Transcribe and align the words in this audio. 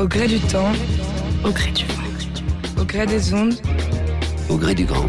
Au 0.00 0.06
gré 0.06 0.28
du 0.28 0.38
temps, 0.38 0.72
au 1.44 1.50
gré 1.50 1.72
du 1.72 1.84
vent, 1.86 2.80
au 2.80 2.84
gré 2.84 3.04
des 3.04 3.34
ondes, 3.34 3.54
Au 4.48 4.56
gré 4.56 4.74
du 4.74 4.84
grand. 4.84 5.06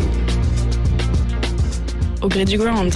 au 2.22 2.28
gré 2.28 2.44
du 2.44 2.58
ground. 2.58 2.94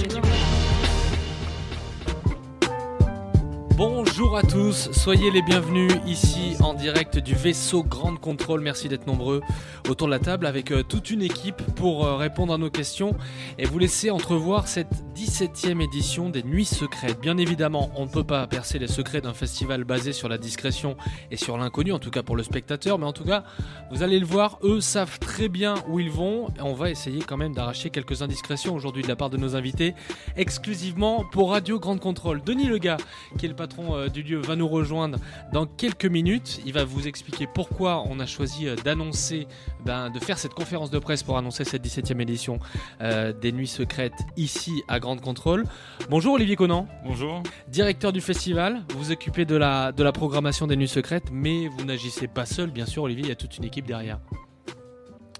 Bonjour 4.16 4.36
à 4.36 4.42
tous, 4.42 4.92
soyez 4.92 5.32
les 5.32 5.42
bienvenus 5.42 5.90
ici 6.06 6.54
en 6.60 6.72
direct 6.72 7.18
du 7.18 7.34
vaisseau 7.34 7.82
Grande 7.82 8.20
Contrôle. 8.20 8.60
Merci 8.60 8.88
d'être 8.88 9.08
nombreux 9.08 9.40
autour 9.88 10.06
de 10.06 10.12
la 10.12 10.20
table 10.20 10.46
avec 10.46 10.70
euh, 10.70 10.84
toute 10.84 11.10
une 11.10 11.20
équipe 11.20 11.60
pour 11.74 12.06
euh, 12.06 12.14
répondre 12.14 12.54
à 12.54 12.58
nos 12.58 12.70
questions 12.70 13.16
et 13.58 13.64
vous 13.64 13.80
laisser 13.80 14.12
entrevoir 14.12 14.68
cette 14.68 15.02
17e 15.16 15.82
édition 15.82 16.30
des 16.30 16.44
Nuits 16.44 16.64
Secrètes. 16.64 17.20
Bien 17.20 17.38
évidemment, 17.38 17.90
on 17.96 18.04
ne 18.04 18.08
peut 18.08 18.22
pas 18.22 18.46
percer 18.46 18.78
les 18.78 18.86
secrets 18.86 19.20
d'un 19.20 19.34
festival 19.34 19.82
basé 19.82 20.12
sur 20.12 20.28
la 20.28 20.38
discrétion 20.38 20.96
et 21.32 21.36
sur 21.36 21.58
l'inconnu, 21.58 21.92
en 21.92 21.98
tout 21.98 22.10
cas 22.10 22.22
pour 22.22 22.36
le 22.36 22.44
spectateur, 22.44 23.00
mais 23.00 23.06
en 23.06 23.12
tout 23.12 23.24
cas, 23.24 23.42
vous 23.90 24.04
allez 24.04 24.20
le 24.20 24.26
voir, 24.26 24.58
eux 24.62 24.80
savent 24.80 25.18
très 25.18 25.48
bien 25.48 25.74
où 25.88 25.98
ils 25.98 26.10
vont 26.10 26.46
on 26.60 26.74
va 26.74 26.88
essayer 26.88 27.20
quand 27.20 27.36
même 27.36 27.52
d'arracher 27.52 27.90
quelques 27.90 28.22
indiscrétions 28.22 28.76
aujourd'hui 28.76 29.02
de 29.02 29.08
la 29.08 29.16
part 29.16 29.30
de 29.30 29.38
nos 29.38 29.56
invités 29.56 29.94
exclusivement 30.36 31.24
pour 31.32 31.50
Radio 31.50 31.80
Grande 31.80 31.98
Contrôle. 31.98 32.44
Denis 32.44 32.68
Lega, 32.68 32.96
qui 33.38 33.46
est 33.46 33.48
le 33.48 33.56
patron 33.56 34.03
euh, 34.04 34.08
du 34.08 34.22
lieu, 34.22 34.38
va 34.40 34.56
nous 34.56 34.68
rejoindre 34.68 35.18
dans 35.52 35.66
quelques 35.66 36.06
minutes. 36.06 36.60
Il 36.66 36.72
va 36.72 36.84
vous 36.84 37.06
expliquer 37.08 37.46
pourquoi 37.52 38.04
on 38.08 38.20
a 38.20 38.26
choisi 38.26 38.68
euh, 38.68 38.76
d'annoncer, 38.76 39.46
ben, 39.84 40.10
de 40.10 40.18
faire 40.20 40.38
cette 40.38 40.54
conférence 40.54 40.90
de 40.90 40.98
presse 40.98 41.22
pour 41.22 41.36
annoncer 41.38 41.64
cette 41.64 41.84
17e 41.84 42.20
édition 42.20 42.58
euh, 43.00 43.32
des 43.32 43.52
Nuits 43.52 43.66
Secrètes 43.66 44.12
ici 44.36 44.82
à 44.88 45.00
Grande 45.00 45.20
Contrôle. 45.20 45.64
Bonjour 46.10 46.34
Olivier 46.34 46.56
Conan, 46.56 46.86
Bonjour. 47.04 47.42
directeur 47.68 48.12
du 48.12 48.20
festival. 48.20 48.82
Vous 48.90 48.98
vous 49.04 49.12
occupez 49.12 49.44
de 49.44 49.56
la, 49.56 49.92
de 49.92 50.02
la 50.02 50.12
programmation 50.12 50.66
des 50.66 50.76
Nuits 50.76 50.88
Secrètes, 50.88 51.28
mais 51.32 51.68
vous 51.68 51.84
n'agissez 51.84 52.28
pas 52.28 52.46
seul, 52.46 52.70
bien 52.70 52.86
sûr, 52.86 53.02
Olivier, 53.04 53.24
il 53.24 53.28
y 53.28 53.32
a 53.32 53.36
toute 53.36 53.56
une 53.58 53.64
équipe 53.64 53.86
derrière. 53.86 54.18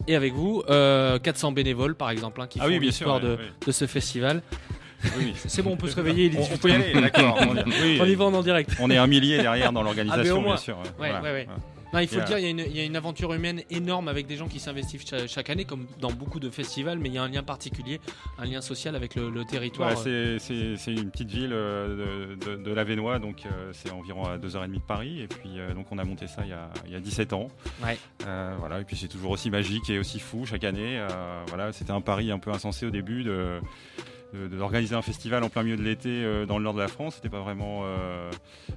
Et 0.06 0.16
avec 0.16 0.34
vous, 0.34 0.62
euh, 0.68 1.18
400 1.18 1.52
bénévoles 1.52 1.94
par 1.94 2.10
exemple, 2.10 2.40
hein, 2.42 2.46
qui 2.46 2.58
Ah 2.60 2.64
font 2.64 2.68
oui, 2.68 2.78
l'histoire 2.78 3.20
de, 3.20 3.28
ouais, 3.28 3.34
ouais. 3.36 3.48
de 3.66 3.72
ce 3.72 3.86
festival. 3.86 4.42
Oui. 5.18 5.32
C'est 5.46 5.62
bon, 5.62 5.72
on 5.72 5.76
peut 5.76 5.88
se 5.88 5.96
réveiller. 5.96 6.26
il 6.26 6.34
est 6.34 6.38
On, 6.38 6.42
on 6.42 6.44
18 6.44 6.60
peut 6.60 6.68
y 6.68 6.72
aller, 6.72 6.92
d'accord. 7.00 7.38
On, 7.40 7.56
oui, 7.82 7.98
On 8.00 8.04
y 8.06 8.14
va 8.14 8.24
en 8.24 8.42
direct. 8.42 8.70
on 8.80 8.90
est 8.90 8.96
un 8.96 9.06
millier 9.06 9.38
derrière 9.38 9.72
dans 9.72 9.80
Ah, 9.80 9.84
l'organisation, 9.84 10.40
moins. 10.40 10.54
bien 10.54 10.56
sûr. 10.56 10.76
Ouais, 10.78 10.88
Voilà. 10.98 11.22
ouais, 11.22 11.30
ouais. 11.32 11.48
Non, 11.92 12.00
il 12.00 12.08
faut 12.08 12.16
le 12.18 12.24
dire, 12.24 12.38
il 12.38 12.42
y, 12.42 12.46
a 12.46 12.50
une, 12.50 12.58
il 12.58 12.76
y 12.76 12.80
a 12.80 12.84
une 12.84 12.96
aventure 12.96 13.32
humaine 13.34 13.62
énorme 13.70 14.08
avec 14.08 14.26
des 14.26 14.36
gens 14.36 14.48
qui 14.48 14.58
s'investissent 14.58 15.06
cha- 15.08 15.28
chaque 15.28 15.48
année, 15.48 15.64
comme 15.64 15.86
dans 16.00 16.10
beaucoup 16.10 16.40
de 16.40 16.50
festivals, 16.50 16.98
mais 16.98 17.08
il 17.08 17.14
y 17.14 17.18
a 17.18 17.22
un 17.22 17.28
lien 17.28 17.44
particulier, 17.44 18.00
un 18.36 18.46
lien 18.46 18.60
social 18.60 18.96
avec 18.96 19.14
le, 19.14 19.30
le 19.30 19.44
territoire. 19.44 19.90
Ouais, 19.90 19.96
c'est- 20.02 20.40
c'est 20.40 20.76
c'est 20.76 20.92
une 20.92 21.12
petite 21.12 21.30
ville 21.30 21.52
euh, 21.52 22.34
de, 22.34 22.56
de, 22.56 22.62
de 22.64 22.72
l'Avenois, 22.72 23.20
donc 23.20 23.44
euh, 23.46 23.70
c'est 23.72 23.92
environ 23.92 24.24
à 24.24 24.38
2h30 24.38 24.72
de 24.74 24.78
Paris. 24.80 25.20
Et 25.20 25.28
puis 25.28 25.50
euh, 25.56 25.72
donc 25.72 25.86
on 25.92 25.98
a 25.98 26.04
monté 26.04 26.26
ça 26.26 26.42
il 26.42 26.48
y 26.50 26.52
a, 26.52 26.68
il 26.86 26.92
y 26.92 26.96
a 26.96 27.00
17 27.00 27.32
ans. 27.32 27.46
Ouais. 27.84 27.96
Euh, 28.26 28.54
voilà, 28.58 28.80
et 28.80 28.84
puis 28.84 28.96
c'est 28.96 29.06
toujours 29.06 29.30
aussi 29.30 29.48
magique 29.50 29.88
et 29.88 30.00
aussi 30.00 30.18
fou 30.18 30.46
chaque 30.46 30.64
année. 30.64 30.98
Euh, 30.98 31.06
voilà, 31.46 31.70
C'était 31.72 31.92
un 31.92 32.00
pari 32.00 32.32
un 32.32 32.40
peu 32.40 32.50
insensé 32.50 32.86
au 32.86 32.90
début 32.90 33.22
de- 33.22 33.60
d'organiser 34.34 34.94
un 34.94 35.02
festival 35.02 35.42
en 35.44 35.48
plein 35.48 35.62
milieu 35.62 35.76
de 35.76 35.82
l'été 35.82 36.08
euh, 36.10 36.46
dans 36.46 36.58
le 36.58 36.64
nord 36.64 36.74
de 36.74 36.80
la 36.80 36.88
France. 36.88 37.16
C'était 37.16 37.28
pas 37.28 37.40
vraiment 37.40 37.82
euh, 37.84 38.30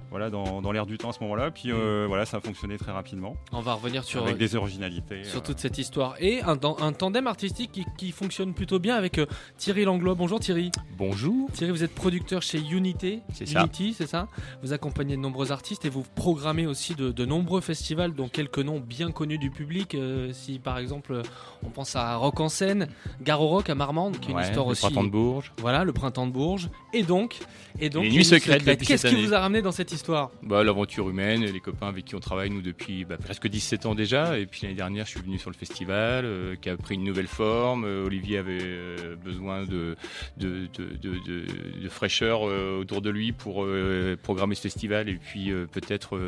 voilà, 0.09 0.29
dans, 0.29 0.61
dans 0.61 0.71
l'air 0.71 0.85
du 0.85 0.97
temps 0.97 1.09
à 1.09 1.13
ce 1.13 1.19
moment-là. 1.21 1.51
Puis 1.51 1.71
euh, 1.71 2.05
voilà, 2.07 2.25
ça 2.25 2.37
a 2.37 2.41
fonctionné 2.41 2.77
très 2.77 2.91
rapidement 2.91 3.35
On 3.51 3.61
va 3.61 3.73
revenir 3.73 4.03
sur, 4.03 4.23
avec 4.23 4.37
des 4.37 4.55
originalités. 4.55 5.23
sur 5.23 5.39
euh, 5.39 5.43
toute 5.43 5.59
cette 5.59 5.77
histoire. 5.77 6.15
Et 6.19 6.41
un, 6.41 6.57
tandem 6.57 7.27
artistique 7.27 7.71
qui, 7.71 7.85
qui 7.97 8.11
fonctionne 8.11 8.53
plutôt 8.53 8.79
bien 8.79 8.95
avec 8.95 9.17
euh, 9.17 9.25
Thierry 9.57 9.83
Langlois. 9.85 10.15
Bonjour 10.15 10.39
Thierry. 10.39 10.71
Bonjour. 10.97 11.49
Thierry, 11.51 11.71
vous 11.71 11.83
êtes 11.83 11.93
producteur 11.95 12.41
chez 12.41 12.59
Unité. 12.59 13.21
C'est 13.33 13.47
ça. 13.47 13.61
Unity, 13.61 13.93
c'est 13.93 14.07
ça 14.07 14.27
Vous 14.61 14.73
accompagnez 14.73 15.15
de 15.15 15.21
nombreux 15.21 15.51
artistes 15.51 15.85
et 15.85 15.89
vous 15.89 16.03
programmez 16.15 16.67
aussi 16.67 16.95
de, 16.95 17.11
de 17.11 17.25
nombreux 17.25 17.61
festivals, 17.61 18.13
dont 18.13 18.27
quelques 18.27 18.59
noms 18.59 18.79
bien 18.79 19.11
connus 19.11 19.37
du 19.37 19.49
public. 19.51 19.95
Euh, 19.95 20.31
si 20.33 20.59
par 20.59 20.77
exemple, 20.77 21.21
on 21.63 21.69
pense 21.69 21.95
à 21.95 22.15
Rock 22.15 22.39
en 22.39 22.49
scène, 22.49 22.87
Gare 23.21 23.41
au 23.41 23.47
Rock 23.47 23.69
à 23.69 23.75
Marmande, 23.75 24.19
qui 24.19 24.29
est 24.29 24.33
une 24.33 24.39
histoire 24.39 24.67
aussi. 24.67 24.87
de 24.87 25.07
Bourges. 25.07 25.46
Voilà, 25.59 25.83
le 25.83 25.93
printemps 25.93 26.27
de 26.27 26.31
Bourges. 26.31 26.69
Et 26.93 27.03
donc, 27.03 27.37
et 27.79 27.89
donc 27.89 28.03
Les 28.05 28.11
nuits 28.11 28.25
secrètes 28.25 28.65
depuis 28.65 28.85
Qu'est-ce 28.87 29.07
qui 29.07 29.13
année. 29.15 29.25
vous 29.25 29.33
a 29.33 29.39
ramené 29.39 29.61
dans 29.61 29.71
cette 29.71 29.91
histoire? 29.91 30.31
Bah, 30.43 30.63
L'aventure 30.63 31.09
humaine, 31.09 31.43
les 31.45 31.59
copains 31.59 31.87
avec 31.87 32.05
qui 32.05 32.15
on 32.15 32.19
travaille 32.19 32.49
nous 32.49 32.61
depuis 32.61 33.05
bah, 33.05 33.17
presque 33.17 33.47
17 33.47 33.85
ans 33.85 33.95
déjà. 33.95 34.37
Et 34.39 34.45
puis 34.45 34.61
l'année 34.63 34.75
dernière, 34.75 35.05
je 35.05 35.11
suis 35.11 35.19
venu 35.21 35.37
sur 35.37 35.49
le 35.49 35.55
festival 35.55 36.25
euh, 36.25 36.55
qui 36.55 36.69
a 36.69 36.77
pris 36.77 36.95
une 36.95 37.03
nouvelle 37.03 37.27
forme. 37.27 37.85
Euh, 37.85 38.05
Olivier 38.05 38.37
avait 38.39 38.57
euh, 38.61 39.15
besoin 39.15 39.63
de, 39.63 39.95
de, 40.37 40.67
de, 40.77 40.89
de, 41.03 41.89
fraîcheur 41.89 42.41
autour 42.41 43.01
de 43.01 43.09
lui 43.09 43.31
pour 43.31 43.65
programmer 44.23 44.55
ce 44.55 44.61
festival 44.61 45.07
et 45.09 45.15
puis 45.15 45.51
peut-être 45.71 46.19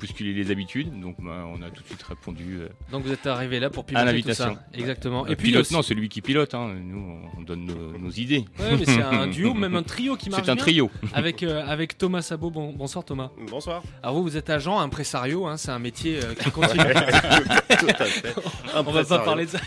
bousculer 0.00 0.32
les 0.34 0.50
habitudes. 0.50 0.98
Donc 1.00 1.16
bah, 1.20 1.44
on 1.54 1.62
a 1.62 1.70
tout 1.70 1.82
de 1.82 1.88
suite 1.88 2.02
répondu 2.02 2.58
Donc 2.90 3.04
vous 3.04 3.12
êtes 3.12 3.26
arrivé 3.26 3.60
là 3.60 3.70
pour 3.70 3.84
piloter 3.84 4.22
tout 4.22 4.32
ça. 4.34 4.54
Exactement. 4.74 5.26
Et 5.26 5.36
puis 5.36 5.48
pilote, 5.48 5.62
aussi- 5.62 5.74
non, 5.74 5.82
c'est 5.82 5.94
lui 5.94 6.08
qui 6.08 6.22
pilote. 6.22 6.54
hein. 6.54 6.74
Nous, 6.82 7.20
on 7.36 7.42
donne 7.42 7.64
nos, 7.66 7.98
nos 7.98 8.10
idées. 8.10 8.44
Ouais, 8.58 8.76
mais 8.78 8.84
c'est 8.86 9.02
un 9.02 9.26
duo, 9.26 9.54
même 9.54 9.76
un 9.76 9.82
trio 9.82 10.16
qui 10.16 10.30
marche 10.30 10.44
C'est 10.44 10.50
un 10.50 10.54
bien. 10.54 10.62
trio. 10.62 10.90
Avec, 11.14 11.42
euh, 11.42 11.62
avec 11.66 11.98
Thomas 11.98 12.22
Sabot. 12.22 12.50
Bon- 12.50 12.72
bonsoir 12.72 13.04
Thomas. 13.04 13.30
Bonsoir. 13.50 13.82
Alors 14.02 14.16
vous, 14.16 14.22
vous 14.22 14.36
êtes 14.36 14.48
agent, 14.50 14.78
impresario, 14.78 15.46
hein, 15.46 15.56
c'est 15.56 15.70
un 15.70 15.78
métier 15.78 16.18
euh, 16.22 16.34
qui 16.34 16.50
continue. 16.50 16.82
tout 17.78 17.86
à 17.98 18.04
fait. 18.04 18.34
On 18.74 18.82
va 18.82 19.04
pas 19.04 19.18
parler 19.20 19.44
de 19.46 19.50
ça. 19.50 19.58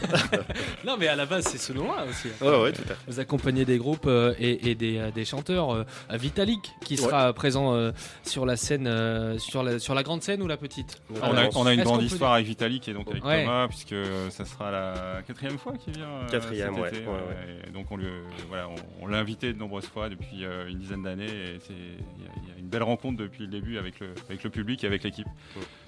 non, 0.85 0.95
mais 0.99 1.07
à 1.07 1.15
la 1.15 1.25
base, 1.25 1.45
c'est 1.45 1.57
ce 1.57 1.73
nom-là 1.73 2.05
aussi. 2.09 2.27
Ouais, 2.41 2.61
ouais, 2.61 2.71
tout 2.71 2.81
à 2.83 2.93
fait. 2.93 2.97
Vous 3.07 3.19
accompagnez 3.19 3.65
des 3.65 3.77
groupes 3.77 4.05
euh, 4.07 4.33
et, 4.39 4.69
et 4.71 4.75
des, 4.75 5.11
des 5.13 5.25
chanteurs. 5.25 5.73
euh, 5.73 5.83
Vitalik, 6.11 6.71
qui 6.83 6.97
sera 6.97 7.31
présent 7.33 7.73
euh, 7.73 7.91
sur 8.23 8.45
la 8.45 8.55
scène, 8.57 8.87
euh, 8.87 9.37
sur, 9.37 9.63
la, 9.63 9.79
sur 9.79 9.93
la 9.95 10.03
grande 10.03 10.21
scène 10.23 10.41
ou 10.41 10.47
la 10.47 10.57
petite? 10.57 11.01
On 11.21 11.35
a, 11.37 11.49
on 11.55 11.65
a 11.65 11.73
une 11.73 11.83
grande 11.83 12.03
histoire 12.03 12.33
avec 12.33 12.45
Vitalik 12.47 12.87
et 12.87 12.93
donc 12.93 13.07
avec 13.09 13.23
Ouais. 13.25 13.43
Thomas, 13.43 13.67
puisque 13.67 13.95
ça 14.29 14.45
sera 14.45 14.71
la 14.71 15.21
quatrième 15.27 15.57
fois 15.57 15.73
qu'il 15.73 15.93
vient. 15.93 16.05
euh, 16.05 16.27
Quatrième, 16.29 16.73
cet 16.73 16.81
ouais, 16.83 16.89
été, 16.89 16.99
ouais, 16.99 17.05
ouais. 17.13 17.67
Et 17.67 17.71
donc 17.71 17.85
on, 17.91 17.97
lui, 17.97 18.07
voilà, 18.47 18.67
on, 19.01 19.07
l'a 19.07 19.17
invité 19.17 19.53
de 19.53 19.57
nombreuses 19.57 19.85
fois 19.85 20.09
depuis 20.09 20.43
euh, 20.43 20.67
une 20.69 20.79
dizaine 20.79 21.03
d'années 21.03 21.27
il 21.69 21.75
y, 22.23 22.27
a- 22.27 22.59
une 22.59 22.67
belle 22.67 22.83
rencontre 22.83 23.17
depuis 23.17 23.41
le 23.43 23.47
début 23.47 23.77
avec 23.77 23.99
le, 23.99 24.49
public 24.49 24.83
et 24.83 24.87
avec 24.87 25.03
l'équipe. 25.03 25.27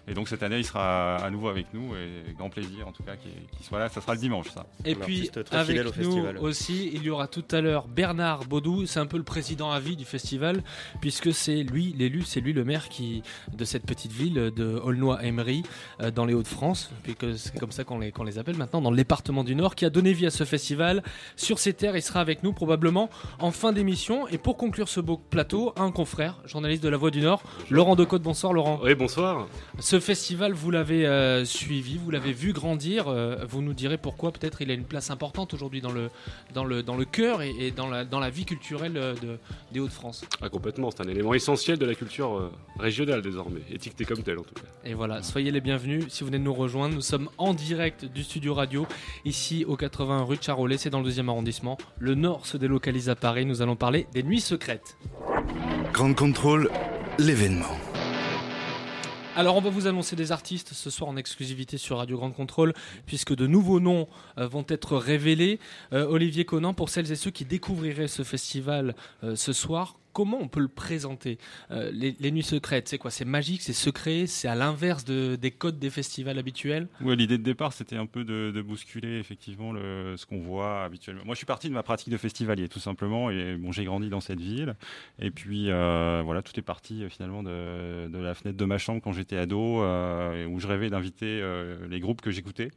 Et 0.08 0.14
donc 0.14 0.28
cette 0.28 0.44
année, 0.44 0.58
il 0.58 0.66
sera 0.66 1.18
à 1.18 1.30
nouveau 1.30 1.50
avec 1.50 1.68
nous 1.74 1.96
et 1.96 2.34
grand 2.34 2.50
plaisir 2.50 2.88
en 2.88 2.92
tout 2.92 3.04
cas 3.04 3.16
qu'il 3.16 3.66
soit 3.66 3.80
là. 3.80 3.90
Ça 3.90 4.02
sera 4.02 4.14
le 4.14 4.20
dimanche, 4.20 4.50
ça. 4.50 4.66
Et 4.86 4.96
puis 4.96 5.30
très 5.30 5.58
avec 5.58 5.78
fidèle 5.78 5.88
au 5.88 5.90
nous 5.90 5.94
festival. 5.94 6.38
aussi, 6.40 6.92
il 6.94 7.04
y 7.04 7.10
aura 7.10 7.28
tout 7.28 7.46
à 7.52 7.62
l'heure 7.62 7.88
Bernard 7.88 8.46
Baudou, 8.46 8.86
c'est 8.86 9.00
un 9.00 9.06
peu 9.06 9.18
le 9.18 9.24
président 9.24 9.72
à 9.72 9.80
vie 9.80 9.96
du 9.96 10.06
festival, 10.06 10.64
puisque 11.02 11.34
c'est 11.34 11.64
lui 11.64 11.94
l'élu, 11.98 12.24
c'est 12.24 12.42
lui 12.42 12.54
le 12.54 12.64
maire 12.64 12.90
qui 12.90 13.22
de 13.54 13.66
cette 13.66 13.86
petite 13.86 14.12
ville 14.12 14.34
de 14.34 14.80
Aulnoy-Emery 14.84 15.64
euh, 16.02 16.12
dans 16.12 16.26
les 16.26 16.34
Hauts-de-France, 16.34 16.92
puisque 17.04 17.38
c'est 17.38 17.58
comme 17.60 17.72
ça 17.72 17.84
qu'on 17.84 18.00
les, 18.00 18.12
qu'on 18.12 18.24
les 18.24 18.40
appelle 18.40 18.58
maintenant, 18.58 18.82
dans 18.82 18.92
le 18.92 18.98
département 18.98 19.44
du 19.44 19.56
Nord, 19.56 19.76
qui 19.76 19.86
a 19.86 19.90
donné 19.90 20.14
vie 20.14 20.26
à 20.26 20.32
ce 20.32 20.44
festival. 20.44 21.04
Sur 21.36 21.60
ces 21.60 21.74
terres, 21.74 21.96
il 21.96 22.02
sera 22.02 22.22
avec 22.22 22.44
nous 22.44 22.54
probablement 22.54 23.10
en 23.40 23.52
fin 23.52 23.72
d'émission. 23.72 24.28
Et 24.28 24.38
pour 24.38 24.58
conclure 24.58 24.90
ce 24.90 25.00
beau 25.00 25.18
plateau, 25.18 25.74
un 25.76 25.92
confrère, 25.92 26.40
journaliste 26.46 26.84
de 26.84 26.90
La 26.90 26.97
Voix 26.97 27.12
du 27.12 27.22
Nord, 27.22 27.44
Laurent 27.70 27.96
Decote. 27.96 28.22
Bonsoir 28.22 28.54
Laurent. 28.54 28.80
Oui, 28.84 28.96
bonsoir. 28.96 29.47
Ce 29.91 29.99
festival, 29.99 30.53
vous 30.53 30.72
l'avez 30.72 31.05
euh, 31.05 31.43
suivi, 31.43 31.97
vous 31.97 32.11
l'avez 32.11 32.32
vu 32.32 32.53
grandir. 32.53 33.09
euh, 33.09 33.43
vous 33.46 33.61
nous 33.61 33.73
direz 33.73 33.97
pourquoi 33.97 34.32
peut-être 34.32 34.61
il 34.61 34.72
a 34.72 34.73
une 34.73 34.85
place 34.85 35.11
importante 35.11 35.53
aujourd'hui 35.53 35.82
dans 35.82 35.91
le, 35.91 36.09
dans 36.53 36.64
le, 36.64 36.82
dans 36.82 36.96
le 36.96 37.03
cœur 37.03 37.41
et, 37.41 37.53
et 37.59 37.72
dans, 37.72 37.90
la, 37.90 38.05
dans 38.05 38.22
la 38.22 38.29
vie 38.29 38.46
culturelle 38.46 38.96
euh, 38.96 39.16
de, 39.16 39.38
des 39.73 39.82
Hauts-de-France. 39.82 40.23
Ah, 40.41 40.47
complètement, 40.47 40.91
c'est 40.91 41.02
un 41.02 41.09
élément 41.09 41.34
essentiel 41.34 41.78
de 41.78 41.85
la 41.85 41.93
culture 41.93 42.38
euh, 42.38 42.53
régionale 42.79 43.22
désormais, 43.22 43.59
étiqueté 43.70 44.05
comme 44.05 44.23
tel 44.23 44.40
en 44.40 44.43
tout 44.43 44.53
cas. 44.53 44.61
Et 44.85 44.93
voilà, 44.93 45.23
soyez 45.23 45.52
les 45.52 45.59
bienvenus 45.59 46.05
si 46.08 46.22
vous 46.22 46.28
venez 46.28 46.40
de 46.40 46.44
nous 46.46 46.53
rejoindre. 46.53 46.96
Nous 46.96 47.02
sommes 47.02 47.28
en 47.37 47.53
direct 47.53 48.05
du 48.05 48.23
studio 48.23 48.53
radio, 48.53 48.87
ici 49.26 49.66
au 49.66 49.76
81 49.76 50.23
rue 50.23 50.37
de 50.37 50.44
Charolais, 50.44 50.78
c'est 50.78 50.90
dans 50.90 50.99
le 50.99 51.03
deuxième 51.03 51.28
arrondissement. 51.28 51.78
Le 51.99 52.16
Nord 52.16 52.46
se 52.46 52.55
délocalise 52.55 53.09
à 53.09 53.17
Paris. 53.17 53.46
Nous 53.46 53.61
allons 53.61 53.76
parler 53.76 54.08
des 54.14 54.23
nuits 54.23 54.40
secrètes. 54.40 54.96
Grande 55.91 56.16
contrôle, 56.16 56.72
l'événement. 57.20 57.76
Alors 59.38 59.56
on 59.56 59.62
va 59.62 59.70
vous 59.70 59.88
annoncer 59.88 60.18
des 60.18 60.34
artistes 60.34 60.74
ce 60.74 60.90
soir 60.90 61.10
en 61.10 61.16
exclusivité 61.16 61.78
sur 61.78 62.00
Radio 62.00 62.18
Grande 62.18 62.36
Contrôle 62.36 62.74
puisque 63.06 63.34
de 63.34 63.48
nouveaux 63.48 63.80
noms 63.80 64.10
euh, 64.38 64.46
vont 64.46 64.66
être 64.68 64.98
révélés. 64.98 65.58
Euh, 65.94 66.06
Olivier 66.06 66.44
Conan, 66.44 66.74
pour 66.74 66.90
celles 66.90 67.14
et 67.14 67.16
ceux 67.16 67.32
qui 67.32 67.46
découvriraient 67.46 68.10
ce 68.10 68.24
festival 68.24 68.94
euh, 69.24 69.38
ce 69.38 69.54
soir, 69.54 69.96
comment 70.13 70.40
on 70.40 70.47
peut 70.47 70.59
le 70.59 70.67
présenter 70.67 71.37
les, 71.69 72.16
les, 72.19 72.31
nuits 72.31 72.43
secrètes, 72.43 72.87
c'est 72.87 72.97
quoi? 72.97 73.11
C'est 73.11 73.25
magique, 73.25 73.61
c'est 73.61 73.73
secret, 73.73 74.25
c'est 74.28 74.47
à 74.47 74.55
l'inverse 74.55 75.05
de, 75.05 75.35
des 75.35 75.52
codes 75.52 75.79
des 75.79 75.90
festivals 75.90 76.37
habituels? 76.37 76.87
Oui, 77.02 77.16
l'idée 77.16 77.37
de 77.37 77.43
départ, 77.43 77.73
c'était 77.73 77.96
un 77.96 78.05
peu 78.05 78.23
de, 78.23 78.61
bousculer 78.61 79.19
effectivement 79.19 79.73
ce 79.73 80.25
qu'on 80.25 80.40
voit 80.40 80.84
habituellement. 80.84 81.23
Moi, 81.25 81.35
je 81.35 81.37
suis 81.37 81.46
parti 81.46 81.69
de 81.69 81.73
ma 81.73 81.84
pratique 81.84 82.09
de 82.09 82.17
festivalier, 82.17 82.69
tout 82.69 82.79
simplement, 82.79 83.31
et 83.31 83.58
j'ai 83.72 83.85
grandi 83.85 84.09
dans 84.09 84.22
cette 84.22 84.40
ville. 84.40 84.75
Et 85.19 85.31
puis, 85.31 85.66
voilà, 85.66 86.41
tout 86.41 86.58
est 86.59 86.63
parti 86.63 87.03
finalement 87.09 87.43
de, 87.43 88.08
de, 88.08 88.17
la 88.17 88.34
fenêtre 88.34 88.58
de 88.58 88.66
ma 88.66 88.78
chambre 88.78 89.02
quand 89.02 89.13
j'étais 89.13 89.37
ado, 89.37 89.58
où 89.58 90.59
je 90.59 90.67
rêvais 90.67 90.90
d'inviter 90.90 91.41
les 91.90 91.99
groupes 91.99 92.22
que 92.22 92.31
j'écoutais. 92.31 92.72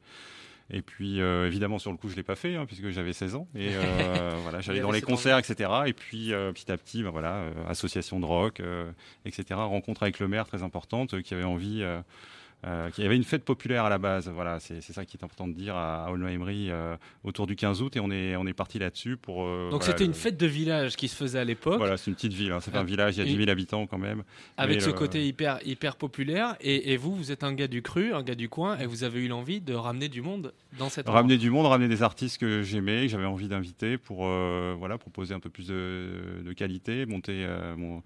Et 0.70 0.80
puis, 0.80 1.20
euh, 1.20 1.46
évidemment, 1.46 1.78
sur 1.78 1.90
le 1.90 1.96
coup, 1.96 2.08
je 2.08 2.16
l'ai 2.16 2.22
pas 2.22 2.36
fait, 2.36 2.56
hein, 2.56 2.64
puisque 2.66 2.88
j'avais 2.88 3.12
16 3.12 3.34
ans. 3.34 3.48
Et 3.54 3.70
euh, 3.74 4.30
voilà, 4.42 4.60
j'allais 4.60 4.80
dans 4.80 4.90
les 4.90 5.02
concerts, 5.02 5.38
etc. 5.38 5.70
Et 5.86 5.92
puis, 5.92 6.32
euh, 6.32 6.52
petit 6.52 6.70
à 6.72 6.76
petit, 6.76 7.02
ben, 7.02 7.10
voilà, 7.10 7.44
association 7.68 8.18
de 8.20 8.24
rock, 8.24 8.62
etc. 9.24 9.44
Rencontre 9.54 10.02
avec 10.02 10.18
le 10.18 10.28
maire 10.28 10.46
très 10.46 10.62
importante, 10.62 11.20
qui 11.22 11.34
avait 11.34 11.44
envie 11.44 11.84
euh, 12.66 12.90
il 12.96 13.04
y 13.04 13.06
avait 13.06 13.16
une 13.16 13.24
fête 13.24 13.44
populaire 13.44 13.84
à 13.84 13.90
la 13.90 13.98
base. 13.98 14.28
Voilà, 14.28 14.58
c'est 14.60 14.80
ça 14.80 15.04
qui 15.04 15.16
est 15.16 15.24
important 15.24 15.46
de 15.46 15.52
dire 15.52 15.76
à, 15.76 16.10
Aulnoy-Emery 16.10 16.70
euh, 16.70 16.96
autour 17.22 17.46
du 17.46 17.56
15 17.56 17.82
août 17.82 17.96
et 17.96 18.00
on 18.00 18.10
est, 18.10 18.36
on 18.36 18.46
est 18.46 18.54
parti 18.54 18.78
là-dessus 18.78 19.16
pour. 19.16 19.44
Euh, 19.44 19.68
Donc 19.70 19.82
c'était 19.82 20.04
une 20.04 20.14
fête 20.14 20.36
de 20.36 20.46
village 20.46 20.96
qui 20.96 21.08
se 21.08 21.16
faisait 21.16 21.38
à 21.38 21.44
l'époque. 21.44 21.78
Voilà, 21.78 21.96
c'est 21.96 22.10
une 22.10 22.14
petite 22.14 22.32
ville, 22.32 22.52
hein, 22.52 22.60
c'est 22.60 22.70
pas 22.70 22.80
un 22.80 22.84
village, 22.84 23.16
il 23.16 23.18
y 23.18 23.22
a 23.22 23.26
10 23.26 23.36
000 23.36 23.50
habitants 23.50 23.86
quand 23.86 23.98
même. 23.98 24.22
Avec 24.56 24.80
ce 24.80 24.90
côté 24.90 25.26
hyper, 25.26 25.58
hyper 25.64 25.96
populaire. 25.96 26.56
Et, 26.60 26.96
vous, 26.96 27.14
vous 27.14 27.32
êtes 27.32 27.44
un 27.44 27.52
gars 27.52 27.66
du 27.66 27.82
cru, 27.82 28.14
un 28.14 28.22
gars 28.22 28.34
du 28.34 28.48
coin 28.48 28.78
et 28.78 28.86
vous 28.86 29.04
avez 29.04 29.20
eu 29.20 29.28
l'envie 29.28 29.60
de 29.60 29.74
ramener 29.74 30.08
du 30.08 30.22
monde 30.22 30.52
dans 30.78 30.88
cette. 30.88 31.08
Ramener 31.08 31.36
du 31.36 31.50
monde, 31.50 31.66
ramener 31.66 31.88
des 31.88 32.02
artistes 32.02 32.38
que 32.38 32.62
j'aimais, 32.62 33.02
que 33.02 33.08
j'avais 33.08 33.26
envie 33.26 33.48
d'inviter 33.48 33.98
pour 33.98 34.26
voilà, 34.78 34.96
proposer 34.96 35.34
un 35.34 35.40
peu 35.40 35.50
plus 35.50 35.66
de, 35.66 36.42
de 36.44 36.52
qualité, 36.52 37.04
monter 37.04 37.46
mon 37.76 38.02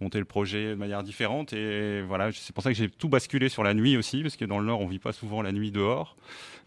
monter 0.00 0.18
le 0.18 0.24
projet 0.24 0.70
de 0.70 0.74
manière 0.74 1.02
différente. 1.02 1.52
Et 1.52 2.02
voilà, 2.02 2.30
c'est 2.32 2.54
pour 2.54 2.62
ça 2.62 2.70
que 2.70 2.76
j'ai 2.76 2.88
tout 2.88 3.08
basculé 3.08 3.48
sur 3.48 3.62
la 3.62 3.74
nuit 3.74 3.96
aussi, 3.96 4.22
parce 4.22 4.36
que 4.36 4.44
dans 4.44 4.58
le 4.58 4.66
Nord, 4.66 4.80
on 4.80 4.86
vit 4.86 4.98
pas 4.98 5.12
souvent 5.12 5.42
la 5.42 5.52
nuit 5.52 5.70
dehors. 5.70 6.16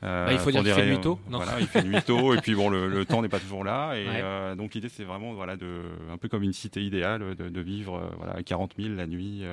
Euh, 0.04 0.26
bah, 0.26 0.34
il 0.34 0.40
faut 0.40 0.52
dire 0.52 0.64
qu'il 0.64 0.74
fait 0.74 0.86
nuit 0.86 1.00
tôt. 1.00 1.20
Voilà, 1.28 1.60
il 1.60 1.68
fait 1.68 1.84
nuit 1.84 2.02
tôt, 2.06 2.34
et 2.34 2.38
puis 2.38 2.56
bon, 2.56 2.70
le, 2.70 3.06
temps 3.06 3.22
n'est 3.22 3.30
pas 3.30 3.40
toujours 3.40 3.64
là. 3.64 3.96
Et 3.96 4.06
euh, 4.08 4.56
donc 4.56 4.74
l'idée, 4.74 4.90
c'est 4.90 5.04
vraiment 5.04 5.34
voilà, 5.34 5.56
de, 5.56 5.82
un 6.12 6.18
peu 6.18 6.28
comme 6.28 6.44
une 6.44 6.54
cité 6.54 6.84
idéale, 6.84 7.36
de, 7.36 7.62
vivre 7.62 7.96
euh, 7.96 8.10
voilà, 8.18 8.34
à 8.34 8.44
40 8.44 8.74
000 8.78 8.96
la 8.96 9.08
nuit. 9.08 9.44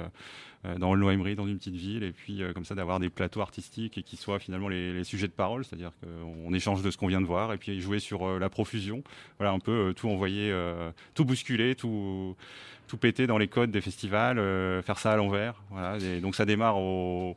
dans 0.78 0.92
le 0.92 1.00
Noëmry, 1.00 1.36
dans 1.36 1.46
une 1.46 1.56
petite 1.56 1.76
ville, 1.76 2.02
et 2.02 2.12
puis 2.12 2.42
comme 2.54 2.64
ça 2.64 2.74
d'avoir 2.74 3.00
des 3.00 3.08
plateaux 3.08 3.40
artistiques 3.40 3.96
et 3.96 4.02
qui 4.02 4.16
soient 4.16 4.38
finalement 4.38 4.68
les, 4.68 5.04
sujets 5.04 5.28
de 5.28 5.32
parole, 5.32 5.64
c'est-à-dire 5.64 5.92
qu'on 6.00 6.52
échange 6.52 6.82
de 6.82 6.90
ce 6.90 6.98
qu'on 6.98 7.06
vient 7.06 7.20
de 7.20 7.26
voir, 7.26 7.52
et 7.52 7.58
puis 7.58 7.80
jouer 7.80 7.98
sur 7.98 8.38
la 8.38 8.50
profusion, 8.50 9.02
voilà 9.38 9.52
un 9.52 9.58
peu 9.58 9.94
tout 9.96 10.08
envoyer, 10.08 10.52
tout 11.14 11.24
bousculer, 11.24 11.76
tout 11.76 12.36
tout 12.90 12.96
péter 12.96 13.28
dans 13.28 13.38
les 13.38 13.46
codes 13.46 13.70
des 13.70 13.80
festivals, 13.80 14.40
euh, 14.40 14.82
faire 14.82 14.98
ça 14.98 15.12
à 15.12 15.16
l'envers. 15.16 15.54
Donc 16.20 16.34
ça 16.34 16.44
démarre 16.44 16.76
au, 16.76 17.36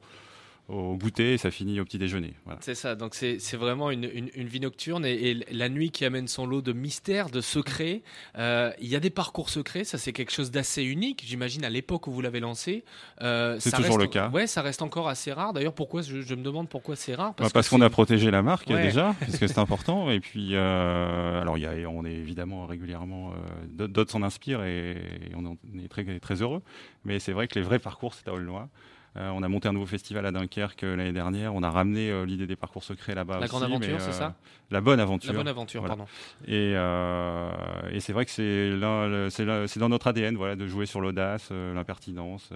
au 0.70 0.96
goûter 0.96 1.34
et 1.34 1.38
ça 1.38 1.52
finit 1.52 1.80
au 1.80 1.86
petit 1.86 1.98
déjeuner. 1.98 2.34
C'est 2.62 2.76
ça, 2.76 2.96
donc 2.96 3.16
c'est 3.16 3.56
vraiment 3.56 3.92
une, 3.92 4.10
une, 4.14 4.48
vie 4.48 4.62
nocturne 4.62 5.06
et, 5.06 5.34
la 5.52 5.68
nuit 5.68 5.92
qui 5.92 6.06
amène 6.06 6.28
son 6.28 6.46
lot 6.46 6.62
de 6.62 6.72
mystères, 6.72 7.30
de 7.30 7.42
secrets. 7.42 8.02
Euh, 8.38 8.72
il 8.80 8.88
y 8.88 8.96
a 8.96 9.00
des 9.00 9.10
parcours 9.10 9.50
secrets, 9.50 9.84
ça 9.84 9.98
c'est 9.98 10.14
quelque 10.14 10.32
chose 10.32 10.52
d'assez 10.52 10.84
unique, 10.84 11.24
j'imagine, 11.26 11.66
à 11.66 11.70
l'époque 11.70 12.08
où 12.08 12.12
vous 12.12 12.22
l'avez 12.22 12.40
lancé. 12.40 12.86
Euh, 13.22 13.58
c'est 13.60 13.72
toujours 13.72 13.98
le 13.98 14.08
cas. 14.08 14.30
Ouais, 14.30 14.48
ça 14.48 14.62
reste 14.62 14.82
encore 14.82 15.10
assez 15.10 15.34
rare. 15.34 15.52
D'ailleurs, 15.52 15.74
pourquoi 15.74 16.02
je, 16.02 16.16
me 16.34 16.44
demande 16.44 16.70
pourquoi 16.70 16.96
c'est 16.96 17.16
rare 17.16 17.34
Parce, 17.36 17.52
bah, 17.52 17.62
qu'on 17.62 17.82
a 17.82 17.90
protégé 17.90 18.32
la 18.32 18.42
marque 18.42 18.68
déjà, 18.70 19.16
parce 19.20 19.38
que 19.38 19.48
c'est 19.48 19.60
important. 19.60 20.10
Et 20.10 20.22
puis, 20.22 20.52
euh, 20.54 21.42
alors, 21.42 21.58
y 21.58 21.66
a, 21.66 21.74
on 21.90 22.06
est 22.06 22.14
évidemment 22.14 22.66
régulièrement, 22.66 23.34
d'autres 23.70 24.12
s'en 24.12 24.24
inspirent 24.24 24.64
et, 24.64 24.96
on 25.36 25.58
est 25.84 25.90
très, 25.90 26.20
très 26.20 26.42
heureux. 26.42 26.62
Mais 27.04 27.20
c'est 27.20 27.34
vrai 27.34 27.50
que 27.50 27.60
les 27.60 27.66
vrais 27.66 27.80
parcours, 27.80 28.14
c'est 28.14 28.30
à 28.30 28.34
Aulnois. 28.34 28.70
Euh, 29.16 29.30
on 29.30 29.44
a 29.44 29.48
monté 29.48 29.68
un 29.68 29.74
nouveau 29.74 29.86
festival 29.86 30.26
à 30.26 30.32
Dunkerque 30.32 30.84
euh, 30.84 30.96
l'année 30.96 31.12
dernière. 31.12 31.54
On 31.54 31.62
a 31.62 31.70
ramené 31.70 32.10
euh, 32.10 32.26
l'idée 32.26 32.48
des 32.48 32.56
parcours 32.56 32.84
secrets 32.84 33.14
là-bas. 33.14 33.40
La 33.40 33.48
grande 33.48 33.64
aventure, 33.64 34.02
c'est 34.02 34.12
ça? 34.12 34.36
La 34.72 34.82
bonne 34.82 35.00
aventure. 35.00 35.32
La 35.32 35.38
bonne 35.38 35.48
aventure, 35.48 35.84
pardon. 35.84 36.06
Et, 36.48 36.72
et 36.72 38.00
c'est 38.00 38.14
vrai 38.14 38.26
que 38.26 38.32
c'est 38.32 39.80
dans 39.80 39.90
notre 39.90 40.08
ADN 40.08 40.36
voilà, 40.36 40.56
de 40.56 40.68
jouer 40.68 40.86
sur 40.86 41.00
l'audace, 41.00 41.52
l'impertinence, 41.52 42.50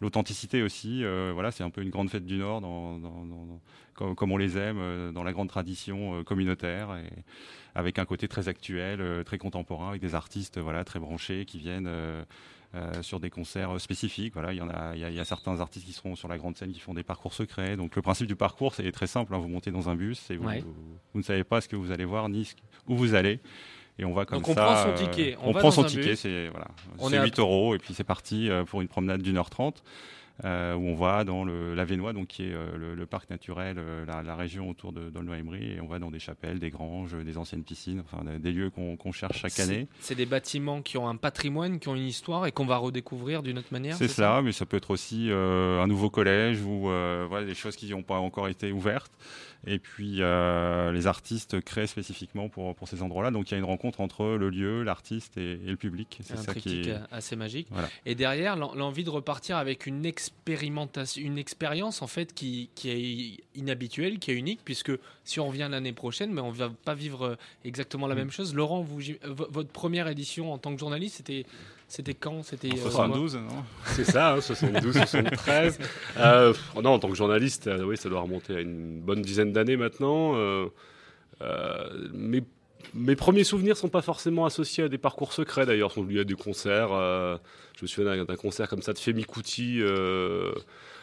l'authenticité 0.00 0.62
aussi. 0.62 1.04
voilà, 1.34 1.50
c'est 1.50 1.64
un 1.64 1.70
peu 1.70 1.82
une 1.82 1.90
grande 1.90 2.08
fête 2.08 2.24
du 2.24 2.38
Nord, 2.38 2.62
dans, 2.62 2.98
comme, 3.94 4.14
comme, 4.14 4.32
on 4.32 4.38
les 4.38 4.56
aime, 4.56 5.12
dans 5.12 5.22
la 5.22 5.32
grande 5.32 5.48
tradition 5.48 6.24
communautaire. 6.24 6.96
Et, 6.96 7.22
avec 7.74 7.98
un 7.98 8.04
côté 8.04 8.28
très 8.28 8.48
actuel, 8.48 9.24
très 9.26 9.36
contemporain, 9.36 9.88
avec 9.90 10.00
des 10.00 10.14
artistes 10.14 10.58
voilà, 10.58 10.84
très 10.84 11.00
branchés 11.00 11.44
qui 11.44 11.58
viennent 11.58 11.90
euh, 12.74 13.02
sur 13.02 13.20
des 13.20 13.30
concerts 13.30 13.80
spécifiques. 13.80 14.32
Voilà, 14.34 14.52
il 14.52 14.56
y 14.56 14.60
en 14.60 14.68
a, 14.68 14.96
il 14.96 15.00
y, 15.00 15.20
a, 15.20 15.24
certains 15.24 15.60
artistes 15.60 15.86
qui 15.86 15.92
seront 15.92 16.16
sur 16.16 16.28
la 16.28 16.38
grande 16.38 16.56
scène 16.56 16.72
qui 16.72 16.80
font 16.80 16.94
des 16.94 17.02
parcours 17.02 17.32
secrets. 17.32 17.76
Donc 17.76 17.94
le 17.94 18.02
principe 18.02 18.26
du 18.26 18.36
parcours, 18.36 18.74
c'est 18.74 18.90
très 18.90 19.06
simple. 19.06 19.34
Hein. 19.34 19.38
vous 19.38 19.48
montez 19.48 19.70
dans 19.70 19.88
un 19.88 19.94
bus 19.94 20.30
et 20.30 20.36
vous, 20.36 20.48
vous, 21.12 21.20
ne 21.20 21.24
savez 21.24 21.44
pas 21.44 21.60
ce 21.60 21.68
que 21.68 21.76
vous 21.76 21.92
allez 21.92 22.04
voir 22.04 22.28
ni 22.28 22.50
où 22.88 22.96
vous 22.96 23.14
allez. 23.14 23.40
Et 23.98 24.04
on 24.04 24.12
va 24.12 24.24
comme 24.24 24.38
Donc 24.38 24.48
on 24.48 24.54
ça. 24.54 24.64
Prend 24.64 24.82
son 24.82 24.88
euh, 24.88 24.94
ticket. 24.96 25.36
On, 25.42 25.52
prend 25.52 25.70
son 25.70 25.84
ticket. 25.84 26.16
C'est 26.16 26.48
voilà, 26.48 27.24
8 27.24 27.38
euros 27.38 27.74
et 27.74 27.78
puis 27.78 27.94
c'est 27.94 28.04
parti 28.04 28.50
euh, 28.50 28.64
pour 28.64 28.80
une 28.80 28.88
promenade 28.88 29.22
d'une 29.22 29.36
heure 29.36 29.50
trente. 29.50 29.82
Euh, 30.42 30.74
où 30.74 30.88
on 30.88 30.96
va 30.96 31.22
dans 31.22 31.44
le, 31.44 31.76
la 31.76 31.84
Vénois, 31.84 32.12
donc 32.12 32.26
qui 32.26 32.42
est 32.42 32.54
euh, 32.54 32.96
le, 32.96 33.06
parc 33.06 33.30
naturel, 33.30 33.76
euh, 33.78 34.04
la, 34.04 34.34
région 34.34 34.68
autour 34.68 34.92
de 34.92 35.08
d'Aulnoy-Emery, 35.08 35.74
et 35.74 35.80
on 35.80 35.86
va 35.86 36.00
dans 36.00 36.10
des 36.10 36.18
chapelles, 36.18 36.58
des 36.58 36.70
granges, 36.70 37.14
des 37.14 37.38
anciennes 37.38 37.62
piscines, 37.62 38.00
enfin 38.00 38.24
des 38.24 38.50
lieux 38.50 38.68
qu'on 38.70 39.12
cherche 39.12 39.38
chaque 39.38 39.60
année. 39.60 39.86
C'est 40.00 40.16
des 40.16 40.26
bâtiments 40.26 40.82
qui 40.82 40.98
ont 40.98 41.08
un 41.08 41.14
patrimoine, 41.14 41.78
qui 41.78 41.86
ont 41.86 41.94
une 41.94 42.08
histoire 42.08 42.46
et 42.46 42.52
qu'on 42.52 42.66
va 42.66 42.78
redécouvrir 42.78 43.44
d'une 43.44 43.58
autre 43.58 43.68
manière. 43.70 43.94
C'est 43.94 44.08
ça, 44.08 44.42
mais 44.42 44.50
ça 44.50 44.66
peut 44.66 44.76
être 44.76 44.90
aussi 44.90 45.30
un 45.30 45.86
nouveau 45.86 46.10
collège 46.10 46.62
ou 46.62 46.80
voilà, 47.28 47.46
des 47.46 47.54
choses 47.54 47.76
qui 47.76 47.88
n'ont 47.90 48.02
pas 48.02 48.18
encore 48.18 48.48
été 48.48 48.72
ouvertes. 48.72 49.12
Et 49.66 49.78
puis 49.78 50.16
euh, 50.20 50.92
les 50.92 51.06
artistes 51.06 51.60
créent 51.60 51.86
spécification 51.86 52.48
pour, 52.48 52.74
pour 52.74 52.88
ces 52.88 53.02
endroits-là. 53.02 53.30
Donc 53.30 53.50
il 53.50 53.52
y 53.52 53.56
a 53.56 53.58
une 53.58 53.64
rencontre 53.64 54.00
entre 54.00 54.24
le 54.24 54.50
lieu, 54.50 54.82
l'artiste 54.82 55.36
et, 55.36 55.56
le 55.56 55.76
public. 55.76 56.18
C'est 56.22 56.36
ça 56.36 56.54
qui 56.54 56.82
est 56.82 56.94
assez 57.10 57.36
magique. 57.36 57.68
Et 58.06 58.14
derrière, 58.14 58.56
l'envie 58.56 59.04
de 59.04 59.10
repartir 59.10 59.56
avec 59.56 59.86
une 59.86 60.04
expérimentation, 60.06 61.22
une 61.22 61.38
expérience 61.38 62.02
en 62.02 62.06
fait 62.06 62.34
qui, 62.34 62.70
qui, 62.74 62.90
est 62.90 63.58
inhabituelle, 63.58 64.18
qui 64.18 64.30
est 64.30 64.34
unique, 64.34 64.60
puisque 64.64 64.92
si 65.24 65.40
on 65.40 65.48
revient 65.48 65.68
l'année 65.70 65.92
prochaine, 65.92 66.32
mais 66.32 66.40
on 66.40 66.50
va 66.50 66.70
pas 66.70 66.94
vivre 66.94 67.36
exactement 67.64 68.06
la 68.06 68.14
mm. 68.14 68.18
même 68.18 68.30
chose. 68.30 68.54
Laurent, 68.54 68.82
vous, 68.82 69.00
votre 69.24 69.70
première 69.70 70.08
édition 70.08 70.52
en 70.52 70.58
tant 70.58 70.74
que 70.74 70.80
journaliste, 70.80 71.16
c'était 71.16 71.46
c'était 71.94 72.14
quand? 72.14 72.42
C'était 72.42 72.76
72, 72.76 73.36
euh, 73.36 73.38
non? 73.38 73.64
C'est 73.84 74.02
ça, 74.02 74.36
72, 74.40 74.94
73. 74.94 75.78
Euh, 76.16 76.52
non, 76.76 76.90
en 76.90 76.98
tant 76.98 77.08
que 77.08 77.14
journaliste, 77.14 77.66
euh, 77.66 77.84
oui, 77.84 77.96
ça 77.96 78.08
doit 78.08 78.20
remonter 78.20 78.56
à 78.56 78.60
une 78.60 79.00
bonne 79.00 79.22
dizaine 79.22 79.52
d'années 79.52 79.76
maintenant. 79.76 80.34
mes, 82.12 82.42
mes, 82.94 83.16
premiers 83.16 83.44
souvenirs 83.44 83.76
sont 83.76 83.88
pas 83.88 84.02
forcément 84.02 84.44
associés 84.44 84.84
à 84.84 84.88
des 84.88 84.98
parcours 84.98 85.32
secrets 85.32 85.66
d'ailleurs, 85.66 85.92
sont 85.92 86.04
liés 86.04 86.20
à 86.20 86.24
des 86.24 86.34
concerts. 86.34 86.88
je 86.88 87.82
me 87.82 87.86
souviens 87.86 88.24
d'un 88.24 88.36
concert 88.36 88.68
comme 88.68 88.82
ça 88.82 88.92
de 88.92 88.98
Femi 88.98 89.24
Kuti 89.24 89.82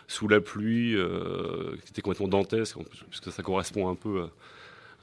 sous 0.07 0.27
la 0.27 0.41
pluie, 0.41 0.95
qui 1.83 1.89
était 1.89 2.01
complètement 2.01 2.27
dantesque, 2.27 2.77
puisque 3.10 3.31
ça 3.31 3.43
correspond 3.43 3.89
un 3.89 3.95
peu 3.95 4.27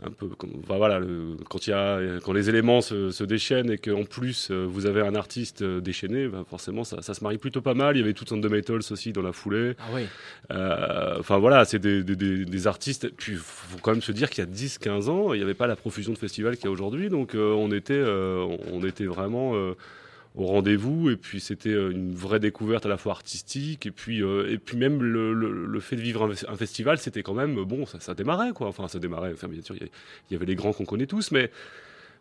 un 0.04 0.10
peu 0.10 0.28
comme, 0.28 0.62
voilà, 0.66 1.00
quand, 1.48 1.66
il 1.66 1.70
y 1.70 1.72
a, 1.72 2.20
quand 2.22 2.32
les 2.32 2.48
éléments 2.48 2.80
se, 2.80 3.10
se 3.10 3.24
déchaînent 3.24 3.70
et 3.70 3.78
qu'en 3.78 4.04
plus 4.04 4.48
euh, 4.50 4.64
vous 4.64 4.86
avez 4.86 5.00
un 5.00 5.16
artiste 5.16 5.62
euh, 5.62 5.80
déchaîné, 5.80 6.28
ben, 6.28 6.44
forcément 6.48 6.84
ça, 6.84 7.02
ça, 7.02 7.14
se 7.14 7.24
marie 7.24 7.38
plutôt 7.38 7.62
pas 7.62 7.74
mal. 7.74 7.96
Il 7.96 8.00
y 8.00 8.02
avait 8.02 8.12
tout 8.12 8.24
Metals 8.48 8.80
aussi 8.90 9.12
dans 9.12 9.22
la 9.22 9.32
foulée. 9.32 9.74
Ah 9.78 9.84
oui. 9.92 10.02
Euh, 10.52 11.16
enfin 11.18 11.38
voilà, 11.38 11.64
c'est 11.64 11.80
des, 11.80 12.04
des, 12.04 12.14
des, 12.16 12.66
artistes. 12.68 13.08
Puis 13.16 13.32
il 13.32 13.38
faut 13.38 13.78
quand 13.82 13.90
même 13.90 14.02
se 14.02 14.12
dire 14.12 14.30
qu'il 14.30 14.44
y 14.44 14.46
a 14.46 14.50
10-15 14.50 15.08
ans, 15.08 15.32
il 15.34 15.38
n'y 15.38 15.42
avait 15.42 15.54
pas 15.54 15.66
la 15.66 15.76
profusion 15.76 16.12
de 16.12 16.18
festivals 16.18 16.56
qu'il 16.56 16.66
y 16.66 16.68
a 16.68 16.70
aujourd'hui. 16.70 17.08
Donc 17.08 17.32
on, 17.34 17.72
était, 17.72 18.02
on 18.02 18.84
était 18.84 19.06
vraiment 19.06 19.54
au 20.34 20.46
rendez-vous 20.46 21.10
et 21.10 21.16
puis 21.16 21.40
c'était 21.40 21.70
euh, 21.70 21.90
une 21.90 22.14
vraie 22.14 22.40
découverte 22.40 22.86
à 22.86 22.88
la 22.88 22.96
fois 22.96 23.12
artistique 23.12 23.86
et 23.86 23.90
puis 23.90 24.22
euh, 24.22 24.50
et 24.50 24.58
puis 24.58 24.76
même 24.76 25.02
le, 25.02 25.32
le, 25.32 25.80
fait 25.80 25.96
de 25.96 26.00
vivre 26.00 26.30
un, 26.48 26.56
festival 26.56 26.98
c'était 26.98 27.22
quand 27.22 27.34
même 27.34 27.62
bon 27.64 27.86
ça, 27.86 27.98
ça 28.00 28.14
démarrait 28.14 28.52
quoi. 28.52 28.68
Enfin 28.68 28.88
ça 28.88 28.98
démarrait 28.98 29.32
enfin 29.32 29.48
bien 29.48 29.62
sûr 29.62 29.74
il 29.76 29.88
y, 30.30 30.34
avait 30.34 30.46
les 30.46 30.54
grands 30.54 30.72
qu'on 30.72 30.84
connaît 30.84 31.06
tous 31.06 31.30
mais 31.32 31.50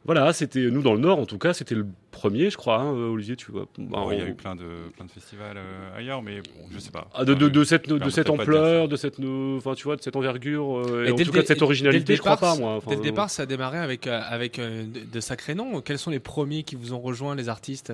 voilà, 0.06 0.32
c'était 0.34 0.72
nous 0.72 0.82
dans 0.82 0.94
le 0.94 1.00
Nord 1.00 1.20
en 1.20 1.26
tout 1.26 1.38
cas, 1.38 1.54
c'était 1.54 1.76
le 1.76 1.86
premier, 2.12 2.50
je 2.50 2.58
crois. 2.58 2.80
Hein, 2.80 2.92
Olivier, 2.92 3.36
tu 3.36 3.52
vois. 3.52 3.68
Bah, 3.78 4.06
il 4.12 4.20
y 4.20 4.22
a 4.22 4.28
eu 4.28 4.34
plein 4.34 4.56
de 4.56 4.90
plein 4.96 5.06
de 5.06 5.12
festivals 5.12 5.58
euh, 5.58 5.98
ailleurs, 5.98 6.22
mais 6.22 6.42
bon, 6.42 6.68
je 6.72 6.80
sais 6.80 6.92
pas. 6.92 7.10
Ah, 7.14 7.26
de, 7.26 7.34
de, 7.34 7.50
de, 7.50 7.64
cette 7.64 7.90
de 7.90 8.10
cette 8.10 8.30
ampleur, 8.30 8.88
de 8.88 8.96
cette 8.96 9.20
enfin 9.20 9.74
tu 9.76 9.84
vois, 9.84 9.96
de 9.96 10.02
cette 10.02 10.16
envergure, 10.16 10.80
euh, 10.80 11.06
et, 11.06 11.12
en 11.12 11.16
tout 11.16 11.32
cas 11.32 11.42
de 11.42 11.48
cette 11.48 11.62
originalité, 11.62 12.16
je 12.16 12.22
crois 12.22 12.38
pas 12.38 12.56
moi. 12.56 12.80
dès 12.88 12.96
le 12.96 13.02
départ, 13.02 13.30
ça 13.30 13.44
a 13.44 13.46
démarré 13.46 13.80
avec 13.80 14.08
euh, 14.08 14.22
avec 14.26 14.60
de, 14.60 15.20
sacrés 15.20 15.56
noms. 15.56 15.82
Quels 15.82 16.00
sont 16.00 16.12
les 16.12 16.20
premiers 16.20 16.64
qui 16.64 16.76
vous 16.76 16.94
ont 16.94 17.00
rejoint, 17.00 17.36
les 17.36 17.50
artistes? 17.50 17.92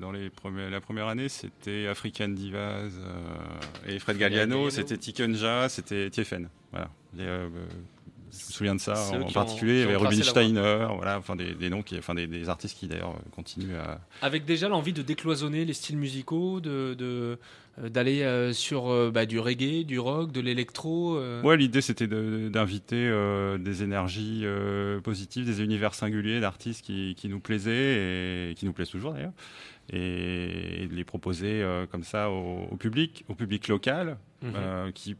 Dans 0.00 0.12
les 0.12 0.30
premiers, 0.30 0.70
la 0.70 0.80
première 0.80 1.08
année, 1.08 1.28
c'était 1.28 1.86
African 1.86 2.28
Divas 2.28 2.90
et 3.86 3.98
Fred 3.98 4.16
Galliano, 4.18 4.70
c'était 4.70 4.96
Tikenja, 4.96 5.68
c'était 5.68 6.10
Tiefen. 6.10 6.48
Voilà 6.72 6.88
je 8.32 8.36
me 8.46 8.50
souviens 8.52 8.74
de 8.74 8.80
ça 8.80 8.94
en 9.12 9.30
particulier. 9.30 9.86
ont- 9.86 9.98
Rubinsteiner, 9.98 10.86
voilà, 10.96 11.18
enfin 11.18 11.36
des, 11.36 11.54
des 11.54 11.68
noms 11.70 11.82
qui, 11.82 11.98
enfin 11.98 12.14
des, 12.14 12.26
des 12.26 12.48
artistes 12.48 12.78
qui 12.78 12.86
d'ailleurs 12.88 13.14
continuent 13.30 13.76
à. 13.76 14.00
Avec 14.22 14.44
déjà 14.44 14.68
l'envie 14.68 14.92
de 14.92 15.02
décloisonner 15.02 15.64
les 15.64 15.74
styles 15.74 15.98
musicaux, 15.98 16.60
de 16.60 16.94
de- 16.94 17.38
euh, 17.78 17.88
d'aller 17.88 18.22
euh, 18.22 18.52
sur 18.52 18.90
euh, 18.90 19.10
bah, 19.10 19.24
du 19.24 19.38
reggae, 19.38 19.84
du 19.84 19.98
rock, 19.98 20.30
de 20.32 20.40
l'électro. 20.42 21.16
euh. 21.16 21.40
Ouais, 21.42 21.56
l'idée 21.56 21.80
c'était 21.80 22.06
de- 22.06 22.48
d'inviter 22.50 22.96
euh, 23.08 23.56
des 23.58 23.82
énergies 23.82 24.42
euh, 24.44 25.00
positives, 25.00 25.46
des 25.46 25.62
univers 25.62 25.94
singuliers 25.94 26.40
d'artistes 26.40 26.84
qui, 26.84 27.14
qui 27.16 27.28
nous 27.28 27.40
plaisaient 27.40 28.50
et 28.50 28.54
qui 28.56 28.66
nous 28.66 28.72
plaisent 28.74 28.90
toujours 28.90 29.12
d'ailleurs, 29.14 29.32
et, 29.92 30.82
et 30.82 30.86
de 30.86 30.94
les 30.94 31.04
proposer 31.04 31.62
euh, 31.62 31.86
comme 31.86 32.02
ça 32.04 32.30
au, 32.30 32.66
au 32.70 32.76
public, 32.76 33.24
au 33.28 33.34
public 33.34 33.68
local, 33.68 34.18
Mhm. 34.42 34.52
euh, 34.56 34.90
qui 34.92 35.14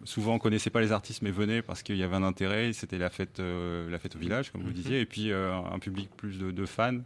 euh, 0.00 0.04
souvent 0.04 0.38
connaissait 0.38 0.70
pas 0.70 0.80
les 0.80 0.92
artistes 0.92 1.22
mais 1.22 1.30
venait 1.30 1.62
parce 1.62 1.82
qu'il 1.82 1.96
y 1.96 2.02
avait 2.02 2.16
un 2.16 2.22
intérêt, 2.22 2.72
c'était 2.72 2.98
la 2.98 3.10
fête, 3.10 3.40
euh, 3.40 3.90
la 3.90 3.98
fête 3.98 4.16
au 4.16 4.18
village 4.18 4.50
comme 4.50 4.62
vous 4.62 4.68
Mhm. 4.68 4.74
disiez, 4.74 5.00
et 5.00 5.06
puis 5.06 5.30
euh, 5.32 5.54
un 5.54 5.78
public 5.78 6.08
plus 6.16 6.38
de, 6.38 6.50
de 6.50 6.66
fans. 6.66 6.98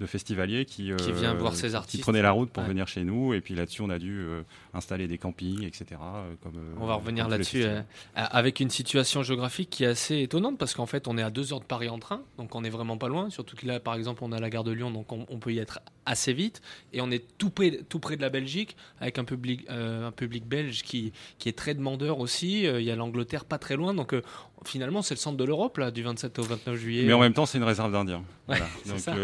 De 0.00 0.06
festivaliers 0.06 0.64
qui, 0.64 0.90
Qui 0.96 1.12
vient 1.12 1.34
voir 1.34 1.54
ces 1.54 1.68
qui 1.68 1.76
artistes. 1.76 2.02
prenaient 2.02 2.20
la 2.20 2.32
route 2.32 2.50
pour 2.50 2.64
Ouais. 2.64 2.68
venir 2.70 2.88
chez 2.88 3.04
nous 3.04 3.32
et 3.32 3.40
puis 3.40 3.54
là-dessus 3.54 3.80
on 3.80 3.90
a 3.90 4.00
dû 4.00 4.22
euh, 4.22 4.42
installer 4.74 5.06
des 5.06 5.18
campings 5.18 5.62
etc 5.62 5.86
euh, 6.02 6.34
comme, 6.42 6.56
euh, 6.56 6.74
On 6.80 6.86
va 6.86 6.96
revenir 6.96 7.28
là-dessus 7.28 7.62
euh, 7.62 7.80
avec 8.16 8.58
une 8.58 8.70
situation 8.70 9.22
géographique 9.22 9.70
qui 9.70 9.84
est 9.84 9.86
assez 9.86 10.18
étonnante 10.18 10.58
parce 10.58 10.74
qu'en 10.74 10.86
fait 10.86 11.06
on 11.06 11.16
est 11.16 11.22
à 11.22 11.30
deux 11.30 11.52
heures 11.52 11.60
de 11.60 11.64
Paris 11.64 11.88
en 11.88 12.00
train, 12.00 12.22
donc 12.38 12.56
on 12.56 12.64
est 12.64 12.70
vraiment 12.70 12.98
pas 12.98 13.06
loin. 13.06 13.30
Surtout 13.30 13.54
que 13.54 13.66
là, 13.68 13.78
par 13.78 13.94
exemple, 13.94 14.24
on 14.24 14.32
a 14.32 14.40
la 14.40 14.50
gare 14.50 14.64
de 14.64 14.72
Lyon, 14.72 14.90
donc 14.90 15.12
on, 15.12 15.26
on 15.28 15.38
peut 15.38 15.52
y 15.52 15.60
être 15.60 15.78
assez 16.06 16.32
vite. 16.32 16.60
Et 16.92 17.00
on 17.00 17.10
est 17.10 17.24
tout 17.38 17.50
près, 17.50 17.80
tout 17.88 17.98
près 17.98 18.16
de 18.16 18.22
la 18.22 18.30
Belgique 18.30 18.76
avec 19.00 19.18
un 19.18 19.24
public, 19.24 19.66
euh, 19.70 20.06
un 20.08 20.12
public 20.12 20.46
belge 20.46 20.82
qui, 20.82 21.12
qui 21.38 21.48
est 21.48 21.56
très 21.56 21.74
demandeur 21.74 22.18
aussi. 22.18 22.66
Euh, 22.66 22.80
Il 22.80 22.86
y 22.86 22.90
a 22.90 22.96
l'Angleterre 22.96 23.44
pas 23.44 23.58
très 23.58 23.76
loin, 23.76 23.94
donc 23.94 24.12
euh, 24.12 24.22
finalement 24.64 25.02
c'est 25.02 25.14
le 25.14 25.18
centre 25.18 25.36
de 25.36 25.44
l'Europe 25.44 25.78
là, 25.78 25.90
du 25.90 26.02
27 26.02 26.38
au 26.38 26.42
29 26.42 26.76
juillet. 26.76 27.04
Mais 27.06 27.12
en 27.12 27.20
même 27.20 27.32
temps, 27.34 27.46
c'est 27.46 27.58
une 27.58 27.64
réserve 27.64 27.92
d'Indiens. 27.92 28.18
Ouais, 28.48 28.56
Voilà. 28.58 28.66
c'est 28.84 28.98
ça. 28.98 29.14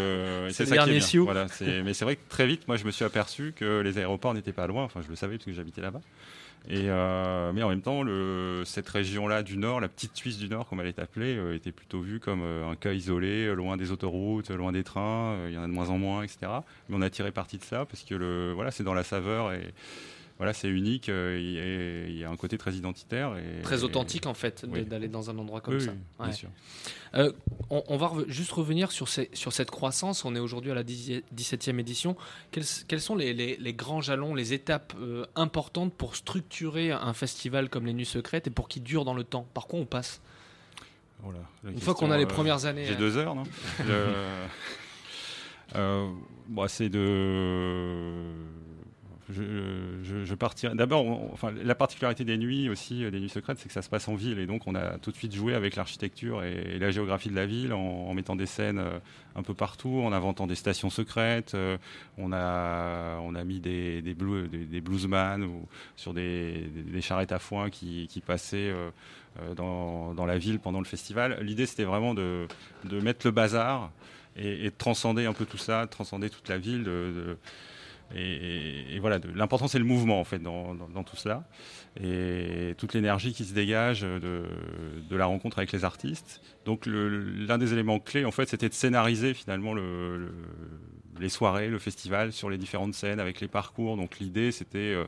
C'est 0.49 0.65
ça 0.65 0.65
qui 0.65 0.71
est 0.71 0.75
dernier 0.75 0.91
bien. 0.93 1.01
Sioux. 1.01 1.25
Voilà, 1.25 1.47
c'est- 1.47 1.81
mais 1.83 1.93
c'est 1.93 2.05
vrai 2.05 2.15
que 2.15 2.27
très 2.29 2.47
vite, 2.47 2.67
moi, 2.67 2.77
je 2.77 2.85
me 2.85 2.91
suis 2.91 3.05
aperçu 3.05 3.53
que 3.55 3.81
les 3.81 3.97
aéroports 3.97 4.33
n'étaient 4.33 4.51
pas 4.53 4.67
loin. 4.67 4.83
Enfin, 4.83 5.01
je 5.03 5.09
le 5.09 5.15
savais 5.15 5.35
parce 5.37 5.45
que 5.45 5.53
j'habitais 5.53 5.81
là-bas. 5.81 6.01
Et 6.69 6.89
euh, 6.89 7.51
mais 7.53 7.63
en 7.63 7.69
même 7.69 7.81
temps, 7.81 8.03
le, 8.03 8.61
cette 8.65 8.87
région-là 8.87 9.41
du 9.41 9.57
Nord, 9.57 9.79
la 9.79 9.89
petite 9.89 10.15
Suisse 10.15 10.37
du 10.37 10.47
Nord, 10.47 10.67
comme 10.69 10.79
elle 10.79 10.87
est 10.87 10.99
appelée, 10.99 11.35
euh, 11.35 11.55
était 11.55 11.71
plutôt 11.71 12.01
vue 12.01 12.19
comme 12.19 12.43
euh, 12.43 12.69
un 12.69 12.75
cas 12.75 12.93
isolé, 12.93 13.53
loin 13.55 13.77
des 13.77 13.91
autoroutes, 13.91 14.51
loin 14.51 14.71
des 14.71 14.83
trains. 14.83 15.33
euh, 15.33 15.47
Il 15.49 15.55
y 15.55 15.57
en 15.57 15.63
a 15.63 15.67
de 15.67 15.71
moins 15.71 15.89
en 15.89 15.97
moins, 15.97 16.21
etc. 16.21 16.51
Mais 16.87 16.95
on 16.95 17.01
a 17.01 17.09
tiré 17.09 17.31
parti 17.31 17.57
de 17.57 17.63
ça 17.63 17.85
parce 17.85 18.03
que 18.03 18.13
le, 18.13 18.51
voilà, 18.53 18.69
c'est 18.69 18.83
dans 18.83 18.93
la 18.93 19.03
saveur 19.03 19.51
et 19.53 19.73
voilà, 20.41 20.53
c'est 20.53 20.69
unique. 20.69 21.07
euh, 21.09 21.37
Il 21.39 21.51
y, 21.51 21.59
a- 21.59 22.07
il 22.09 22.17
y 22.17 22.23
a 22.23 22.29
un 22.31 22.35
côté 22.35 22.57
très 22.57 22.73
identitaire 22.73 23.37
et 23.37 23.61
Très 23.61 23.83
authentique 23.83 24.25
en 24.25 24.33
fait 24.33 24.65
Oui. 24.67 24.83
d'aller 24.85 25.07
dans 25.07 25.29
un 25.29 25.37
endroit 25.37 25.61
comme 25.61 25.75
Oui, 25.75 25.81
ça. 25.81 25.91
oui, 25.91 25.97
bien 26.17 26.25
Ouais. 26.27 26.33
sûr. 26.33 26.49
Euh, 27.13 27.31
on, 27.69 27.83
on 27.89 27.97
va 27.97 28.11
juste 28.27 28.51
revenir 28.51 28.91
sur, 28.91 29.07
ces- 29.07 29.29
sur 29.33 29.53
cette 29.53 29.69
croissance. 29.69 30.25
On 30.25 30.35
est 30.35 30.39
aujourd'hui 30.39 30.71
à 30.71 30.73
la 30.73 30.81
10 30.83 31.21
17e 31.31 31.77
édition. 31.79 32.15
Quels, 32.51 32.63
quels 32.87 33.01
sont 33.01 33.15
les, 33.15 33.33
les- 33.35 33.55
les 33.57 33.73
grands 33.73 34.01
jalons, 34.01 34.33
les 34.33 34.53
étapes 34.53 34.93
euh, 34.99 35.25
importantes 35.35 35.93
pour 35.93 36.15
structurer 36.15 36.91
un 36.91 37.13
festival 37.13 37.69
comme 37.69 37.85
les 37.85 37.93
Nuits 37.93 38.05
Secrètes 38.05 38.47
et 38.47 38.49
pour 38.51 38.67
qu'il 38.67 38.81
dure 38.81 39.05
dans 39.05 39.13
le 39.13 39.23
temps? 39.23 39.45
Par 39.53 39.67
quoi 39.67 39.79
on 39.79 39.85
passe? 39.85 40.21
La 41.63 41.69
Une 41.69 41.79
fois 41.79 41.93
qu'on 41.93 42.09
a 42.09 42.17
les 42.17 42.23
euh, 42.23 42.27
premières 42.27 42.65
années. 42.65 42.85
J'ai 42.85 42.95
deux 42.95 43.15
heures, 43.17 43.35
non? 43.35 43.43
Le- 45.75 46.07
bon, 46.47 46.67
C'est 46.67 46.89
de. 46.89 48.23
Je, 49.31 50.23
je, 50.25 50.35
partirai. 50.35 50.75
D'abord, 50.75 51.05
enfin, 51.31 51.51
la 51.63 51.75
particularité 51.75 52.25
des 52.25 52.37
nuits 52.37 52.69
aussi, 52.69 53.03
euh, 53.03 53.11
des 53.11 53.19
nuits 53.19 53.29
secrètes, 53.29 53.57
c'est 53.59 53.67
que 53.67 53.73
ça 53.73 53.81
se 53.81 53.89
passe 53.89 54.07
en 54.07 54.15
ville 54.15 54.39
et 54.39 54.45
donc 54.45 54.67
on 54.67 54.75
a 54.75 54.97
tout 54.97 55.11
de 55.11 55.15
suite 55.15 55.33
joué 55.33 55.53
avec 55.53 55.75
l'architecture 55.75 56.43
et, 56.43 56.79
la 56.79 56.91
géographie 56.91 57.29
de 57.29 57.35
la 57.35 57.45
ville 57.45 57.73
en, 57.73 58.13
mettant 58.13 58.35
des 58.35 58.45
scènes 58.45 58.79
euh, 58.79 58.99
un 59.35 59.43
peu 59.43 59.53
partout, 59.53 60.01
en 60.03 60.11
inventant 60.11 60.47
des 60.47 60.55
stations 60.55 60.89
secrètes. 60.89 61.53
euh, 61.55 61.77
on 62.17 62.33
a 62.33 63.19
on 63.21 63.35
a 63.35 63.43
mis 63.43 63.59
des 63.59 64.01
des, 64.01 64.13
blue- 64.13 64.47
bluesman 64.81 65.43
ou 65.43 65.67
sur 65.95 66.13
des, 66.13 66.69
des, 66.91 67.01
charrettes 67.01 67.31
à 67.31 67.39
foin 67.39 67.69
qui, 67.69 68.07
qui 68.07 68.21
passaient. 68.21 68.73
dans, 69.55 70.13
dans 70.13 70.25
la 70.25 70.37
ville 70.37 70.59
pendant 70.59 70.79
le 70.79 70.85
festival. 70.85 71.39
L'idée, 71.41 71.65
c'était 71.65 71.85
vraiment 71.85 72.13
de, 72.13 72.47
de 72.83 72.99
mettre 72.99 73.25
le 73.25 73.31
bazar 73.31 73.91
et, 74.35 74.65
de 74.65 74.75
transcender 74.77 75.25
un 75.25 75.33
peu 75.33 75.45
tout 75.45 75.57
ça, 75.57 75.85
de 75.85 75.89
transcender 75.89 76.29
toute 76.29 76.49
la 76.49 76.57
ville. 76.57 76.85
Et, 78.15 78.99
voilà, 78.99 79.19
l'important, 79.35 79.67
c'est 79.67 79.79
le 79.79 79.85
mouvement, 79.85 80.19
en 80.19 80.23
fait, 80.23 80.39
dans, 80.39 80.75
tout 81.03 81.15
cela. 81.15 81.43
Et 82.01 82.75
toute 82.77 82.93
l'énergie 82.93 83.33
qui 83.33 83.45
se 83.45 83.53
dégage 83.53 84.01
de, 84.01 84.45
la 85.11 85.25
rencontre 85.25 85.57
avec 85.59 85.71
les 85.71 85.83
artistes. 85.83 86.41
Donc, 86.65 86.85
l'un 86.85 87.57
des 87.57 87.73
éléments 87.73 87.99
clés, 87.99 88.25
en 88.25 88.31
fait, 88.31 88.47
c'était 88.49 88.69
de 88.69 88.73
scénariser, 88.73 89.33
finalement, 89.33 89.73
le- 89.73 90.17
le- 90.17 90.33
les 91.19 91.29
soirées, 91.29 91.69
le 91.69 91.79
festival, 91.79 92.31
sur 92.31 92.49
les 92.49 92.57
différentes 92.57 92.93
scènes, 92.93 93.19
avec 93.19 93.41
les 93.41 93.47
parcours. 93.47 93.97
Donc, 93.97 94.19
l'idée, 94.19 94.51
c'était... 94.51 94.93
euh, 94.93 95.05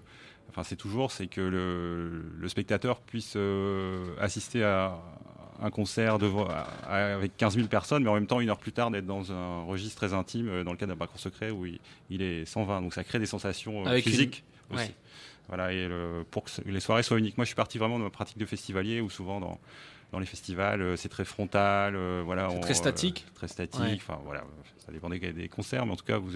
enfin 0.50 0.64
c'est 0.64 0.76
toujours, 0.76 1.12
c'est 1.12 1.28
que 1.28 1.42
le, 1.42 2.24
le 2.38 2.48
spectateur 2.48 3.02
puisse 3.02 3.34
euh, 3.36 4.14
assister 4.20 4.64
à 4.64 5.00
un 5.63 5.72
concert 5.72 6.17
à- 6.88 7.13
avec 7.15 7.36
15 7.38 7.55
000 7.55 7.67
personnes, 7.67 8.03
mais 8.03 8.10
en 8.10 8.13
même 8.15 8.27
temps, 8.27 8.39
une 8.41 8.50
heure 8.50 8.58
plus 8.60 8.74
tard, 8.74 8.91
d'être 8.91 9.05
dans 9.05 9.32
un 9.32 9.63
registre 9.63 9.96
très 9.96 10.13
intime, 10.13 10.50
euh, 10.50 10.63
dans 10.63 10.72
le 10.72 10.77
cadre 10.77 10.91
d'un 10.93 10.98
parcours 10.98 11.20
secret 11.20 11.50
où 11.51 11.65
il, 11.65 11.79
il 12.10 12.22
est 12.22 12.46
120. 12.46 12.82
Donc 12.82 12.93
ça 12.93 13.03
crée 13.03 13.20
des 13.20 13.25
sensations 13.25 13.84
euh, 13.86 13.89
Avec 13.89 14.03
physiques 14.03 14.43
une- 14.70 14.75
aussi. 14.75 14.86
Ouais. 14.88 14.93
Voilà, 15.48 15.72
et 15.74 15.88
le- 15.88 16.25
pour 16.29 16.43
que 16.43 16.51
les 16.65 16.79
soirées 16.79 17.03
soient 17.03 17.17
uniques. 17.17 17.38
Moi, 17.38 17.46
je 17.46 17.50
suis 17.50 17.55
parti 17.55 17.77
vraiment 17.77 17.98
de 17.98 18.03
ma 18.03 18.10
pratique 18.10 18.38
de 18.38 18.46
festivalier 18.46 19.01
où 19.01 19.10
souvent 19.10 19.39
dans, 19.39 19.60
dans 20.12 20.20
les 20.20 20.25
festivals, 20.25 20.82
euh, 20.82 20.96
c'est 20.98 21.10
très 21.10 21.25
frontal. 21.25 21.96
voilà, 22.25 22.50
on- 22.51 22.60
très 22.60 22.74
statique. 22.74 23.25
très 23.36 23.48
statique. 23.48 23.79
Ouais. 23.82 23.93
Enfin, 23.96 24.20
voilà, 24.25 24.43
ça 24.86 24.91
dépend 24.91 25.10
des, 25.10 25.20
des 25.34 25.48
concerts, 25.50 25.86
mais 25.86 25.93
en 25.93 25.98
tout 25.98 26.05
cas, 26.05 26.17
vous, 26.17 26.32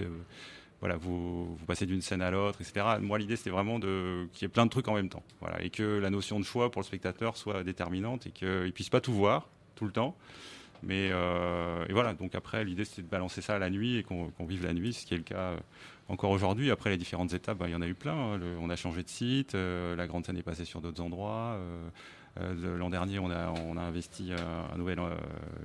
voilà, 0.79 0.95
vous, 0.95 1.57
passez 1.65 1.85
d'une 1.85 2.01
scène 2.01 2.21
à 2.21 2.29
l'autre, 2.29 2.61
etc. 2.61 2.85
Moi, 3.01 3.17
l'idée, 3.17 3.35
c'était 3.35 3.49
vraiment 3.49 3.79
de 3.79 4.27
qu'il 4.33 4.43
y 4.43 4.45
ait 4.45 4.49
plein 4.49 4.65
de 4.65 4.69
trucs 4.69 4.87
en 4.87 4.93
même 4.93 5.09
temps. 5.09 5.23
Voilà, 5.41 5.61
et 5.63 5.69
que 5.69 5.83
la 5.83 6.09
notion 6.09 6.39
de 6.39 6.45
choix 6.45 6.71
pour 6.71 6.81
le 6.81 6.85
spectateur 6.85 7.35
soit 7.37 7.63
déterminante 7.63 8.27
et 8.27 8.31
qu'il 8.31 8.71
puisse 8.73 8.89
pas 8.89 9.01
tout 9.01 9.13
voir 9.13 9.49
tout 9.75 9.85
le 9.85 9.91
temps. 9.91 10.15
Mais 10.83 11.09
euh, 11.11 11.85
et 11.89 11.93
voilà, 11.93 12.13
donc 12.13 12.35
après, 12.35 12.63
l'idée, 12.63 12.85
c'était 12.85 13.01
de 13.01 13.07
balancer 13.07 13.41
ça 13.41 13.55
à 13.55 13.59
la 13.59 13.69
nuit 13.69 13.97
et 13.97 14.03
qu'on 14.03 14.31
vive 14.41 14.63
la 14.63 14.73
nuit, 14.73 14.93
ce 14.93 15.05
qui 15.05 15.13
est 15.13 15.17
le 15.17 15.23
cas 15.23 15.35
euh, 15.39 15.57
encore 16.07 16.31
aujourd'hui. 16.31 16.69
Après, 16.69 16.91
les 16.91 16.97
différentes 16.97 17.33
étapes, 17.33 17.57
bah, 17.57 17.67
il 17.67 17.71
y 17.71 17.75
en 17.75 17.81
a 17.81 17.87
eu 17.87 17.95
plein. 17.95 18.35
hein. 18.35 18.39
On 18.59 18.69
a 18.69 18.75
changé 18.75 19.03
de 19.03 19.09
site, 19.09 19.55
euh, 19.55 19.95
la 19.95 20.05
grande 20.05 20.25
scène 20.25 20.37
est 20.37 20.43
passée 20.43 20.65
sur 20.65 20.81
d'autres 20.81 21.01
endroits. 21.01 21.59
Euh, 22.41 22.77
L'an 22.77 22.89
dernier, 22.89 23.19
on 23.19 23.29
a, 23.29 23.53
on 23.65 23.77
a 23.77 23.81
investi 23.81 24.31
euh, 24.31 24.37
un 24.73 24.77
nouvel, 24.77 24.99
euh, 24.99 25.15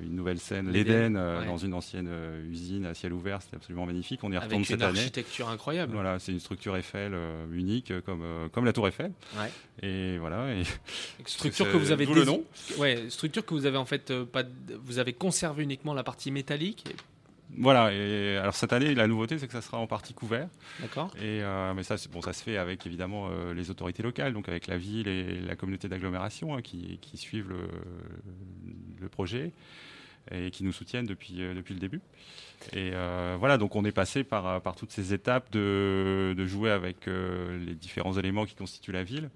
une 0.00 0.14
nouvelle 0.14 0.38
scène, 0.38 0.70
L'Éden, 0.70 1.16
ouais. 1.16 1.46
dans 1.46 1.56
une 1.56 1.74
ancienne 1.74 2.10
usine 2.50 2.86
à 2.86 2.94
ciel 2.94 3.12
ouvert. 3.12 3.42
C'était 3.42 3.56
absolument 3.56 3.86
magnifique. 3.86 4.20
On 4.22 4.32
y 4.32 4.36
retourne 4.36 4.54
Avec 4.54 4.66
cette 4.66 4.76
une 4.76 4.82
année. 4.82 4.98
architecture 4.98 5.48
incroyable. 5.48 5.92
Voilà, 5.92 6.18
c'est 6.18 6.32
une 6.32 6.40
structure 6.40 6.76
Eiffel 6.76 7.14
unique, 7.52 7.92
comme, 8.04 8.24
comme 8.52 8.64
la 8.64 8.72
Tour 8.72 8.88
Eiffel. 8.88 9.12
Ouais. 9.36 9.50
Et 9.82 10.18
voilà. 10.18 10.54
Et 10.54 10.62
Structure 11.26 11.70
que 11.70 11.76
vous 11.76 11.92
avez 11.92 12.06
d'où 12.06 12.14
le 12.14 12.24
nom. 12.24 12.42
Ouais, 12.78 13.08
structure 13.08 13.44
que 13.44 13.54
vous 13.54 13.66
avez 13.66 13.76
en 13.78 13.84
fait 13.84 14.12
pas, 14.24 14.42
vous 14.84 14.98
avez 14.98 15.12
conservé 15.12 15.62
uniquement 15.62 15.94
la 15.94 16.04
partie 16.04 16.30
métallique. 16.30 16.84
Voilà. 17.58 17.92
Et 17.92 18.36
alors 18.36 18.54
cette 18.54 18.72
année, 18.72 18.94
la 18.94 19.06
nouveauté, 19.06 19.38
c'est 19.38 19.46
que 19.46 19.52
ça 19.52 19.60
sera 19.60 19.78
en 19.78 19.86
partie 19.86 20.14
couvert. 20.14 20.48
D'accord. 20.80 21.10
Et 21.16 21.42
euh, 21.42 21.74
mais 21.74 21.82
ça, 21.82 21.96
bon, 22.10 22.22
ça 22.22 22.32
se 22.32 22.42
fait 22.42 22.56
avec 22.56 22.86
évidemment 22.86 23.28
euh, 23.30 23.52
les 23.54 23.70
autorités 23.70 24.02
locales, 24.02 24.32
donc 24.32 24.48
avec 24.48 24.66
la 24.66 24.78
ville 24.78 25.08
et 25.08 25.40
la 25.40 25.56
communauté 25.56 25.88
d'agglomération 25.88 26.56
hein, 26.56 26.62
qui, 26.62 26.98
qui 27.00 27.16
suivent 27.16 27.48
le, 27.48 27.68
le 29.00 29.08
projet 29.08 29.52
et 30.30 30.50
qui 30.52 30.62
nous 30.62 30.72
soutiennent 30.72 31.06
depuis, 31.06 31.42
euh, 31.42 31.52
depuis 31.52 31.74
le 31.74 31.80
début. 31.80 32.00
Et 32.74 32.92
voilà, 33.38 33.58
donc 33.58 33.74
on 33.74 33.84
est 33.84 33.92
passé 33.92 34.22
par, 34.22 34.62
par 34.62 34.76
toutes 34.76 34.92
ces 34.92 35.12
étapes 35.12 35.50
de, 35.50 36.32
de 36.36 36.46
jouer 36.46 36.70
avec 36.70 37.06
les 37.06 37.74
différents 37.74 38.16
éléments 38.16 38.46
qui 38.46 38.54
constituent 38.54 38.92
la 38.92 39.02
ville. 39.02 39.30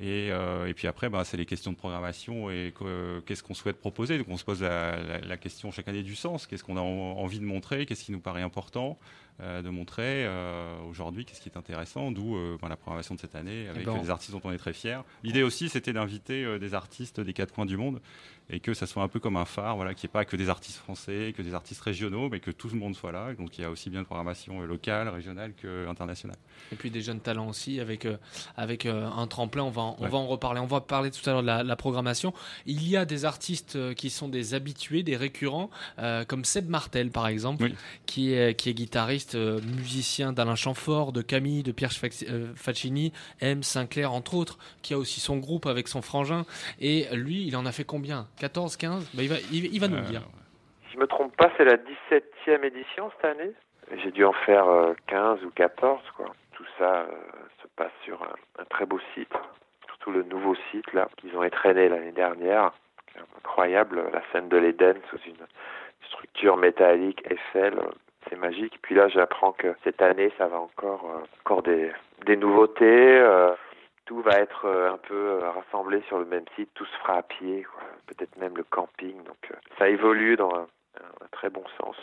Et, 0.00 0.30
euh, 0.32 0.66
et 0.66 0.74
puis 0.74 0.88
après, 0.88 1.08
bah, 1.10 1.22
c'est 1.24 1.36
les 1.36 1.44
questions 1.46 1.70
de 1.72 1.76
programmation 1.76 2.50
et 2.50 2.72
que- 2.74 3.20
qu'est-ce 3.26 3.42
qu'on 3.42 3.54
souhaite 3.54 3.78
proposer. 3.78 4.16
Donc 4.18 4.28
on 4.30 4.36
se 4.38 4.44
pose 4.44 4.62
la, 4.62 5.20
la- 5.20 5.36
question 5.36 5.70
chaque 5.70 5.88
année 5.88 6.02
du 6.02 6.14
sens. 6.16 6.46
Qu'est-ce 6.46 6.64
qu'on 6.64 6.76
a 6.76 6.80
en- 6.80 7.18
envie 7.18 7.40
de 7.40 7.44
montrer? 7.44 7.84
Qu'est-ce 7.86 8.04
qui 8.04 8.12
nous 8.12 8.20
paraît 8.20 8.42
important? 8.42 8.98
De 9.40 9.68
montrer 9.70 10.24
euh, 10.26 10.78
aujourd'hui 10.88 11.24
Qu'est-ce 11.24 11.40
qui 11.40 11.48
est 11.48 11.56
intéressant 11.56 12.12
D'où 12.12 12.36
euh, 12.36 12.56
ben, 12.60 12.68
la 12.68 12.76
programmation 12.76 13.14
de 13.14 13.20
cette 13.20 13.34
année 13.34 13.66
avec 13.68 13.84
ben, 13.86 13.96
euh, 13.96 14.00
des 14.00 14.10
artistes 14.10 14.32
dont 14.32 14.40
on 14.44 14.52
est 14.52 14.58
très 14.58 14.72
fiers. 14.72 15.00
L'idée 15.24 15.42
aussi, 15.42 15.68
c'était 15.68 15.92
d'inviter 15.92 16.44
euh, 16.44 16.58
des 16.58 16.74
artistes 16.74 17.20
des 17.20 17.32
quatre 17.32 17.52
coins 17.52 17.66
du 17.66 17.76
monde 17.76 18.00
et 18.50 18.60
que 18.60 18.74
ça 18.74 18.86
soit 18.86 19.02
un 19.02 19.08
peu 19.08 19.18
comme 19.20 19.36
un 19.36 19.44
phare, 19.44 19.76
voilà, 19.76 19.94
qu'il 19.94 20.08
n'y 20.08 20.10
ait 20.10 20.12
pas 20.12 20.24
que 20.24 20.36
des 20.36 20.48
artistes 20.50 20.76
français, 20.78 21.32
que 21.34 21.42
des 21.42 21.54
artistes 21.54 21.80
régionaux, 21.80 22.28
mais 22.28 22.40
que 22.40 22.50
tout 22.50 22.68
le 22.68 22.74
monde 22.76 22.94
soit 22.94 23.12
là. 23.12 23.32
Donc 23.34 23.56
il 23.56 23.62
y 23.62 23.64
a 23.64 23.70
aussi 23.70 23.88
bien 23.88 24.00
de 24.00 24.04
programmation 24.06 24.60
euh, 24.62 24.66
locale, 24.66 25.08
régionale 25.08 25.52
qu'internationale. 25.54 26.36
Et 26.72 26.76
puis 26.76 26.90
des 26.90 27.00
jeunes 27.00 27.20
talents 27.20 27.48
aussi 27.48 27.80
avec 27.80 28.04
euh, 28.04 28.16
avec 28.56 28.84
euh, 28.86 29.06
un 29.08 29.26
tremplin. 29.26 29.62
On 29.64 29.70
va 29.70 29.82
en, 29.82 29.96
on 29.98 30.02
Ouais. 30.04 30.08
va 30.10 30.18
en 30.18 30.26
reparler. 30.26 30.60
On 30.60 30.66
va 30.66 30.80
parler 30.80 31.10
tout 31.10 31.28
à 31.28 31.32
l'heure 31.32 31.42
de 31.42 31.46
la, 31.46 31.62
la 31.62 31.76
programmation. 31.76 32.34
Il 32.66 32.86
y 32.88 32.96
a 32.96 33.04
des 33.04 33.24
artistes 33.24 33.76
euh, 33.76 33.94
qui 33.94 34.10
sont 34.10 34.28
des 34.28 34.54
habitués, 34.54 35.02
des 35.02 35.16
récurrents, 35.16 35.70
euh, 35.98 36.24
comme 36.24 36.44
Seb 36.44 36.68
Martel 36.68 37.10
par 37.10 37.28
exemple, 37.28 37.62
Oui. 37.64 37.74
qui, 38.06 38.32
est, 38.34 38.54
qui 38.58 38.68
est 38.70 38.74
guitariste, 38.74 39.21
euh, 39.34 39.60
musicien 39.60 40.32
d'Alain 40.32 40.54
Chamfort, 40.54 41.12
de 41.12 41.22
Camille, 41.22 41.62
de 41.62 41.72
Pierre 41.72 41.90
euh, 42.28 42.52
Faccini, 42.54 43.12
M. 43.40 43.62
Sinclair 43.62 44.12
entre 44.12 44.34
autres, 44.34 44.58
qui 44.82 44.94
a 44.94 44.98
aussi 44.98 45.20
son 45.20 45.38
groupe 45.38 45.66
avec 45.66 45.88
son 45.88 46.02
frangin. 46.02 46.44
Et 46.80 47.06
lui, 47.12 47.46
il 47.46 47.56
en 47.56 47.66
a 47.66 47.72
fait 47.72 47.84
combien? 47.84 48.26
14, 48.40 48.76
15 48.76 49.10
Bah, 49.14 49.22
il, 49.22 49.28
va, 49.28 49.36
il, 49.52 49.74
il 49.74 49.80
va 49.80 49.88
nous 49.88 49.96
le 49.96 50.02
Euh, 50.02 50.06
dire. 50.06 50.22
Si 50.88 50.94
je 50.94 50.98
me 50.98 51.06
trompe 51.06 51.36
pas, 51.36 51.50
c'est 51.56 51.64
la 51.64 51.76
17e 51.76 52.64
édition 52.64 53.10
cette 53.16 53.24
année? 53.24 53.52
J'ai 54.02 54.10
dû 54.10 54.24
en 54.24 54.32
faire 54.32 54.68
euh, 54.68 54.94
15 55.08 55.44
ou 55.44 55.50
14, 55.50 56.00
quoi. 56.16 56.26
Tout 56.52 56.64
ça 56.78 57.06
se 57.62 57.66
passe 57.76 57.92
sur 58.04 58.22
un, 58.22 58.62
un 58.62 58.64
très 58.66 58.86
beau 58.86 59.00
site, 59.14 59.32
surtout 59.86 60.10
le 60.12 60.22
nouveau 60.24 60.54
site 60.70 60.92
là 60.92 61.08
qu'ils 61.16 61.34
ont 61.36 61.42
étraîné 61.42 61.88
l'année 61.88 62.12
dernière. 62.12 62.72
Incroyable, 63.38 64.04
la 64.12 64.22
scène 64.32 64.48
de 64.48 64.56
l'Éden 64.56 64.94
sous 65.10 65.18
une 65.26 65.46
structure 66.08 66.56
métallique 66.56 67.22
Eiffel, 67.30 67.74
c'est 68.28 68.36
magique. 68.36 68.78
Puis 68.82 68.94
là, 68.94 69.08
j'apprends 69.08 69.52
que 69.52 69.74
cette 69.84 70.02
année, 70.02 70.32
ça 70.38 70.46
va 70.46 70.58
encore, 70.58 71.04
euh, 71.10 71.24
encore 71.44 71.62
des, 71.62 71.92
nouveautés. 72.36 73.18
euh, 73.18 73.52
tout 74.04 74.20
va 74.20 74.38
être 74.40 74.66
euh, 74.66 74.92
un 74.92 74.98
peu 74.98 75.38
rassemblé 75.38 76.02
sur 76.08 76.18
le 76.18 76.24
même 76.24 76.44
site, 76.56 76.70
tout 76.74 76.84
se 76.84 76.96
fera 76.98 77.18
à 77.18 77.22
pied, 77.22 77.64
peut-être 78.06 78.36
même 78.36 78.56
le 78.56 78.64
camping. 78.64 79.22
Donc 79.24 79.52
ça 79.78 79.88
évolue 79.88 80.36
dans 80.36 80.52
un, 80.54 80.66
très 81.30 81.50
bon 81.50 81.64
sens. 81.78 81.96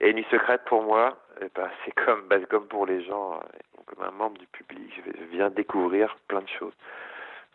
Et 0.00 0.12
Nuit 0.12 0.26
Secrète 0.30 0.62
pour 0.66 0.82
moi, 0.82 1.16
eh 1.40 1.46
ben, 1.54 1.68
c'est 1.84 1.92
comme, 1.92 2.26
bah, 2.28 2.38
comme 2.48 2.66
pour 2.66 2.86
les 2.86 3.02
gens, 3.04 3.34
euh, 3.34 3.82
comme 3.86 4.04
un 4.04 4.10
membre 4.10 4.38
du 4.38 4.46
public, 4.46 4.90
je 5.06 5.24
viens 5.24 5.50
découvrir 5.50 6.16
plein 6.28 6.40
de 6.40 6.48
choses. 6.48 6.74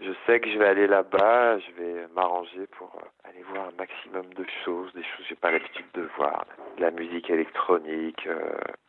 Je 0.02 0.12
sais 0.26 0.40
que 0.40 0.50
je 0.52 0.58
vais 0.58 0.68
aller 0.68 0.88
là-bas, 0.88 1.60
je 1.60 1.72
vais 1.82 2.08
m'arranger 2.16 2.66
pour 2.78 2.92
euh, 2.96 3.30
aller 3.30 3.44
voir 3.54 3.68
un 3.68 3.78
maximum 3.78 4.34
de 4.34 4.46
choses, 4.66 4.92
des 4.94 5.04
choses 5.04 5.18
que 5.20 5.30
j'ai 5.30 5.36
pas 5.36 5.52
l'habitude 5.52 5.86
de 5.94 6.08
voir, 6.18 6.46
de 6.78 6.82
la 6.82 6.92
musique 6.92 7.30
électronique, 7.30 8.26
euh, 8.26 8.40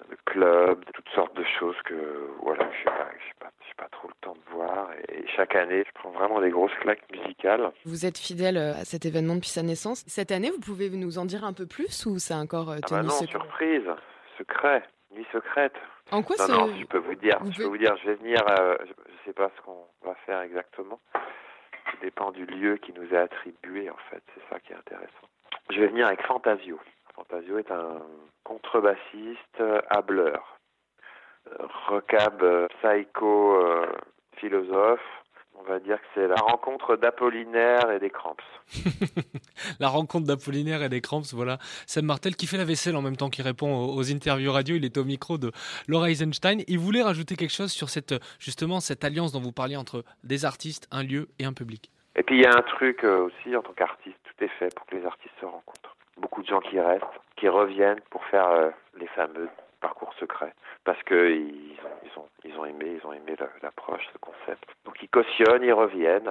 le 0.08 0.16
club, 0.24 0.84
toutes 0.94 1.08
sortes 1.14 1.36
de 1.36 1.44
choses 1.58 1.76
que 1.84 2.30
voilà, 2.42 2.66
je 2.72 2.78
sais 2.78 2.84
pas, 2.96 3.08
je 3.18 3.24
sais 3.28 3.34
pas, 3.40 3.50
pas 3.76 3.88
trop 3.90 4.08
le 4.08 4.14
temps 4.20 4.34
de 4.34 4.52
voir. 4.54 4.88
Et 5.08 5.26
chaque 5.36 5.54
année, 5.54 5.82
je 5.86 5.92
prends 5.94 6.10
vraiment 6.10 6.40
des 6.40 6.50
grosses 6.50 6.74
claques 6.80 7.02
musicales. 7.10 7.70
Vous 7.84 8.06
êtes 8.06 8.18
fidèle 8.18 8.56
euh, 8.56 8.72
à 8.72 8.84
cet 8.84 9.04
événement 9.06 9.34
depuis 9.34 9.50
sa 9.50 9.62
naissance. 9.62 10.04
Cette 10.06 10.30
année, 10.30 10.50
vous 10.50 10.60
pouvez 10.60 10.88
nous 10.90 11.18
en 11.18 11.24
dire 11.24 11.44
un 11.44 11.52
peu 11.52 11.66
plus 11.66 12.06
ou 12.06 12.18
c'est 12.18 12.34
encore 12.34 12.70
euh, 12.70 12.76
Ah 12.82 12.86
bah 12.90 12.96
tenu 12.98 13.08
non, 13.08 13.14
secret? 13.14 13.38
surprise, 13.38 13.82
secret, 14.38 14.82
nuit 15.14 15.26
secrète. 15.32 15.74
En 16.10 16.22
quoi 16.22 16.36
non, 16.38 16.46
ce... 16.46 16.52
non, 16.52 16.76
je 16.76 16.86
peux 16.86 16.98
vous 16.98 17.14
dire, 17.14 17.38
vous 17.40 17.52
je 17.52 17.58
peux 17.58 17.64
vous 17.64 17.78
dire, 17.78 17.96
je 17.98 18.06
vais 18.06 18.14
venir, 18.16 18.42
euh, 18.48 18.76
je, 18.80 18.92
je 19.12 19.24
sais 19.24 19.32
pas 19.32 19.50
ce 19.56 19.62
qu'on 19.62 19.86
va 20.04 20.14
faire 20.26 20.40
exactement. 20.40 21.00
Ça 21.12 21.98
dépend 22.00 22.30
du 22.30 22.46
lieu 22.46 22.76
qui 22.76 22.92
nous 22.92 23.12
est 23.12 23.18
attribué, 23.18 23.90
en 23.90 23.96
fait, 24.10 24.22
c'est 24.34 24.42
ça 24.50 24.60
qui 24.60 24.72
est 24.72 24.76
intéressant. 24.76 25.28
Je 25.70 25.80
vais 25.80 25.88
venir 25.88 26.06
avec 26.06 26.22
Fantasio. 26.22 26.78
Fantasio 27.14 27.58
est 27.58 27.70
un 27.70 28.02
contrebassiste 28.44 29.60
euh, 29.60 29.80
hableur, 29.90 30.58
euh, 31.48 31.66
recab 31.88 32.42
euh, 32.42 32.66
psycho 32.78 33.56
euh, 33.56 33.92
philosophe. 34.36 35.21
On 35.54 35.62
va 35.64 35.78
dire 35.78 35.98
que 36.00 36.06
c'est 36.14 36.26
la 36.26 36.36
rencontre 36.36 36.96
d'Apollinaire 36.96 37.90
et 37.90 38.00
des 38.00 38.10
Cramps. 38.10 38.36
La 39.80 39.88
rencontre 39.88 40.26
d'Apollinaire 40.26 40.82
et 40.82 40.88
des 40.88 41.00
Cramps, 41.00 41.22
voilà. 41.32 41.58
Seb 41.86 42.04
Martel 42.04 42.34
qui 42.36 42.46
fait 42.46 42.56
la 42.56 42.64
vaisselle 42.64 42.96
en 42.96 43.02
même 43.02 43.16
temps 43.16 43.30
qu'il 43.30 43.44
répond 43.44 43.86
aux, 43.94 44.12
interviews 44.12 44.50
radio. 44.50 44.76
Il 44.76 44.84
est 44.84 44.96
au 44.98 45.04
micro 45.04 45.38
de 45.38 45.52
Laura 45.88 46.10
Eisenstein. 46.10 46.62
Il 46.68 46.78
voulait 46.78 47.02
rajouter 47.02 47.36
quelque 47.36 47.52
chose 47.52 47.70
sur 47.70 47.90
cette, 47.90 48.14
justement, 48.40 48.80
cette 48.80 49.04
alliance 49.04 49.32
dont 49.32 49.40
vous 49.40 49.52
parliez 49.52 49.76
entre 49.76 50.04
des 50.24 50.44
artistes, 50.44 50.88
un 50.90 51.02
lieu 51.02 51.28
et 51.38 51.44
un 51.44 51.52
public. 51.52 51.90
Et 52.16 52.22
puis 52.22 52.36
il 52.36 52.42
y 52.42 52.46
a 52.46 52.50
un 52.50 52.62
truc 52.62 53.04
euh, 53.04 53.26
aussi 53.26 53.54
en 53.56 53.62
tant 53.62 53.72
qu'artiste, 53.72 54.18
tout 54.24 54.44
est 54.44 54.52
fait 54.58 54.74
pour 54.74 54.86
que 54.86 54.96
les 54.96 55.04
artistes 55.04 55.34
se 55.40 55.46
rencontrent. 55.46 55.96
Beaucoup 56.18 56.42
de 56.42 56.46
gens 56.46 56.60
qui 56.60 56.78
restent, 56.78 57.04
qui 57.36 57.48
reviennent 57.48 58.00
pour 58.10 58.24
faire 58.26 58.48
euh, 58.48 58.70
les 58.98 59.06
fameux 59.08 59.48
parcours 59.82 60.14
secrets, 60.18 60.54
parce 60.84 61.02
que 61.02 61.30
ils 61.30 61.78
ont, 61.84 61.98
ils 62.04 62.18
ont, 62.18 62.28
ils 62.44 62.58
ont 62.58 62.64
aimé, 62.64 62.98
ils 62.98 63.06
ont 63.06 63.12
aimé 63.12 63.36
l'approche, 63.62 64.06
ce 64.12 64.18
concept. 64.18 64.64
Donc 64.86 64.96
ils 65.02 65.08
cautionnent, 65.08 65.62
ils 65.62 65.72
reviennent. 65.72 66.30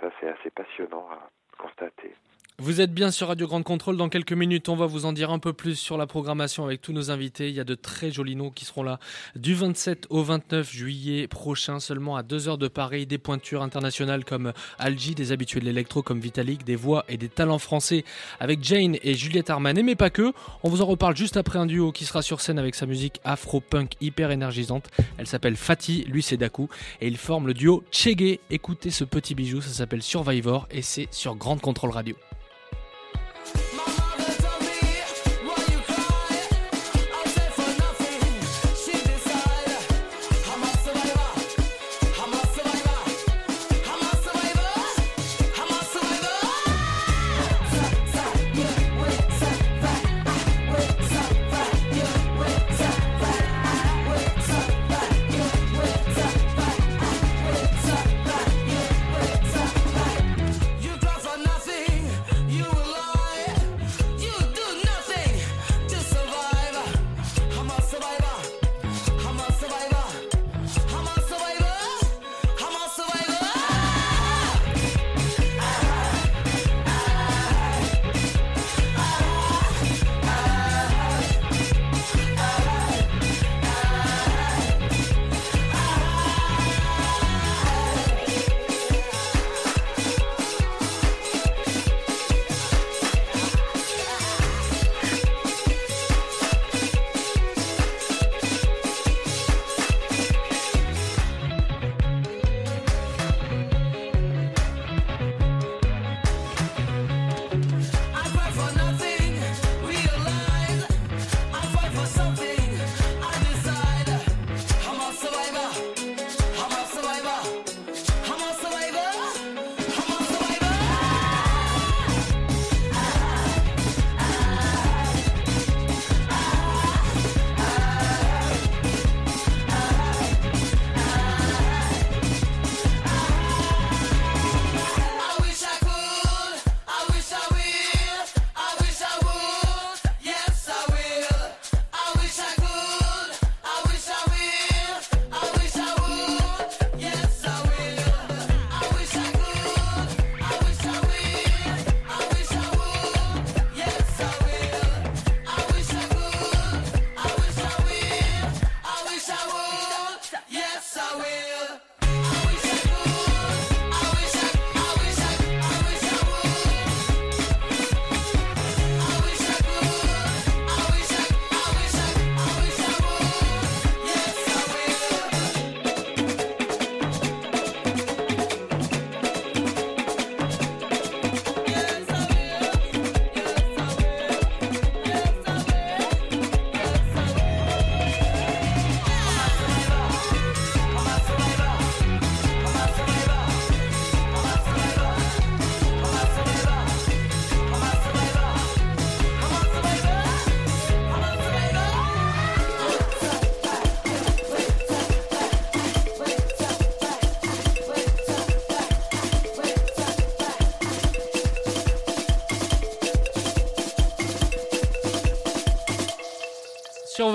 Ça 0.00 0.10
c'est 0.20 0.28
assez 0.28 0.50
passionnant 0.50 1.08
à 1.10 1.30
constater. 1.56 2.14
Vous 2.60 2.80
êtes 2.80 2.92
bien 2.92 3.12
sur 3.12 3.28
Radio 3.28 3.46
Grande 3.46 3.62
Contrôle. 3.62 3.96
Dans 3.96 4.08
quelques 4.08 4.32
minutes, 4.32 4.68
on 4.68 4.74
va 4.74 4.86
vous 4.86 5.04
en 5.04 5.12
dire 5.12 5.30
un 5.30 5.38
peu 5.38 5.52
plus 5.52 5.76
sur 5.76 5.96
la 5.96 6.08
programmation 6.08 6.64
avec 6.64 6.82
tous 6.82 6.92
nos 6.92 7.12
invités. 7.12 7.48
Il 7.48 7.54
y 7.54 7.60
a 7.60 7.64
de 7.64 7.76
très 7.76 8.10
jolis 8.10 8.34
noms 8.34 8.50
qui 8.50 8.64
seront 8.64 8.82
là 8.82 8.98
du 9.36 9.54
27 9.54 10.08
au 10.10 10.24
29 10.24 10.68
juillet 10.68 11.28
prochain, 11.28 11.78
seulement 11.78 12.16
à 12.16 12.24
2 12.24 12.48
heures 12.48 12.58
de 12.58 12.66
Paris. 12.66 13.06
Des 13.06 13.16
pointures 13.16 13.62
internationales 13.62 14.24
comme 14.24 14.52
Algie, 14.80 15.14
des 15.14 15.30
habitués 15.30 15.60
de 15.60 15.66
l'électro 15.66 16.02
comme 16.02 16.18
Vitalik, 16.18 16.64
des 16.64 16.74
voix 16.74 17.04
et 17.08 17.16
des 17.16 17.28
talents 17.28 17.60
français 17.60 18.04
avec 18.40 18.64
Jane 18.64 18.96
et 19.04 19.14
Juliette 19.14 19.50
Armanet, 19.50 19.84
mais 19.84 19.94
pas 19.94 20.10
que. 20.10 20.32
On 20.64 20.68
vous 20.68 20.82
en 20.82 20.86
reparle 20.86 21.16
juste 21.16 21.36
après 21.36 21.60
un 21.60 21.66
duo 21.66 21.92
qui 21.92 22.06
sera 22.06 22.22
sur 22.22 22.40
scène 22.40 22.58
avec 22.58 22.74
sa 22.74 22.86
musique 22.86 23.20
afro-punk 23.22 23.92
hyper 24.00 24.32
énergisante. 24.32 24.90
Elle 25.16 25.28
s'appelle 25.28 25.54
Fatih, 25.54 26.06
lui 26.08 26.24
c'est 26.24 26.36
Daku, 26.36 26.68
et 27.00 27.06
ils 27.06 27.18
forment 27.18 27.46
le 27.46 27.54
duo 27.54 27.84
Chege. 27.92 28.40
Écoutez 28.50 28.90
ce 28.90 29.04
petit 29.04 29.36
bijou, 29.36 29.60
ça 29.60 29.70
s'appelle 29.70 30.02
Survivor 30.02 30.66
et 30.72 30.82
c'est 30.82 31.06
sur 31.12 31.36
Grande 31.36 31.60
Contrôle 31.60 31.92
Radio. 31.92 32.16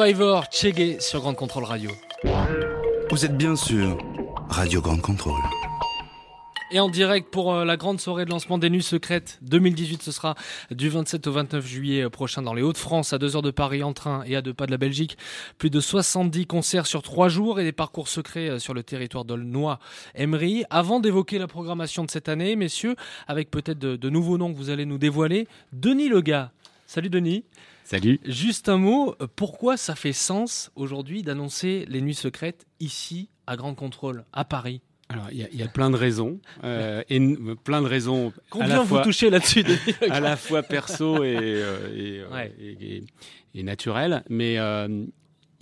Survivor, 0.03 0.43
Chegué 0.51 0.97
sur 0.99 1.21
Grande 1.21 1.37
Contrôle 1.37 1.63
Radio. 1.63 1.89
Vous 3.09 3.23
êtes 3.23 3.37
bien 3.37 3.55
sûr 3.55 3.97
Radio 4.49 4.81
Grande 4.81 4.99
Contrôle. 4.99 5.39
Et 6.71 6.81
en 6.81 6.89
direct 6.89 7.31
pour 7.31 7.53
euh, 7.53 7.63
la 7.63 7.77
grande 7.77 8.01
soirée 8.01 8.25
de 8.25 8.29
lancement 8.29 8.57
des 8.57 8.69
Nuits 8.69 8.83
Secrètes 8.83 9.39
2018, 9.43 10.01
ce 10.01 10.11
sera 10.11 10.35
du 10.71 10.89
27 10.89 11.25
au 11.27 11.31
29 11.31 11.65
juillet 11.65 12.03
euh, 12.03 12.09
prochain 12.09 12.41
dans 12.41 12.53
les 12.53 12.61
Hauts-de-France, 12.61 13.13
à 13.13 13.17
2 13.17 13.37
heures 13.37 13.41
de 13.41 13.51
Paris 13.51 13.81
en 13.81 13.93
train 13.93 14.23
et 14.25 14.35
à 14.35 14.41
deux 14.41 14.53
pas 14.53 14.65
de 14.65 14.71
la 14.71 14.77
Belgique. 14.77 15.17
Plus 15.57 15.69
de 15.69 15.79
70 15.79 16.47
concerts 16.47 16.85
sur 16.85 17.01
trois 17.01 17.29
jours 17.29 17.61
et 17.61 17.63
des 17.63 17.71
parcours 17.71 18.09
secrets 18.09 18.49
euh, 18.49 18.59
sur 18.59 18.73
le 18.73 18.83
territoire 18.83 19.23
d'Aulnois, 19.23 19.79
Emery. 20.15 20.65
Avant 20.69 20.99
d'évoquer 20.99 21.39
la 21.39 21.47
programmation 21.47 22.03
de 22.03 22.11
cette 22.11 22.27
année, 22.27 22.57
messieurs, 22.57 22.97
avec 23.29 23.49
peut-être 23.49 23.79
de, 23.79 23.95
de 23.95 24.09
nouveaux 24.09 24.37
noms 24.37 24.51
que 24.51 24.57
vous 24.57 24.69
allez 24.69 24.85
nous 24.85 24.97
dévoiler, 24.97 25.47
Denis 25.71 26.09
Lega. 26.09 26.51
Salut 26.87 27.09
Denis. 27.09 27.45
Salut. 27.93 28.19
Juste 28.25 28.69
un 28.69 28.77
mot, 28.77 29.15
pourquoi 29.35 29.77
ça 29.77 29.93
fait 29.93 30.13
sens 30.13 30.71
aujourd'hui 30.75 31.21
d'annoncer 31.21 31.85
les 31.87 32.01
Nuits 32.01 32.15
Secrètes 32.15 32.65
ici 32.79 33.29
à 33.45 33.55
Grande 33.55 33.75
Contrôle, 33.75 34.25
à 34.33 34.45
Paris? 34.45 34.81
Alors, 35.09 35.27
il 35.31 35.47
y, 35.53 35.57
y, 35.57 35.61
a 35.61 35.67
plein 35.67 35.91
de 35.91 35.95
raisons, 35.95 36.39
euh, 36.63 37.03
et 37.07 37.19
plein 37.63 37.83
de 37.83 37.87
raisons. 37.87 38.33
Combien 38.49 38.65
à 38.65 38.69
la 38.69 38.79
vous 38.79 38.87
fois, 38.87 39.03
touchez 39.03 39.29
là-dessus 39.29 39.63
À 40.09 40.19
la 40.19 40.37
fois 40.37 40.63
perso 40.63 41.23
et, 41.23 41.35
euh, 41.37 41.95
et, 41.95 42.33
ouais. 42.33 42.55
et, 42.59 42.95
et, 42.95 43.03
et, 43.53 43.61
naturel, 43.61 44.23
mais 44.27 44.57
euh, 44.57 45.05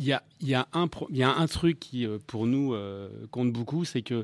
il 0.01 0.05
y, 0.05 0.13
a, 0.13 0.23
y, 0.41 0.53
a 0.53 0.67
un 0.71 0.87
il 1.09 1.17
y 1.17 1.23
a 1.23 1.35
un 1.35 1.47
truc 1.47 1.79
qui, 1.81 2.07
euh, 2.07 2.17
pour 2.27 2.47
nous, 2.47 2.73
euh, 2.73 3.09
compte 3.29 3.51
beaucoup, 3.51 3.83
c'est 3.83 4.03
que 4.03 4.13
euh, 4.13 4.23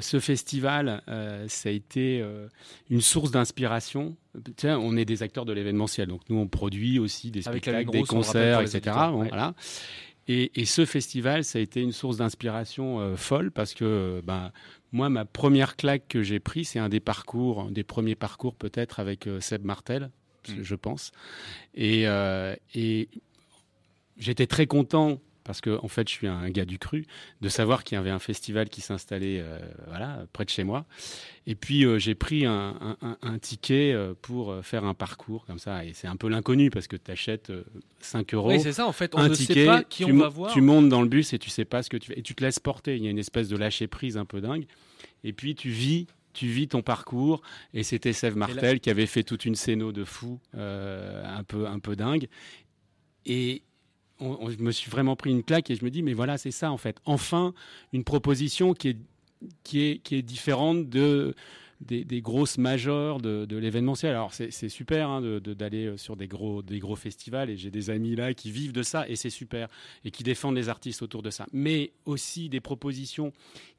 ce 0.00 0.20
festival, 0.20 1.02
ça 1.48 1.68
a 1.68 1.72
été 1.72 2.24
une 2.90 3.00
source 3.00 3.30
d'inspiration. 3.30 4.16
Tiens, 4.56 4.78
on 4.78 4.96
est 4.96 5.04
des 5.04 5.22
acteurs 5.22 5.44
de 5.44 5.52
l'événementiel, 5.52 6.08
donc 6.08 6.22
nous 6.28 6.36
on 6.36 6.46
produit 6.46 6.98
aussi 6.98 7.30
des 7.30 7.46
Avec 7.48 7.64
spectacles, 7.64 7.90
des 7.90 8.02
concerts, 8.02 8.60
etc. 8.60 8.96
Bon, 9.10 9.20
ouais. 9.20 9.28
voilà. 9.28 9.54
Et, 10.28 10.60
et, 10.60 10.64
ce 10.64 10.84
festival, 10.84 11.42
ça 11.42 11.58
a 11.58 11.62
été 11.62 11.80
une 11.80 11.90
source 11.90 12.18
d'inspiration 12.18 13.00
euh, 13.00 13.16
folle 13.16 13.50
parce 13.50 13.74
que 13.74 14.22
ben, 14.24 14.52
moi, 14.92 15.08
ma 15.08 15.24
première 15.24 15.76
claque 15.76 16.06
que 16.08 16.22
j'ai 16.22 16.38
pris, 16.38 16.64
c'est 16.64 16.78
un 16.78 16.88
des 16.88 17.00
parcours, 17.00 17.62
un 17.62 17.70
des 17.72 17.82
premiers 17.82 18.14
parcours 18.14 18.54
peut-être 18.54 19.00
avec 19.00 19.26
euh, 19.26 19.40
Seb 19.40 19.64
Martel, 19.64 20.10
mmh. 20.48 20.62
je 20.62 20.74
pense. 20.76 21.10
Et, 21.74 22.06
euh, 22.06 22.54
et 22.74 23.08
j'étais 24.18 24.46
très 24.46 24.66
content 24.66 25.20
parce 25.44 25.60
que 25.60 25.78
en 25.82 25.88
fait, 25.88 26.08
je 26.08 26.14
suis 26.14 26.26
un 26.26 26.48
gars 26.50 26.64
du 26.64 26.78
cru, 26.78 27.06
de 27.40 27.48
savoir 27.48 27.84
qu'il 27.84 27.96
y 27.96 27.98
avait 27.98 28.10
un 28.10 28.18
festival 28.18 28.68
qui 28.68 28.80
s'installait 28.80 29.40
euh, 29.40 29.58
voilà, 29.88 30.24
près 30.32 30.44
de 30.44 30.50
chez 30.50 30.64
moi. 30.64 30.86
Et 31.46 31.54
puis, 31.54 31.84
euh, 31.84 31.98
j'ai 31.98 32.14
pris 32.14 32.44
un, 32.46 32.96
un, 33.00 33.16
un, 33.22 33.38
ticket 33.38 33.92
euh, 33.92 34.14
pour 34.20 34.54
faire 34.62 34.84
un 34.84 34.94
parcours 34.94 35.46
comme 35.46 35.58
ça. 35.58 35.84
Et 35.84 35.92
c'est 35.92 36.06
un 36.06 36.16
peu 36.16 36.28
l'inconnu 36.28 36.70
parce 36.70 36.86
que 36.86 36.96
tu 36.96 37.10
achètes 37.10 37.52
5 38.00 38.34
euros. 38.34 38.50
Oui, 38.50 38.60
c'est 38.60 38.72
ça, 38.72 38.86
en 38.86 38.92
fait. 38.92 39.14
On 39.14 39.18
un 39.18 39.28
ne 39.28 39.34
ticket, 39.34 39.54
sait 39.54 39.66
pas 39.66 39.82
qui 39.82 40.04
tu, 40.04 40.12
on 40.12 40.18
va 40.18 40.28
voir. 40.28 40.52
Tu 40.52 40.60
montes 40.60 40.88
dans 40.88 41.02
le 41.02 41.08
bus 41.08 41.32
et 41.32 41.38
tu 41.38 41.50
sais 41.50 41.64
pas 41.64 41.82
ce 41.82 41.90
que 41.90 41.96
tu 41.96 42.08
fais. 42.08 42.18
Et 42.18 42.22
tu 42.22 42.34
te 42.34 42.44
laisses 42.44 42.60
porter. 42.60 42.96
Il 42.96 43.04
y 43.04 43.06
a 43.06 43.10
une 43.10 43.18
espèce 43.18 43.48
de 43.48 43.56
lâcher 43.56 43.86
prise 43.86 44.16
un 44.16 44.24
peu 44.24 44.40
dingue. 44.40 44.66
Et 45.24 45.32
puis, 45.32 45.54
tu 45.54 45.70
vis 45.70 46.06
tu 46.32 46.46
vis 46.46 46.68
ton 46.68 46.82
parcours 46.82 47.42
et 47.74 47.82
c'était 47.82 48.12
Sève 48.12 48.36
Martel 48.36 48.80
qui 48.80 48.90
avait 48.90 49.06
fait 49.06 49.22
toute 49.22 49.44
une 49.44 49.54
scéno 49.54 49.92
de 49.92 50.04
fou 50.04 50.38
euh, 50.54 51.24
un 51.26 51.42
peu 51.42 51.66
un 51.66 51.78
peu 51.78 51.96
dingue 51.96 52.28
et 53.26 53.62
on, 54.20 54.50
je 54.50 54.58
me 54.58 54.70
suis 54.70 54.90
vraiment 54.90 55.16
pris 55.16 55.30
une 55.30 55.42
claque 55.42 55.70
et 55.70 55.74
je 55.74 55.84
me 55.84 55.90
dis 55.90 56.02
mais 56.02 56.12
voilà 56.12 56.38
c'est 56.38 56.50
ça 56.50 56.70
en 56.70 56.76
fait. 56.76 56.98
Enfin 57.04 57.54
une 57.92 58.04
proposition 58.04 58.74
qui 58.74 58.88
est 58.90 58.96
qui 59.64 59.82
est 59.82 59.98
qui 59.98 60.16
est 60.16 60.22
différente 60.22 60.88
de 60.88 61.34
des, 61.80 62.04
des, 62.04 62.20
grosses 62.20 62.58
majors 62.58 63.20
de, 63.20 63.44
de 63.46 63.56
l'événementiel. 63.56 64.12
Alors 64.12 64.32
c'est 64.32 64.68
super 64.68 65.08
hein, 65.08 65.20
d'aller 65.20 65.86
de, 65.86 65.90
de, 65.92 65.96
sur 65.96 66.16
des 66.16 66.28
gros, 66.28 66.62
des 66.62 66.78
gros 66.78 66.96
festivals 66.96 67.50
et 67.50 67.56
j'ai 67.56 67.70
des 67.70 67.90
amis 67.90 68.16
là 68.16 68.34
qui 68.34 68.50
vivent 68.50 68.72
de 68.72 68.82
ça 68.82 69.08
et 69.08 69.16
c'est 69.16 69.30
super 69.30 69.68
et 70.04 70.10
qui 70.10 70.22
défendent 70.22 70.56
les 70.56 70.68
artistes 70.68 71.02
autour 71.02 71.22
de 71.22 71.30
ça. 71.30 71.46
Mais 71.52 71.92
aussi 72.04 72.48
des 72.48 72.60
propositions 72.60 73.32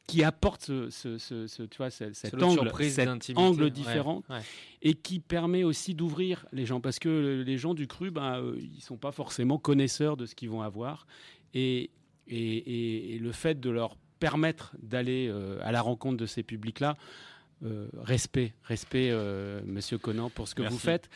qui 0.07 0.23
apportent 0.23 0.65
ce, 0.65 0.89
ce, 0.89 1.17
ce, 1.17 1.47
ce 1.47 1.63
tu 1.63 1.77
vois, 1.77 1.89
cet, 1.89 2.15
cet 2.15 2.41
angle, 2.41 2.71
cet 2.89 3.37
angle 3.37 3.69
différent 3.69 4.23
ouais, 4.29 4.37
ouais. 4.37 4.41
et 4.81 4.93
qui 4.93 5.19
permet 5.19 5.63
aussi 5.63 5.93
d'ouvrir 5.93 6.45
les 6.51 6.65
gens 6.65 6.81
parce 6.81 6.99
que 6.99 7.43
les 7.45 7.57
gens 7.57 7.73
du 7.73 7.87
cru, 7.87 8.11
ben, 8.11 8.39
euh, 8.39 8.59
ils 8.59 8.81
sont 8.81 8.97
pas 8.97 9.11
forcément 9.11 9.57
connaisseurs 9.57 10.17
de 10.17 10.25
ce 10.25 10.35
qu'ils 10.35 10.49
vont 10.49 10.61
avoir 10.61 11.07
et, 11.53 11.91
et, 12.27 12.37
et, 12.37 13.15
et, 13.15 13.19
le 13.19 13.31
fait 13.31 13.59
de 13.59 13.69
leur 13.69 13.95
permettre 14.19 14.75
d'aller 14.81 15.27
euh, 15.29 15.59
à 15.61 15.71
la 15.71 15.81
rencontre 15.81 16.17
de 16.17 16.25
ces 16.25 16.43
publics-là, 16.43 16.91
euh, 16.91 17.30
respect, 17.97 18.53
respect, 18.63 19.09
euh, 19.11 19.61
Monsieur 19.65 19.97
Conan, 19.97 20.29
pour 20.29 20.47
ce 20.47 20.55
que 20.55 20.61
Merci. 20.61 20.73
vous 20.73 20.79
faites. 20.79 21.09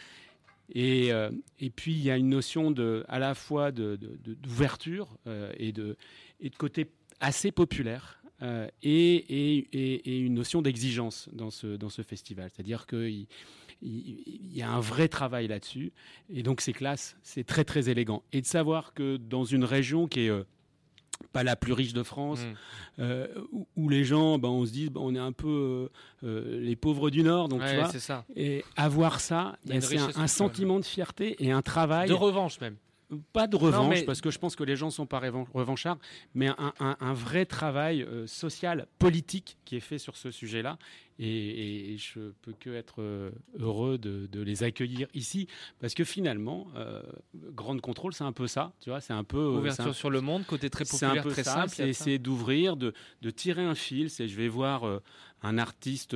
Et, 0.73 1.11
euh, 1.11 1.29
et, 1.59 1.69
puis 1.69 1.93
il 1.93 2.01
y 2.01 2.09
a 2.09 2.17
une 2.17 2.29
notion 2.29 2.71
de, 2.71 3.05
à 3.07 3.19
la 3.19 3.35
fois 3.35 3.71
d'ouverture 3.71 5.07
de, 5.25 5.31
de, 5.31 5.55
et, 5.59 5.71
de, 5.71 5.95
et 6.39 6.49
de 6.49 6.55
côté 6.55 6.89
assez 7.19 7.51
populaire. 7.51 8.19
Euh, 8.41 8.67
et, 8.83 9.15
et, 9.15 10.19
une 10.19 10.33
notion 10.33 10.61
d'exigence 10.61 11.29
dans 11.31 11.51
ce, 11.51 11.77
dans 11.77 11.89
ce 11.89 12.01
festival. 12.01 12.49
C'est-à-dire 12.53 12.85
qu'il 12.85 13.27
il, 13.81 14.53
y 14.53 14.61
a 14.61 14.69
un 14.69 14.81
vrai 14.81 15.07
travail 15.07 15.47
là-dessus. 15.47 15.93
Et 16.29 16.43
donc 16.43 16.59
c'est 16.61 16.73
classe, 16.73 17.15
c'est 17.23 17.45
très 17.45 17.63
très 17.63 17.89
élégant. 17.89 18.23
Et 18.33 18.41
de 18.41 18.45
savoir 18.45 18.93
que 18.93 19.17
dans 19.17 19.45
une 19.45 19.63
région 19.63 20.07
qui 20.07 20.21
est 20.21 20.29
euh, 20.29 20.43
pas 21.31 21.43
la 21.43 21.55
plus 21.55 21.73
riche 21.73 21.93
de 21.93 22.03
France, 22.03 22.39
mmh. 22.39 23.01
euh, 23.01 23.27
où, 23.51 23.67
où, 23.75 23.89
les 23.89 24.03
gens, 24.03 24.37
ben, 24.37 24.49
on 24.49 24.65
se 24.65 24.71
dit, 24.71 24.89
ben, 24.89 25.01
on 25.03 25.15
est 25.15 25.19
un 25.19 25.31
peu 25.31 25.89
euh, 26.23 26.59
les 26.61 26.75
pauvres 26.75 27.09
du 27.09 27.23
Nord, 27.23 27.49
donc 27.49 27.61
ouais, 27.61 27.71
tu 27.71 27.75
vois. 27.75 27.91
Ça. 27.91 28.25
Et 28.35 28.63
avoir 28.75 29.19
ça, 29.19 29.57
c'est 29.65 29.97
un, 29.97 30.09
un 30.15 30.27
sentiment 30.27 30.79
de 30.79 30.85
fierté 30.85 31.35
et 31.39 31.51
un 31.51 31.61
travail. 31.61 32.07
De 32.07 32.13
revanche 32.13 32.59
même. 32.61 32.75
Pas 33.33 33.47
de 33.47 33.55
revanche, 33.55 33.83
non, 33.83 33.89
mais... 33.89 34.03
parce 34.03 34.21
que 34.21 34.31
je 34.31 34.39
pense 34.39 34.55
que 34.55 34.63
les 34.63 34.75
gens 34.75 34.87
ne 34.87 34.91
sont 34.91 35.05
pas 35.05 35.19
revanchards, 35.19 35.99
mais 36.33 36.47
un, 36.47 36.73
un, 36.79 36.97
un 36.99 37.13
vrai 37.13 37.45
travail 37.45 38.01
euh, 38.01 38.25
social, 38.25 38.87
politique 38.97 39.57
qui 39.63 39.75
est 39.75 39.81
fait 39.81 39.99
sur 39.99 40.17
ce 40.17 40.31
sujet-là. 40.31 40.77
Et, 41.17 41.93
et, 41.93 41.97
je 41.97 42.31
peux 42.41 42.53
que 42.59 42.71
être 42.71 42.95
euh, 43.01 43.31
heureux 43.57 43.97
de, 43.97 44.27
de, 44.29 44.41
les 44.41 44.63
accueillir 44.63 45.07
ici, 45.13 45.47
parce 45.79 45.93
que 45.93 46.03
finalement, 46.03 46.67
euh, 46.75 47.01
Grande 47.53 47.79
Contrôle, 47.79 48.13
c'est 48.13 48.25
un 48.25 48.33
peu 48.33 48.47
ça, 48.47 48.73
tu 48.81 48.89
vois, 48.89 48.99
c'est 48.99 49.13
un 49.13 49.23
peu 49.23 49.45
ouverture 49.45 49.87
un, 49.87 49.93
sur 49.93 50.09
le 50.09 50.19
monde, 50.19 50.45
côté 50.45 50.69
très 50.69 50.83
populaire, 50.83 51.21
un 51.21 51.23
peu 51.23 51.31
très 51.31 51.43
ça, 51.43 51.53
simple. 51.53 51.69
C'est 51.69 51.87
essayer 51.87 52.19
d'ouvrir, 52.19 52.75
de, 52.75 52.93
de, 53.21 53.29
tirer 53.29 53.63
un 53.63 53.75
fil. 53.75 54.09
C'est 54.09 54.27
je 54.27 54.35
vais 54.35 54.49
voir 54.49 54.85
euh, 54.85 55.01
un 55.41 55.57
artiste 55.57 56.15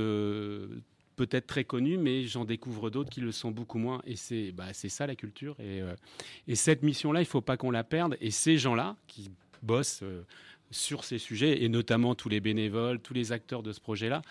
peut-être 1.20 1.48
très 1.48 1.66
connus, 1.66 1.98
mais 1.98 2.24
j'en 2.24 2.46
découvre 2.46 2.90
d'autres 2.90 3.10
qui 3.10 3.20
le 3.20 3.34
sont 3.34 3.52
beaucoup 3.52 3.78
moins. 3.78 4.02
Et 4.06 4.16
c'est 4.16 4.54
bah, 4.54 4.72
ça 4.74 5.06
la 5.06 5.16
culture. 5.16 5.60
Et, 5.60 5.82
euh, 5.82 5.94
et 6.48 6.56
cette 6.56 6.82
mission-là, 6.82 7.20
il 7.20 7.24
ne 7.24 7.28
faut 7.28 7.42
pas 7.42 7.58
qu'on 7.58 7.72
la 7.72 7.84
perde. 7.84 8.16
Et 8.22 8.32
ces 8.32 8.58
gens-là 8.58 8.96
qui 9.08 9.30
bossent 9.62 10.00
euh, 10.02 10.22
sur 10.72 11.04
ces 11.04 11.18
sujets, 11.18 11.62
et 11.62 11.68
notamment 11.68 12.16
tous 12.16 12.30
les 12.30 12.40
bénévoles, 12.40 13.02
tous 13.02 13.14
les 13.14 13.34
acteurs 13.34 13.64
de 13.64 13.74
ce 13.74 13.82
projet-là, 13.82 14.22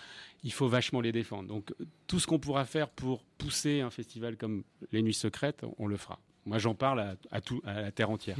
il 0.44 0.52
faut 0.52 0.66
vachement 0.66 1.02
les 1.02 1.12
défendre. 1.12 1.46
Donc 1.46 1.74
tout 2.06 2.20
ce 2.20 2.26
qu'on 2.26 2.38
pourra 2.38 2.64
faire 2.64 2.88
pour 2.88 3.22
pousser 3.36 3.82
un 3.82 3.90
festival 3.90 4.38
comme 4.38 4.64
Les 4.90 5.02
Nuits 5.02 5.12
Secrètes, 5.12 5.66
on 5.76 5.88
le 5.88 5.98
fera. 5.98 6.18
Moi, 6.46 6.56
j'en 6.56 6.74
parle 6.74 7.00
à, 7.00 7.16
à, 7.30 7.42
tout, 7.42 7.60
à 7.66 7.82
la 7.82 7.92
terre 7.92 8.08
entière. 8.08 8.38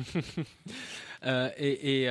euh, 1.24 1.50
et, 1.58 2.06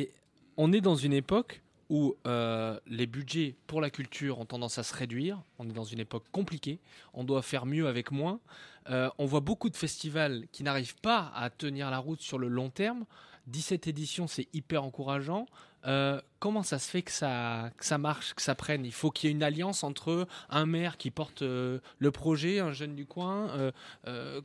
et 0.00 0.12
on 0.56 0.72
est 0.72 0.80
dans 0.80 0.96
une 0.96 1.12
époque 1.12 1.60
où 1.92 2.16
euh, 2.26 2.80
les 2.86 3.06
budgets 3.06 3.54
pour 3.66 3.82
la 3.82 3.90
culture 3.90 4.38
ont 4.38 4.46
tendance 4.46 4.78
à 4.78 4.82
se 4.82 4.94
réduire. 4.94 5.42
On 5.58 5.68
est 5.68 5.74
dans 5.74 5.84
une 5.84 6.00
époque 6.00 6.24
compliquée. 6.32 6.80
On 7.12 7.22
doit 7.22 7.42
faire 7.42 7.66
mieux 7.66 7.86
avec 7.86 8.10
moins. 8.10 8.40
Euh, 8.88 9.10
on 9.18 9.26
voit 9.26 9.40
beaucoup 9.40 9.68
de 9.68 9.76
festivals 9.76 10.46
qui 10.52 10.62
n'arrivent 10.62 10.96
pas 11.02 11.30
à 11.36 11.50
tenir 11.50 11.90
la 11.90 11.98
route 11.98 12.22
sur 12.22 12.38
le 12.38 12.48
long 12.48 12.70
terme. 12.70 13.04
17 13.46 13.88
éditions, 13.88 14.26
c'est 14.26 14.48
hyper 14.54 14.84
encourageant. 14.84 15.44
Euh, 15.86 16.18
comment 16.38 16.62
ça 16.62 16.78
se 16.78 16.88
fait 16.88 17.02
que 17.02 17.12
ça, 17.12 17.70
marche, 17.98 18.32
que 18.32 18.40
ça 18.40 18.54
prenne? 18.54 18.86
Il 18.86 18.92
faut 18.94 19.10
qu'il 19.10 19.28
y 19.28 19.30
ait 19.30 19.36
une 19.36 19.42
alliance 19.42 19.84
entre 19.84 20.26
un 20.48 20.64
maire 20.64 20.96
qui 20.96 21.10
porte 21.10 21.42
le 21.42 22.10
projet, 22.10 22.60
un 22.60 22.72
jeune 22.72 22.94
du 22.94 23.04
coin. 23.04 23.70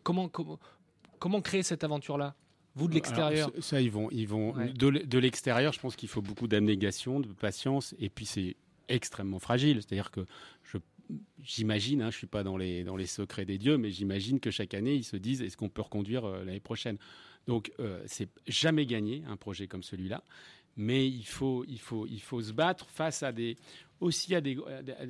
Comment 0.03 1.41
créer 1.41 1.63
cette 1.63 1.85
aventure-là? 1.85 2.35
Vous 2.77 2.87
de 2.87 2.93
l'extérieur 2.93 3.51
Ça, 3.59 3.81
ils 3.81 3.91
vont, 3.91 4.09
ils 4.11 4.27
vont 4.27 4.53
ouais. 4.53 4.71
de 4.71 5.17
l'extérieur. 5.17 5.73
Je 5.73 5.79
pense 5.79 5.95
qu'il 5.95 6.09
faut 6.09 6.21
beaucoup 6.21 6.47
d'abnégation, 6.47 7.19
de 7.19 7.27
patience, 7.27 7.95
et 7.99 8.09
puis 8.09 8.25
c'est 8.25 8.55
extrêmement 8.87 9.39
fragile. 9.39 9.81
C'est-à-dire 9.81 10.11
que 10.11 10.25
je 10.63 10.77
j'imagine, 11.43 12.01
hein, 12.01 12.11
je 12.11 12.17
suis 12.17 12.27
pas 12.27 12.43
dans 12.43 12.57
les 12.57 12.83
dans 12.83 12.95
les 12.95 13.05
secrets 13.05 13.45
des 13.45 13.57
dieux, 13.57 13.77
mais 13.77 13.91
j'imagine 13.91 14.39
que 14.39 14.51
chaque 14.51 14.73
année 14.73 14.95
ils 14.95 15.03
se 15.03 15.17
disent 15.17 15.41
est-ce 15.41 15.57
qu'on 15.57 15.69
peut 15.69 15.81
reconduire 15.81 16.25
euh, 16.25 16.43
l'année 16.43 16.59
prochaine? 16.59 16.97
Donc 17.47 17.71
euh, 17.79 18.01
c'est 18.05 18.29
jamais 18.47 18.85
gagné 18.85 19.23
un 19.27 19.37
projet 19.37 19.67
comme 19.67 19.83
celui-là, 19.83 20.23
mais 20.75 21.07
il 21.07 21.25
faut 21.25 21.63
il 21.67 21.79
faut 21.79 22.05
il 22.07 22.21
faut 22.21 22.41
se 22.41 22.51
battre 22.51 22.89
face 22.89 23.23
à 23.23 23.31
des 23.31 23.55
aussi 23.99 24.35
à 24.35 24.41
des, 24.41 24.57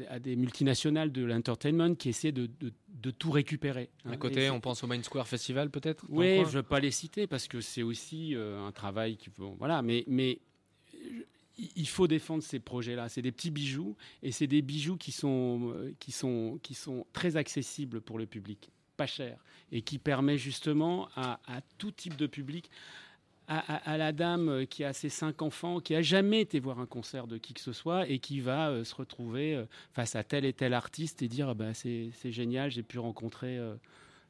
à 0.09 0.19
des 0.19 0.35
multinationales 0.35 1.11
de 1.11 1.23
l'entertainment 1.23 1.95
qui 1.95 2.09
essaient 2.09 2.31
de, 2.31 2.49
de, 2.59 2.71
de, 2.89 3.11
tout 3.11 3.31
récupérer. 3.31 3.89
Hein, 4.05 4.17
côté, 4.17 4.49
on 4.49 4.59
pense 4.59 4.83
au 4.83 4.87
Main 4.87 5.01
Square 5.03 5.27
Festival 5.27 5.69
peut-être 5.69 6.05
Oui, 6.09 6.37
je 6.37 6.41
ne 6.41 6.45
veux 6.45 6.63
pas 6.63 6.79
les 6.79 6.91
citer 6.91 7.27
parce 7.27 7.47
que 7.47 7.61
c'est 7.61 7.83
aussi 7.83 8.35
euh, 8.35 8.65
un 8.65 8.71
travail 8.71 9.17
qui... 9.17 9.29
Bon, 9.29 9.55
voilà, 9.59 9.81
mais, 9.81 10.03
mais 10.07 10.39
il 11.75 11.87
faut 11.87 12.07
défendre 12.07 12.43
ces 12.43 12.59
projets-là. 12.59 13.09
C'est 13.09 13.21
des 13.21 13.31
petits 13.31 13.51
bijoux 13.51 13.95
et 14.23 14.31
c'est 14.31 14.47
des 14.47 14.61
bijoux 14.61 14.97
qui 14.97 15.11
sont, 15.11 15.73
qui, 15.99 16.11
sont, 16.11 16.59
qui 16.63 16.73
sont 16.73 17.05
très 17.13 17.35
accessibles 17.35 18.01
pour 18.01 18.17
le 18.17 18.25
public. 18.25 18.69
pas 18.95 19.07
cher 19.07 19.37
et 19.71 19.81
qui 19.81 19.97
permet 19.97 20.37
justement 20.37 21.09
à, 21.15 21.39
à 21.45 21.61
tout 21.77 21.91
type 21.91 22.15
de 22.15 22.27
public 22.27 22.69
à, 23.47 23.59
à- 23.75 23.93
à 23.93 23.97
la 23.97 24.11
dame 24.11 24.65
qui 24.69 24.83
a 24.83 24.93
ses 24.93 25.09
cinq 25.09 25.41
enfants, 25.41 25.79
qui 25.79 25.95
a 25.95 26.01
jamais 26.01 26.41
été 26.41 26.59
voir 26.59 26.79
un 26.79 26.85
concert 26.85 27.27
de 27.27 27.37
qui 27.37 27.53
que 27.53 27.61
ce 27.61 27.71
soit 27.73 28.07
et 28.09 28.19
qui 28.19 28.39
va 28.41 28.69
euh, 28.69 28.83
se 28.83 28.93
retrouver 28.95 29.55
euh, 29.55 29.65
face 29.93 30.15
à 30.15 30.23
tel 30.23 30.45
et 30.45 30.53
tel 30.53 30.73
artiste 30.73 31.21
et 31.21 31.27
dire 31.27 31.49
ah 31.49 31.53
bah, 31.53 31.73
c'est 31.73 32.09
c'est 32.13 32.31
génial, 32.31 32.71
j'ai 32.71 32.83
pu 32.83 32.99
rencontrer. 32.99 33.57
euh, 33.57 33.75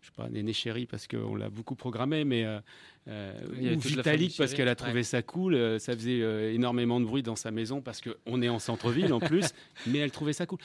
je 0.02 0.08
sais 0.10 0.14
pas, 0.16 0.30
Néné 0.30 0.54
Chéri 0.54 0.86
parce 0.86 1.08
qu'on 1.08 1.36
l'a 1.36 1.50
beaucoup 1.50 1.74
programmé, 1.76 2.24
mais 2.24 2.46
euh, 2.46 2.60
euh, 3.08 3.34
ou 3.76 3.80
Vitalik 3.80 4.38
parce 4.38 4.54
qu'elle 4.54 4.68
a 4.68 4.72
ouais. 4.72 4.76
trouvé 4.76 5.04
ça 5.04 5.22
cool. 5.24 5.56
euh, 5.56 5.80
ça 5.80 5.94
faisait 5.94 6.54
énormément 6.54 7.00
de 7.00 7.06
bruit 7.06 7.24
dans 7.24 7.36
sa 7.36 7.50
maison 7.50 7.82
parce 7.82 8.00
qu'on 8.02 8.42
est 8.44 8.48
en 8.48 8.60
centre-ville 8.60 9.12
en 9.12 9.20
plus, 9.32 9.48
mais 9.88 9.98
elle 9.98 10.12
trouvait 10.12 10.34
ça 10.34 10.46
cool. 10.46 10.60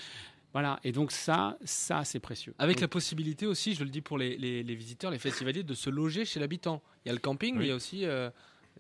Voilà, 0.53 0.79
et 0.85 0.93
donc 0.93 1.13
ça, 1.13 1.57
ça 1.65 2.05
c'est 2.05 2.21
précieux. 2.21 2.55
Avec 2.59 2.77
Donc, 2.77 2.83
la 2.83 2.89
possibilité 2.89 3.47
aussi, 3.47 3.75
je 3.75 3.85
le 3.85 3.91
dis 3.91 4.03
pour 4.03 4.19
les, 4.19 4.37
les- 4.37 4.63
les 4.63 4.75
visiteurs, 4.75 5.11
les 5.11 5.19
festivaliers, 5.19 5.63
de 5.63 5.75
se 5.75 5.89
loger 5.91 6.25
chez 6.25 6.41
l'habitant. 6.41 6.83
Il 7.05 7.09
y 7.09 7.11
a 7.11 7.15
le 7.15 7.21
camping, 7.21 7.57
mais 7.57 7.65
il 7.65 7.69
y 7.69 7.73
a 7.73 7.75
aussi. 7.75 8.05
euh, 8.05 8.29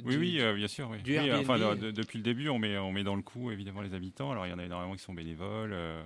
Oui, 0.04 0.12
du- 0.14 0.18
oui, 0.20 0.40
euh, 0.40 0.54
bien 0.54 0.68
sûr. 0.68 0.88
Oui. 0.90 1.02
du 1.02 1.12
Oui, 1.12 1.16
Airbnb. 1.26 1.48
enfin, 1.50 1.58
de- 1.74 1.80
de- 1.80 1.90
depuis 1.90 2.18
le 2.18 2.22
début, 2.24 2.48
on 2.48 2.58
met, 2.58 2.76
on 2.78 2.92
met 2.92 3.04
dans 3.04 3.16
le 3.16 3.22
coup 3.22 3.50
évidemment 3.50 3.80
les 3.82 3.94
habitants. 3.94 4.30
Alors, 4.32 4.46
il 4.46 4.50
y 4.50 4.52
en 4.52 4.58
a 4.58 4.64
énormément 4.64 4.94
qui 4.94 5.02
sont 5.02 5.14
bénévoles. 5.14 5.72
euh, 5.72 6.02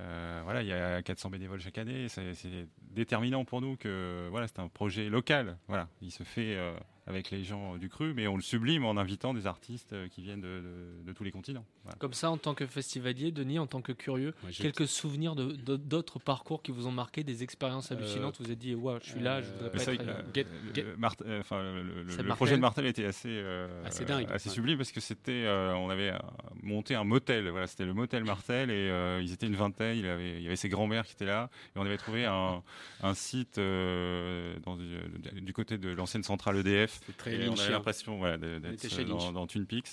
euh, 0.00 0.40
voilà, 0.44 0.62
il 0.62 0.68
y 0.68 0.72
a 0.72 1.02
400 1.02 1.28
bénévoles 1.30 1.60
chaque 1.60 1.78
année. 1.78 2.08
C'est 2.08 2.34
c'est 2.34 2.66
déterminant 2.92 3.44
pour 3.44 3.60
nous 3.60 3.76
que 3.76 4.28
voilà, 4.30 4.46
c'est 4.46 4.60
un 4.60 4.68
projet 4.68 5.08
local. 5.08 5.56
Voilà, 5.68 5.88
il 6.02 6.10
se 6.12 6.22
fait 6.22 6.54
euh, 6.56 6.72
avec 7.08 7.30
les 7.30 7.42
gens 7.42 7.76
du 7.78 7.88
cru, 7.88 8.12
mais 8.14 8.26
on 8.28 8.36
le 8.36 8.42
sublime 8.42 8.84
en 8.84 8.96
invitant 8.98 9.32
des 9.32 9.46
artistes 9.46 9.94
euh, 9.94 10.08
qui 10.08 10.20
viennent 10.22 10.42
de, 10.42 10.60
de- 10.60 11.06
de 11.06 11.12
tous 11.12 11.24
les 11.24 11.30
continents. 11.30 11.64
Voilà. 11.84 11.96
Comme 11.98 12.12
ça, 12.12 12.30
en 12.30 12.36
tant 12.36 12.52
que 12.54 12.66
festivalier, 12.66 13.32
Denis, 13.32 13.58
en 13.58 13.66
tant 13.66 13.80
que 13.80 13.92
curieux, 13.92 14.34
quelques 14.56 14.86
souvenirs 14.86 15.34
d'autres 15.34 16.18
parcours 16.18 16.62
qui 16.62 16.70
vous 16.70 16.86
ont 16.86 16.92
marqué, 16.92 17.24
des 17.24 17.42
expériences 17.42 17.90
hallucinantes. 17.90 18.36
vous 18.38 18.44
vous 18.44 18.52
êtes 18.52 18.58
dit, 18.58 18.74
ouais, 18.74 18.98
je 19.02 19.10
suis 19.10 19.20
là, 19.20 19.40
je 19.40 19.50
voudrais 19.50 19.66
euh, 19.68 19.70
pas 19.70 19.92
être 19.92 20.04
que, 20.04 20.08
euh, 20.10 20.22
Get- 20.34 20.46
le- 20.66 20.74
get- 20.74 20.82
le 20.84 20.96
Mart- 20.98 21.22
euh, 21.24 21.40
enfin, 21.40 21.62
le, 21.62 21.82
le- 21.82 22.10
C'est 22.10 22.18
le 22.18 22.28
Martel. 22.28 22.36
projet 22.36 22.56
de 22.56 22.60
Martel 22.60 22.86
était 22.86 23.04
assez, 23.06 23.28
euh, 23.30 23.84
Assez 23.86 24.04
dingue, 24.04 24.26
assez 24.30 24.48
ouais. 24.50 24.54
sublime 24.54 24.76
parce 24.76 24.92
que 24.92 25.00
c'était, 25.00 25.44
euh, 25.46 25.74
on 25.76 25.88
avait 25.88 26.10
euh, 26.10 26.18
monté 26.62 26.94
un 26.94 27.04
motel. 27.04 27.48
Voilà, 27.48 27.66
c'était 27.66 27.86
le 27.86 27.94
motel 27.94 28.24
Martel 28.24 28.70
et 28.70 28.74
euh, 28.90 29.20
ils 29.22 29.32
étaient 29.32 29.46
une 29.46 29.56
vingtaine. 29.56 29.96
Il, 29.96 30.06
avait, 30.06 30.36
il 30.36 30.42
y 30.42 30.46
avait 30.46 30.56
ses 30.56 30.68
grands-mères 30.68 31.06
qui 31.06 31.12
étaient 31.14 31.24
là 31.24 31.48
et 31.74 31.78
on 31.78 31.86
avait 31.86 31.96
trouvé 31.96 32.26
un, 32.26 32.62
un 33.02 33.14
site 33.14 33.56
euh, 33.58 34.54
dans, 34.64 34.76
du, 34.76 35.40
du 35.40 35.52
côté 35.54 35.78
de 35.78 35.88
l'ancienne 35.90 36.22
centrale 36.22 36.56
EDF. 36.58 36.97
C'est 37.06 37.16
très 37.16 37.32
Et 37.32 37.34
on 37.34 37.38
avait 37.40 37.46
lynchien. 37.48 37.70
l'impression 37.70 38.26
était 38.34 38.60
d'être 38.60 38.88
chez 38.88 39.04
dans, 39.04 39.32
dans 39.32 39.46
Twin 39.46 39.66
Peaks. 39.66 39.88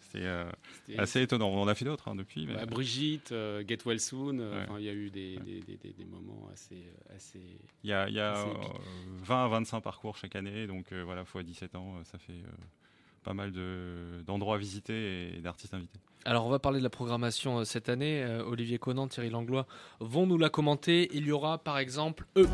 C'était 0.00 0.24
euh, 0.24 0.50
assez 0.96 1.20
étonnant. 1.20 1.48
On 1.50 1.60
en 1.62 1.68
a 1.68 1.74
fait 1.74 1.84
d'autres 1.84 2.08
hein, 2.08 2.14
depuis. 2.14 2.46
mais- 2.46 2.54
Bah, 2.54 2.64
Brigitte, 2.66 3.30
euh, 3.32 3.62
Get 3.66 3.78
Well 3.84 4.00
Soon, 4.00 4.38
euh, 4.40 4.66
Ouais. 4.66 4.80
il 4.80 4.84
y 4.86 4.88
a 4.88 4.92
eu 4.94 5.10
des, 5.10 5.36
des, 5.38 5.60
des- 5.60 5.76
des- 5.76 5.92
des 5.92 6.04
moments 6.06 6.48
assez, 6.52 6.82
assez. 7.14 7.40
Il 7.84 7.90
y 7.90 7.92
a, 7.92 8.08
il 8.08 8.14
y 8.14 8.20
a 8.20 8.32
assez 8.32 8.48
euh, 8.48 8.54
épiques. 8.54 8.80
20 9.24 9.44
à 9.44 9.48
25 9.48 9.80
parcours 9.82 10.16
chaque 10.16 10.34
année, 10.34 10.66
donc 10.66 10.92
euh, 10.92 11.02
voilà, 11.04 11.24
fois 11.26 11.42
17 11.42 11.74
ans, 11.74 11.96
ça 12.04 12.16
fait 12.18 12.32
euh, 12.32 12.50
pas 13.22 13.34
mal 13.34 13.52
de- 13.52 14.22
d'endroits 14.26 14.54
à 14.54 14.58
visiter 14.58 15.36
et 15.36 15.40
d'artistes 15.42 15.74
invités. 15.74 15.98
Alors, 16.24 16.46
on 16.46 16.50
va 16.50 16.58
parler 16.58 16.78
de 16.78 16.84
la 16.84 16.90
programmation 16.90 17.58
euh, 17.58 17.64
cette 17.64 17.90
année. 17.90 18.22
Euh, 18.22 18.42
Olivier 18.44 18.78
Conan, 18.78 19.08
Thierry 19.08 19.28
Langlois 19.28 19.66
vont 20.00 20.26
nous 20.26 20.38
la 20.38 20.48
commenter. 20.48 21.10
Il 21.12 21.26
y 21.26 21.32
aura, 21.32 21.58
par 21.58 21.78
exemple, 21.78 22.24
eux. 22.36 22.48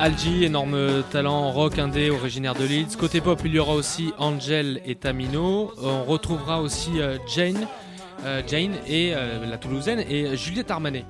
Algi, 0.00 0.46
énorme 0.46 1.02
talent 1.10 1.52
rock 1.52 1.78
indé 1.78 2.08
originaire 2.08 2.54
de 2.54 2.64
Leeds. 2.64 2.96
Côté 2.98 3.20
pop, 3.20 3.38
il 3.44 3.52
y 3.52 3.58
aura 3.58 3.74
aussi 3.74 4.14
Angel 4.16 4.80
et 4.86 4.94
Tamino. 4.94 5.74
On 5.76 6.04
retrouvera 6.04 6.62
aussi 6.62 6.98
euh, 6.98 7.18
Jane, 7.26 7.66
euh, 8.24 8.40
Jane 8.46 8.76
et 8.86 9.12
euh, 9.14 9.44
la 9.44 9.58
Toulousaine 9.58 10.00
et 10.08 10.38
Juliette 10.38 10.70
Armanet. 10.70 11.04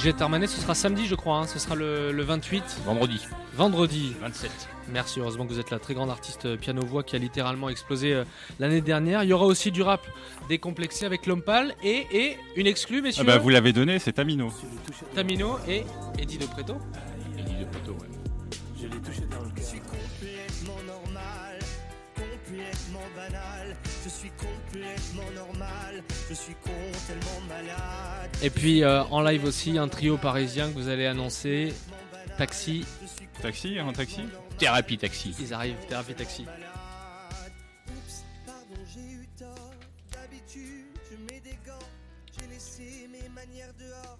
Juliette 0.00 0.22
Armanet, 0.22 0.46
ce 0.46 0.58
sera 0.60 0.74
samedi, 0.74 1.06
je 1.06 1.14
crois. 1.14 1.36
hein. 1.38 1.46
Ce 1.46 1.58
sera 1.58 1.74
le, 1.74 2.10
le 2.10 2.22
28. 2.22 2.62
Vendredi. 2.86 3.20
Vendredi. 3.54 4.16
27. 4.22 4.50
Merci, 4.88 5.20
heureusement 5.20 5.46
que 5.46 5.52
vous 5.52 5.60
êtes 5.60 5.70
la 5.70 5.78
très 5.78 5.92
grande 5.92 6.08
artiste 6.08 6.56
piano-voix 6.56 7.02
qui 7.02 7.16
a 7.16 7.18
littéralement 7.18 7.68
explosé 7.68 8.14
euh, 8.14 8.24
l'année 8.58 8.80
dernière. 8.80 9.22
Il 9.24 9.28
y 9.28 9.32
aura 9.34 9.44
aussi 9.44 9.70
du 9.70 9.82
rap 9.82 10.06
décomplexé 10.48 11.04
avec 11.04 11.26
L'Homme 11.26 11.42
Pâle 11.42 11.74
et, 11.82 12.06
et 12.12 12.38
une 12.56 12.66
exclue, 12.66 13.02
messieurs. 13.02 13.24
Ah 13.26 13.32
bah, 13.32 13.38
vous 13.38 13.50
l'avez 13.50 13.74
donné, 13.74 13.98
c'est 13.98 14.12
Tamino. 14.14 14.50
Tamino 15.14 15.58
et 15.68 15.84
Eddie 16.18 16.38
De 16.38 16.46
Preto. 16.46 16.78
Eddie 17.38 17.56
de 17.56 17.64
Preto, 17.66 17.92
ouais. 17.92 18.08
Je 18.80 18.86
l'ai 18.86 19.00
touché 19.02 19.20
dans 19.30 19.40
le 19.44 19.50
cœur. 19.50 19.54
Je 19.58 19.62
suis 19.62 19.80
complètement 19.80 20.82
normal, 20.86 21.58
complètement 22.16 23.06
banal. 23.14 23.76
Je 24.02 24.08
suis 24.08 24.30
complètement 24.30 24.90
Et 28.42 28.50
puis 28.50 28.82
euh, 28.82 29.02
en 29.04 29.22
live 29.22 29.44
aussi, 29.44 29.78
un 29.78 29.88
trio 29.88 30.16
parisien 30.16 30.68
que 30.68 30.74
vous 30.74 30.88
allez 30.88 31.06
annoncer. 31.06 31.74
Taxi. 32.38 32.86
Taxi, 33.42 33.78
un 33.78 33.92
taxi 33.92 34.22
Thérapie 34.58 34.98
taxi. 34.98 35.34
Ils 35.40 35.54
arrivent, 35.54 35.76
thérapie 35.88 36.14
taxi. 36.14 36.46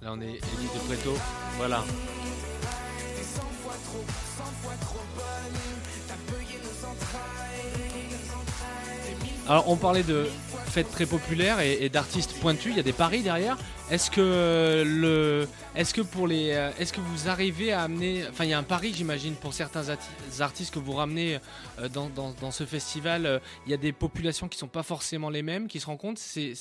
Là, 0.02 0.12
on 0.12 0.20
est 0.22 0.28
Eddie 0.28 0.70
De 0.74 0.78
Preto. 0.86 1.14
Voilà. 1.58 1.84
Alors, 9.46 9.68
on 9.68 9.76
parlait 9.76 10.02
de 10.02 10.28
fêtes 10.70 10.90
très 10.90 11.06
populaires 11.06 11.60
et, 11.60 11.88
d'artistes 11.88 12.32
pointus. 12.40 12.72
Il 12.72 12.76
y 12.76 12.80
a 12.80 12.84
des 12.84 12.92
paris 12.92 13.22
derrière. 13.22 13.58
Est-ce 13.90 14.10
que 14.10 14.84
le, 14.86 15.48
est-ce 15.74 15.92
que 15.92 16.00
pour 16.00 16.26
les, 16.26 16.52
euh, 16.52 16.70
est-ce 16.78 16.92
que 16.92 17.00
vous 17.00 17.28
arrivez 17.28 17.72
à 17.72 17.82
amener, 17.82 18.24
enfin, 18.28 18.44
il 18.44 18.50
y 18.50 18.52
a 18.52 18.58
un 18.58 18.62
pari, 18.62 18.92
j'imagine, 18.94 19.34
pour 19.34 19.52
certains 19.52 19.84
artistes 20.38 20.72
que 20.72 20.78
vous 20.78 20.92
ramenez 20.92 21.38
euh, 21.80 21.88
dans, 21.88 22.50
ce 22.50 22.64
festival. 22.64 23.26
euh, 23.26 23.38
Il 23.66 23.70
y 23.70 23.74
a 23.74 23.76
des 23.76 23.92
populations 23.92 24.48
qui 24.48 24.58
sont 24.58 24.68
pas 24.68 24.82
forcément 24.82 25.28
les 25.28 25.42
mêmes, 25.42 25.66
qui 25.66 25.80
se 25.80 25.86
rencontrent. 25.86 26.20
C'est, 26.20 26.54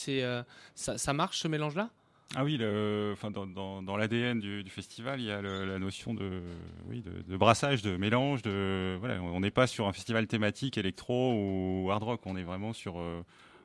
ça, 0.76 1.14
marche 1.14 1.40
ce 1.40 1.48
mélange-là? 1.48 1.90
Ah 2.36 2.44
oui, 2.44 2.58
le, 2.58 3.12
enfin, 3.14 3.32
dans, 3.32 3.98
l'ADN 3.98 4.40
du, 4.40 4.70
festival, 4.70 5.20
il 5.20 5.28
y 5.28 5.32
a 5.32 5.42
la 5.42 5.80
notion 5.80 6.14
de, 6.14 6.42
oui, 6.88 7.04
de, 7.28 7.38
brassage, 7.38 7.82
de 7.82 7.96
mélange. 7.98 8.42
De, 8.42 8.98
voilà, 9.00 9.22
on 9.22 9.40
n'est 9.40 9.52
pas 9.52 9.68
sur 9.68 9.88
un 9.88 9.94
festival 9.94 10.28
thématique 10.28 10.78
électro 10.78 11.34
ou 11.34 11.92
hard 11.92 12.04
rock, 12.04 12.22
on 12.26 12.36
est 12.36 12.44
vraiment 12.44 12.74
sur... 12.74 13.02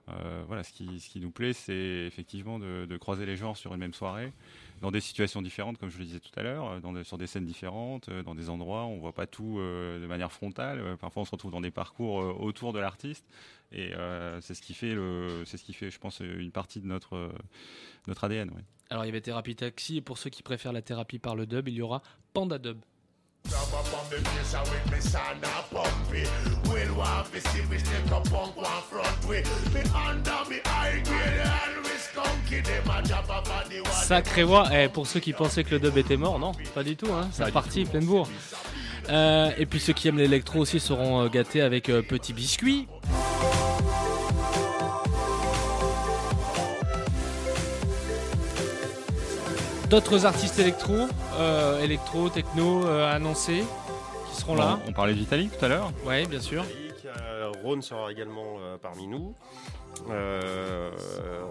euh, 0.08 0.44
voilà, 0.46 0.62
ce 0.62 0.72
qui, 0.72 1.00
ce 1.00 1.08
qui 1.08 1.20
nous 1.20 1.30
plaît, 1.30 1.52
c'est 1.52 1.72
effectivement 2.06 2.58
de, 2.58 2.96
croiser 2.98 3.26
les 3.26 3.36
genres 3.36 3.56
sur 3.56 3.72
une 3.74 3.80
même 3.80 3.94
soirée, 3.94 4.32
dans 4.80 4.90
des 4.90 5.00
situations 5.00 5.42
différentes, 5.42 5.78
comme 5.78 5.88
je 5.88 5.98
le 5.98 6.04
disais 6.04 6.20
tout 6.20 6.32
à 6.36 6.42
l'heure, 6.42 6.80
euh, 6.84 7.04
sur 7.04 7.18
des 7.18 7.26
scènes 7.26 7.46
différentes, 7.46 8.08
euh, 8.08 8.22
dans 8.22 8.34
des 8.34 8.50
endroits, 8.50 8.84
on 8.84 8.98
voit 8.98 9.14
pas 9.14 9.26
tout 9.26 9.58
de 9.58 10.06
manière 10.06 10.32
frontale. 10.32 10.96
Parfois, 10.98 11.22
on 11.22 11.24
se 11.24 11.30
retrouve 11.30 11.52
dans 11.52 11.60
des 11.60 11.70
parcours 11.70 12.16
autour 12.40 12.72
de 12.72 12.78
l'artiste, 12.78 13.26
et 13.72 13.92
c'est 14.40 14.54
ce 14.54 14.62
qui 14.62 14.74
fait 14.74 14.94
le, 14.94 15.44
ce 15.44 15.56
qui 15.56 15.72
fait, 15.72 15.90
je 15.90 15.98
pense, 15.98 16.20
une 16.20 16.52
partie 16.52 16.80
de 16.80 16.86
notre 16.86 17.32
notre 18.06 18.24
ADN. 18.24 18.50
Alors 18.90 19.04
il 19.04 19.08
y 19.08 19.10
avait 19.10 19.22
Thérapie 19.22 19.56
Taxi 19.56 19.96
et 19.96 20.00
pour 20.02 20.18
ceux 20.18 20.30
qui 20.30 20.42
préfèrent 20.42 20.72
la 20.72 20.82
thérapie 20.82 21.18
par 21.18 21.34
le 21.34 21.46
dub, 21.46 21.68
il 21.68 21.74
y 21.74 21.82
aura 21.82 22.02
Panda 22.32 22.58
Dub. 22.58 22.78
Sacré 33.92 34.44
voix. 34.44 34.68
Eh, 34.72 34.88
pour 34.88 35.06
ceux 35.06 35.20
qui 35.20 35.32
pensaient 35.32 35.64
que 35.64 35.74
le 35.74 35.80
dub 35.80 35.96
était 35.98 36.16
mort, 36.16 36.38
non, 36.38 36.52
pas 36.74 36.82
du 36.82 36.96
tout. 36.96 37.12
Hein. 37.12 37.28
C'est 37.32 37.44
reparti, 37.44 37.84
pleine 37.84 38.04
bourre. 38.04 38.28
Euh, 39.10 39.50
et 39.58 39.66
puis 39.66 39.80
ceux 39.80 39.92
qui 39.92 40.08
aiment 40.08 40.18
l'électro 40.18 40.60
aussi 40.60 40.80
seront 40.80 41.22
euh, 41.22 41.28
gâtés 41.28 41.60
avec 41.60 41.88
euh, 41.88 42.02
Petit 42.02 42.32
Biscuit. 42.32 42.88
D'autres 49.94 50.26
artistes 50.26 50.58
électro, 50.58 51.06
euh, 51.38 51.80
électro, 51.80 52.28
techno 52.28 52.84
euh, 52.84 53.14
annoncés 53.14 53.62
qui 54.28 54.40
seront 54.40 54.56
là. 54.56 54.80
On, 54.88 54.92
parlait 54.92 55.12
de 55.14 55.18
Vitalik 55.20 55.56
tout 55.56 55.64
à 55.64 55.68
l'heure. 55.68 55.92
Oui, 56.04 56.26
bien 56.26 56.40
sûr. 56.40 56.64
Euh, 57.22 57.52
Rhône 57.62 57.80
sera 57.80 58.10
également 58.10 58.56
euh, 58.58 58.76
parmi 58.76 59.06
nous. 59.06 59.36
Euh, 60.10 60.90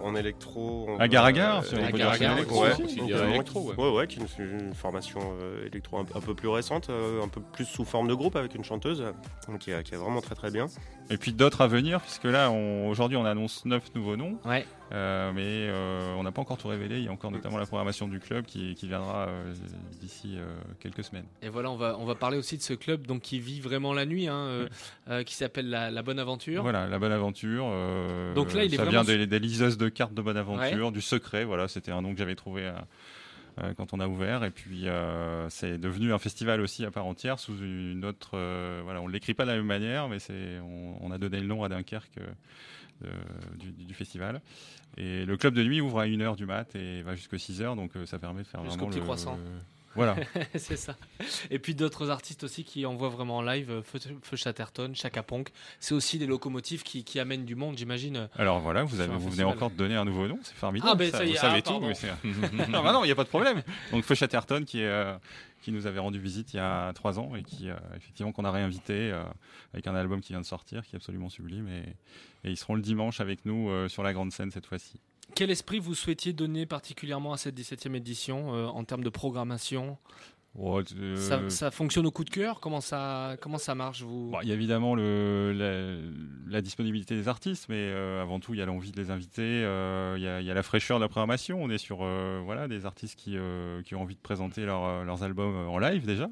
en 0.04 0.14
électro. 0.16 0.88
on 0.90 1.00
Agar 1.00 1.24
Agar, 1.24 1.64
si 1.64 1.76
on 1.76 1.78
euh, 1.78 1.86
peut 1.90 1.94
dire 1.94 2.10
Agar 2.10 2.32
Agar, 2.32 2.38
électro 2.40 2.62
ouais, 2.64 2.72
aussi, 2.74 2.84
c'est 2.90 3.30
électro, 3.30 3.62
ouais. 3.62 3.76
ouais, 3.78 3.92
ouais, 3.96 4.08
qui 4.08 4.20
est 4.20 4.24
une, 4.40 4.60
une 4.60 4.74
formation 4.74 5.22
euh, 5.42 5.66
électro 5.68 5.98
un, 6.00 6.02
un 6.02 6.20
peu 6.20 6.36
plus 6.36 6.50
récente, 6.50 6.90
euh, 6.90 7.24
un 7.24 7.30
peu 7.30 7.40
plus 7.40 7.64
sous 7.64 7.86
forme 7.86 8.10
de 8.10 8.14
groupe 8.14 8.36
avec 8.36 8.56
une 8.56 8.66
chanteuse 8.66 9.02
euh, 9.02 9.58
qui, 9.58 9.72
est- 9.72 9.84
qui 9.84 9.94
est 9.94 9.98
vraiment 9.98 10.20
très 10.20 10.36
très 10.36 10.52
bien. 10.52 10.66
Et 11.14 11.18
puis 11.18 11.32
d'autres 11.32 11.62
à 11.62 11.68
venir, 11.68 12.02
puisque 12.02 12.24
là, 12.24 12.50
aujourd'hui, 12.50 13.18
on 13.18 13.26
annonce 13.26 13.66
neuf 13.66 13.84
nouveaux 13.94 14.16
noms. 14.16 14.40
Ouais. 14.46 14.66
Euh, 14.92 15.32
mais 15.32 15.42
euh, 15.44 16.16
on 16.18 16.24
n'a 16.24 16.32
pas 16.32 16.42
encore 16.42 16.58
tout 16.58 16.68
révélé. 16.68 16.98
Il 16.98 17.04
y 17.04 17.08
a 17.08 17.12
encore 17.12 17.30
notamment 17.30 17.60
la 17.60 17.68
programmation 17.68 18.08
du 18.08 18.20
club 18.20 18.46
qui, 18.46 18.74
qui 18.74 18.88
viendra 18.88 19.28
euh, 19.28 19.54
d'ici 20.02 20.38
quelques 20.80 21.04
semaines. 21.04 21.26
Et 21.44 21.50
voilà, 21.50 21.70
on 21.70 21.76
va, 21.76 21.98
on 22.00 22.06
va 22.06 22.16
parler 22.16 22.38
aussi 22.38 22.58
de 22.58 22.64
ce 22.64 22.74
club 22.74 23.06
donc, 23.06 23.22
qui 23.22 23.40
vit 23.40 23.60
vraiment 23.62 23.94
la 23.94 24.08
nuit, 24.08 24.28
hein, 24.28 24.68
qui 25.24 25.36
s'appelle 25.36 25.70
la, 25.70 25.92
La 25.92 26.02
Bonne 26.02 26.18
Aventure. 26.18 26.64
Voilà, 26.64 26.88
la 26.88 26.98
bonne 26.98 27.12
aventure. 27.12 27.66
Donc 28.34 28.54
là, 28.54 28.64
il 28.64 28.74
est 28.74 28.78
ça 28.78 28.86
vraiment 28.86 29.04
vient 29.04 29.18
des, 29.18 29.28
des 29.28 29.40
liseuses 29.40 29.78
de 29.78 29.90
cartes 29.90 30.16
de 30.16 30.22
bonne 30.24 30.38
aventure, 30.38 30.88
Ouais. 30.88 30.92
du 30.92 31.02
secret. 31.02 31.44
Voilà, 31.44 31.68
c'était 31.68 31.92
un 31.92 32.02
nom 32.02 32.12
que 32.12 32.18
j'avais 32.18 32.36
trouvé 32.36 32.72
euh, 33.62 33.74
quand 33.76 33.94
on 33.94 34.00
a 34.00 34.08
ouvert. 34.08 34.44
Et 34.44 34.52
puis, 34.52 34.88
euh, 34.88 35.50
c'est 35.50 35.78
devenu 35.78 36.14
un 36.14 36.20
festival 36.20 36.62
aussi 36.62 36.86
à 36.86 36.92
part 36.92 37.06
entière 37.06 37.40
sous 37.40 37.58
une 37.60 38.04
autre. 38.06 38.32
euh, 38.36 38.82
voilà, 38.84 39.02
on 39.02 39.08
l'écrit 39.08 39.34
pas 39.34 39.44
de 39.46 39.50
la 39.52 39.58
même 39.58 39.66
manière, 39.66 40.08
mais 40.10 40.20
c'est 40.20 40.60
on, 40.60 40.98
on 41.02 41.12
a 41.12 41.18
donné 41.18 41.40
le 41.40 41.48
nom 41.48 41.64
à 41.64 41.70
Dunkerque 41.70 42.20
du, 43.60 43.72
du 43.72 43.94
festival. 43.94 44.42
Et 44.98 45.26
le 45.26 45.38
club 45.38 45.54
de 45.56 45.64
nuit 45.64 45.82
ouvre 45.82 46.00
à 46.00 46.06
1h 46.08 46.36
du 46.36 46.46
mat 46.46 46.74
et 46.76 47.02
va 47.02 47.16
jusqu'à 47.16 47.38
6h, 47.38 47.76
donc 47.76 47.92
ça 48.06 48.20
permet 48.20 48.44
de 48.44 48.48
faire 48.48 48.64
Jusqu'au 48.64 48.78
vraiment 48.78 48.90
petit 48.92 49.00
le- 49.00 49.04
croissant. 49.04 49.40
Voilà. 49.96 50.16
c'est 50.56 50.78
ça. 50.78 50.96
Et 51.52 51.60
puis 51.60 51.76
d'autres 51.76 52.10
artistes 52.10 52.44
aussi 52.44 52.64
qui 52.64 52.86
envoient 52.86 53.10
vraiment 53.10 53.38
en 53.38 53.42
live, 53.42 53.70
euh, 53.72 53.82
Feu, 53.84 54.00
Feu 54.22 54.36
Chatterton, 54.36 54.94
Chaka 54.96 55.24
Ponk. 55.24 55.50
C'est 55.80 55.94
aussi 55.94 56.18
des 56.18 56.26
locomotives 56.26 56.84
qui, 56.84 57.04
qui 57.04 57.20
amènent 57.20 57.46
du 57.46 57.56
monde, 57.56 57.78
j'imagine. 57.78 58.18
euh, 58.18 58.28
Alors 58.38 58.60
voilà, 58.60 58.84
vous, 58.84 59.00
avez, 59.00 59.16
vous 59.16 59.30
venez 59.30 59.44
encore 59.44 59.70
de 59.72 59.76
donner 59.76 59.96
un 59.96 60.06
nouveau 60.06 60.28
nom, 60.28 60.40
c'est 60.44 60.56
formidable. 60.56 60.92
Ah, 60.92 60.96
ben, 60.96 61.12
ça 61.12 61.26
y 61.26 61.32
vous 61.32 61.36
savez 61.38 61.62
ah, 61.66 61.70
tout. 61.70 61.80
mais 61.80 62.68
non, 62.68 62.84
bah 62.84 62.94
non, 62.94 63.04
il 63.04 63.08
n'y 63.08 63.12
a 63.12 63.16
pas 63.16 63.24
de 63.24 63.30
problème. 63.30 63.62
Donc 63.92 64.04
Feu 64.04 64.16
Chatterton 64.16 64.64
qui, 64.66 64.80
est, 64.80 64.86
euh, 64.88 65.16
qui 65.62 65.72
nous 65.72 65.88
avait 65.88 66.00
rendu 66.00 66.20
visite 66.20 66.54
il 66.54 66.58
y 66.58 66.60
a 66.60 66.92
trois 66.94 67.20
ans 67.20 67.36
et 67.36 67.44
qui, 67.44 67.70
euh, 67.70 67.76
effectivement, 67.96 68.32
qu'on 68.32 68.46
a 68.46 68.52
réinvité 68.52 69.12
euh, 69.12 69.24
avec 69.74 69.88
un 69.88 69.96
album 69.96 70.22
qui 70.22 70.34
vient 70.34 70.42
de 70.42 70.46
sortir, 70.46 70.84
qui 70.86 70.96
est 70.96 70.98
absolument 70.98 71.30
sublime. 71.30 71.68
Et, 71.70 72.48
et 72.48 72.52
ils 72.52 72.58
seront 72.58 72.76
le 72.76 72.82
dimanche 72.82 73.22
avec 73.22 73.46
nous 73.46 73.70
euh, 73.70 73.88
sur 73.88 74.04
la 74.04 74.12
grande 74.14 74.32
scène 74.32 74.52
cette 74.52 74.66
fois-ci. 74.66 75.00
Quel 75.36 75.50
esprit 75.50 75.80
vous 75.80 75.96
souhaitiez 75.96 76.32
donner 76.34 76.66
particulièrement 76.66 77.34
à 77.34 77.38
cette 77.38 77.60
17e 77.60 77.96
édition 77.96 78.54
euh, 78.56 78.66
en 78.68 78.84
termes 78.84 79.04
de 79.04 79.10
programmation? 79.10 79.98
Euh, 80.56 81.16
ça, 81.18 81.50
ça 81.50 81.72
fonctionne 81.72 82.06
au 82.06 82.12
coup 82.12 82.24
de 82.24 82.30
cœur? 82.30 82.60
Comment 82.60 82.82
ça, 82.82 83.38
comment 83.42 83.58
ça 83.58 83.74
marche 83.74 84.04
vous? 84.04 84.30
Bon, 84.30 84.38
il 84.44 84.50
y 84.50 84.52
a 84.52 84.54
évidemment 84.54 84.94
le, 84.94 85.52
la, 85.52 86.52
la 86.52 86.62
disponibilité 86.62 87.16
des 87.16 87.28
artistes, 87.28 87.66
mais 87.70 87.78
euh, 87.80 88.22
avant 88.22 88.40
tout, 88.40 88.54
il 88.54 88.60
y 88.60 88.62
a 88.62 88.68
l'envie 88.68 88.92
de 88.92 89.02
les 89.02 89.10
inviter. 89.10 89.42
euh, 89.42 90.14
Il 90.18 90.24
y, 90.24 90.28
a- 90.28 90.42
il 90.42 90.46
y 90.46 90.52
a 90.52 90.54
la 90.54 90.62
fraîcheur 90.62 91.00
de 91.00 91.04
la 91.04 91.10
programmation. 91.10 91.58
On 91.64 91.72
est 91.72 91.80
sur 91.80 92.06
voilà, 92.46 92.68
des 92.68 92.86
artistes 92.86 93.18
qui, 93.18 93.36
qui 93.86 93.96
ont 93.96 94.02
envie 94.04 94.14
de 94.16 94.22
présenter 94.22 94.64
leur, 94.68 95.04
leurs 95.04 95.24
albums 95.24 95.56
en 95.68 95.80
live 95.80 96.06
déjà. 96.06 96.30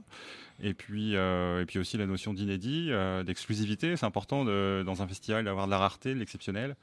Et 0.61 0.75
puis, 0.75 1.13
et 1.15 1.63
puis 1.67 1.79
aussi 1.79 1.97
la 1.97 2.05
notion 2.05 2.35
d'inédit, 2.35 2.91
d'exclusivité. 3.25 3.97
C'est 3.97 4.05
important 4.05 4.45
de- 4.45 4.83
dans 4.85 5.01
un 5.01 5.07
festival 5.07 5.45
d'avoir 5.45 5.65
de 5.65 5.71
la 5.71 5.79
rareté, 5.79 6.13
de 6.13 6.19
l'exceptionnel. 6.19 6.75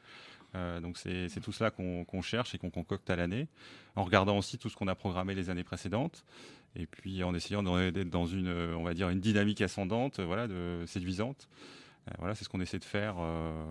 Euh, 0.54 0.80
donc 0.80 0.96
c'est 0.96 1.28
tout 1.42 1.52
cela 1.52 1.70
qu'on 1.70 2.22
cherche 2.22 2.54
et 2.54 2.58
qu'on 2.58 2.70
concocte 2.70 3.08
à 3.10 3.16
l'année, 3.16 3.48
en 3.96 4.04
regardant 4.04 4.38
aussi 4.38 4.58
tout 4.58 4.68
ce 4.68 4.76
qu'on 4.76 4.88
a 4.88 4.94
programmé 4.94 5.34
les 5.34 5.50
années 5.50 5.64
précédentes, 5.64 6.24
et 6.76 6.86
puis 6.86 7.22
en 7.22 7.34
essayant 7.34 7.62
d'être 7.62 8.10
dans 8.10 8.26
une, 8.26 8.48
euh, 8.48 9.10
une 9.10 9.20
dynamique 9.20 9.60
ascendante, 9.60 10.20
voilà, 10.20 10.46
séduisante. 10.86 11.48
Euh, 12.08 12.14
voilà, 12.18 12.34
c'est 12.34 12.44
ce 12.44 12.48
qu'on 12.48 12.60
essaie 12.60 12.78
de 12.78 12.84
faire 12.84 13.16
euh, 13.18 13.64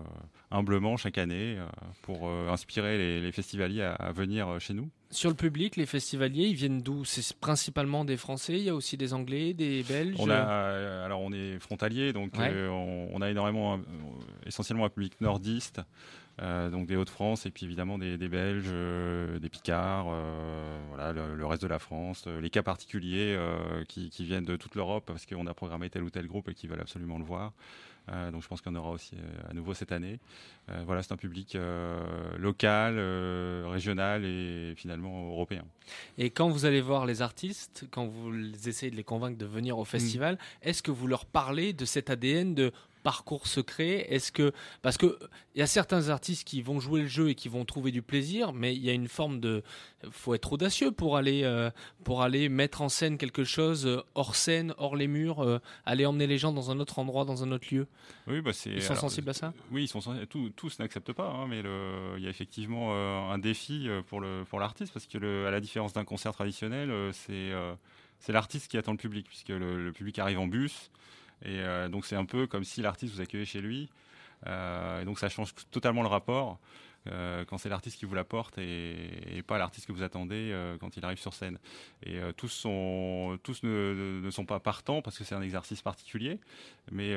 humblement 0.50 0.96
chaque 0.96 1.18
année 1.18 1.56
euh, 1.58 1.66
pour 2.02 2.28
inspirer 2.30 2.96
les, 2.98 3.20
les 3.20 3.32
festivaliers 3.32 3.82
à, 3.82 3.94
à 3.94 4.12
venir 4.12 4.60
chez 4.60 4.74
nous. 4.74 4.88
Sur 5.10 5.30
le 5.30 5.36
public, 5.36 5.76
les 5.76 5.86
festivaliers, 5.86 6.48
ils 6.48 6.54
viennent 6.54 6.82
d'où? 6.82 7.04
C'est 7.04 7.36
principalement 7.38 8.04
des 8.04 8.16
Français, 8.18 8.58
il 8.58 8.64
y 8.64 8.68
a 8.68 8.74
aussi 8.74 8.96
des 8.96 9.14
Anglais, 9.14 9.54
des 9.54 9.82
Belges? 9.82 10.16
On 10.18 10.28
a, 10.28 11.04
alors 11.04 11.20
on 11.22 11.32
est 11.32 11.58
frontalier, 11.58 12.12
donc 12.12 12.36
Ouais. 12.36 12.52
on, 12.68 13.08
on 13.12 13.22
a 13.22 13.30
énormément, 13.30 13.80
essentiellement 14.46 14.84
un 14.84 14.90
public 14.90 15.18
nordiste, 15.22 15.80
euh, 16.42 16.68
donc 16.68 16.86
des 16.86 16.94
Hauts-de-France 16.94 17.46
et 17.46 17.50
puis 17.50 17.64
évidemment 17.64 17.96
des, 17.98 18.18
des 18.18 18.28
Belges, 18.28 18.66
euh, 18.68 19.38
des 19.38 19.48
Picards, 19.48 20.08
euh, 20.10 20.78
voilà, 20.90 21.12
le, 21.14 21.34
le 21.34 21.46
reste 21.46 21.62
de 21.62 21.68
la 21.68 21.78
France, 21.78 22.26
les 22.26 22.50
cas 22.50 22.62
particuliers 22.62 23.38
qui, 23.88 24.10
qui 24.10 24.24
viennent 24.24 24.44
de 24.44 24.56
toute 24.56 24.74
l'Europe 24.74 25.04
parce 25.06 25.24
qu'on 25.24 25.46
a 25.46 25.54
programmé 25.54 25.88
tel 25.88 26.02
ou 26.02 26.10
tel 26.10 26.26
groupe 26.26 26.50
et 26.50 26.54
qui 26.54 26.66
veulent 26.66 26.80
absolument 26.82 27.18
le 27.18 27.24
voir. 27.24 27.54
Euh, 28.10 28.30
donc 28.30 28.42
je 28.42 28.48
pense 28.48 28.60
qu'il 28.60 28.72
y 28.72 28.76
en 28.76 28.78
aura 28.78 28.90
aussi 28.90 29.14
euh, 29.16 29.50
à 29.50 29.54
nouveau 29.54 29.74
cette 29.74 29.92
année. 29.92 30.18
Euh, 30.70 30.82
voilà, 30.86 31.02
c'est 31.02 31.12
un 31.12 31.16
public 31.16 31.56
local, 32.36 32.98
régional 33.66 34.24
et 34.24 34.74
finalement 34.76 35.28
européen. 35.30 35.64
Et 36.18 36.30
quand 36.30 36.48
vous 36.48 36.64
allez 36.64 36.80
voir 36.80 37.06
les 37.06 37.22
artistes, 37.22 37.86
quand 37.90 38.06
vous 38.06 38.32
essayez 38.68 38.90
de 38.90 38.96
les 38.96 39.04
convaincre 39.04 39.38
de 39.38 39.46
venir 39.46 39.78
au 39.78 39.84
festival, 39.84 40.34
Mm. 40.34 40.68
est-ce 40.68 40.82
que 40.82 40.90
vous 40.90 41.06
leur 41.06 41.24
parlez 41.24 41.72
de 41.72 41.84
cet 41.84 42.10
ADN 42.10 42.54
de 42.54 42.72
parcours 43.08 43.46
secret 43.46 44.04
Est-ce 44.10 44.30
que 44.30 44.52
parce 44.82 44.98
que 44.98 45.18
il 45.54 45.60
y 45.60 45.62
a 45.62 45.66
certains 45.66 46.10
artistes 46.10 46.46
qui 46.46 46.60
vont 46.60 46.78
jouer 46.78 47.00
le 47.00 47.06
jeu 47.06 47.30
et 47.30 47.34
qui 47.34 47.48
vont 47.48 47.64
trouver 47.64 47.90
du 47.90 48.02
plaisir, 48.02 48.52
mais 48.52 48.74
il 48.76 48.84
y 48.84 48.90
a 48.90 48.92
une 48.92 49.08
forme 49.08 49.40
de 49.40 49.62
faut 50.10 50.34
être 50.34 50.52
audacieux 50.52 50.90
pour 50.92 51.16
aller 51.16 51.40
euh, 51.44 51.70
pour 52.04 52.20
aller 52.20 52.50
mettre 52.50 52.82
en 52.82 52.90
scène 52.90 53.16
quelque 53.16 53.44
chose 53.44 53.86
euh, 53.86 54.02
hors 54.14 54.36
scène, 54.36 54.74
hors 54.76 54.94
les 54.94 55.06
murs, 55.08 55.40
euh, 55.42 55.58
aller 55.86 56.04
emmener 56.04 56.26
les 56.26 56.36
gens 56.36 56.52
dans 56.52 56.70
un 56.70 56.78
autre 56.80 56.98
endroit, 56.98 57.24
dans 57.24 57.42
un 57.42 57.50
autre 57.50 57.68
lieu. 57.74 57.86
Oui, 58.26 58.42
bah 58.42 58.52
c'est. 58.52 58.68
Ils 58.72 58.82
sont 58.82 58.90
alors, 58.92 59.00
sensibles 59.00 59.30
à 59.30 59.32
ça? 59.32 59.54
Oui, 59.72 59.84
ils 59.84 59.88
sont 59.88 60.00
tous, 60.28 60.50
tous 60.54 60.78
n'acceptent 60.78 61.14
pas, 61.14 61.30
hein, 61.30 61.46
mais 61.48 61.62
le- 61.62 62.16
il 62.18 62.24
y 62.24 62.26
a 62.26 62.30
effectivement 62.30 62.88
euh, 62.92 63.32
un 63.34 63.38
défi 63.38 63.88
pour 64.08 64.20
le 64.20 64.44
pour 64.50 64.60
l'artiste 64.60 64.92
parce 64.92 65.06
que 65.06 65.16
le- 65.16 65.46
à 65.46 65.50
la 65.50 65.60
différence 65.60 65.94
d'un 65.94 66.04
concert 66.04 66.32
traditionnel, 66.34 66.92
c'est 67.14 67.52
c'est 68.18 68.32
l'artiste 68.32 68.70
qui 68.70 68.76
attend 68.76 68.92
le 68.92 68.98
public 68.98 69.26
puisque 69.26 69.48
le, 69.48 69.82
le 69.82 69.92
public 69.92 70.18
arrive 70.18 70.40
en 70.40 70.46
bus 70.46 70.90
et 71.44 71.60
euh, 71.60 71.88
donc 71.88 72.04
c'est 72.06 72.16
un 72.16 72.24
peu 72.24 72.46
comme 72.46 72.64
si 72.64 72.82
l'artiste 72.82 73.14
vous 73.14 73.20
accueillait 73.20 73.44
chez 73.46 73.60
lui 73.60 73.88
Euh, 74.46 75.02
et 75.02 75.04
donc 75.04 75.18
ça 75.18 75.28
change 75.28 75.52
totalement 75.72 76.02
le 76.02 76.08
rapport. 76.08 76.58
euh, 77.08 77.44
quand 77.46 77.58
c'est 77.58 77.68
l'artiste 77.70 77.98
qui 77.98 78.04
vous 78.06 78.14
l'apporte 78.14 78.58
et, 78.58 79.36
et 79.38 79.42
pas 79.42 79.58
l'artiste 79.58 79.86
que 79.86 79.92
vous 79.92 80.02
attendez 80.02 80.54
quand 80.80 80.96
il 80.96 81.04
arrive 81.04 81.18
sur 81.18 81.32
scène. 81.34 81.58
Et 82.04 82.18
tous, 82.36 82.48
sont, 82.48 83.38
tous 83.42 83.62
ne, 83.64 84.20
ne 84.22 84.30
sont 84.30 84.44
pas 84.46 84.60
partants 84.60 85.00
parce 85.02 85.18
que 85.18 85.24
c'est 85.24 85.34
un 85.34 85.42
exercice 85.42 85.80
particulier, 85.82 86.38
mais 86.92 87.10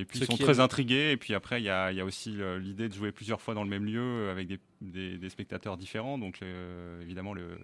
et 0.00 0.04
puis 0.06 0.18
Ceux 0.18 0.24
ils 0.24 0.26
sont 0.26 0.36
très 0.38 0.60
aiment. 0.60 0.60
intrigués. 0.60 1.10
Et 1.12 1.16
puis 1.16 1.34
après, 1.34 1.60
il 1.60 1.64
y 1.64 1.70
a, 1.70 1.90
y 1.92 2.00
a 2.00 2.04
aussi 2.04 2.36
l'idée 2.60 2.88
de 2.88 2.94
jouer 2.94 3.12
plusieurs 3.12 3.40
fois 3.40 3.54
dans 3.54 3.64
le 3.64 3.70
même 3.70 3.84
lieu 3.84 4.30
avec 4.30 4.46
des, 4.48 4.58
des- 4.90 5.16
des 5.18 5.28
spectateurs 5.30 5.76
différents. 5.76 6.18
Donc 6.18 6.40
euh, 6.42 7.00
évidemment, 7.02 7.32
le, 7.34 7.58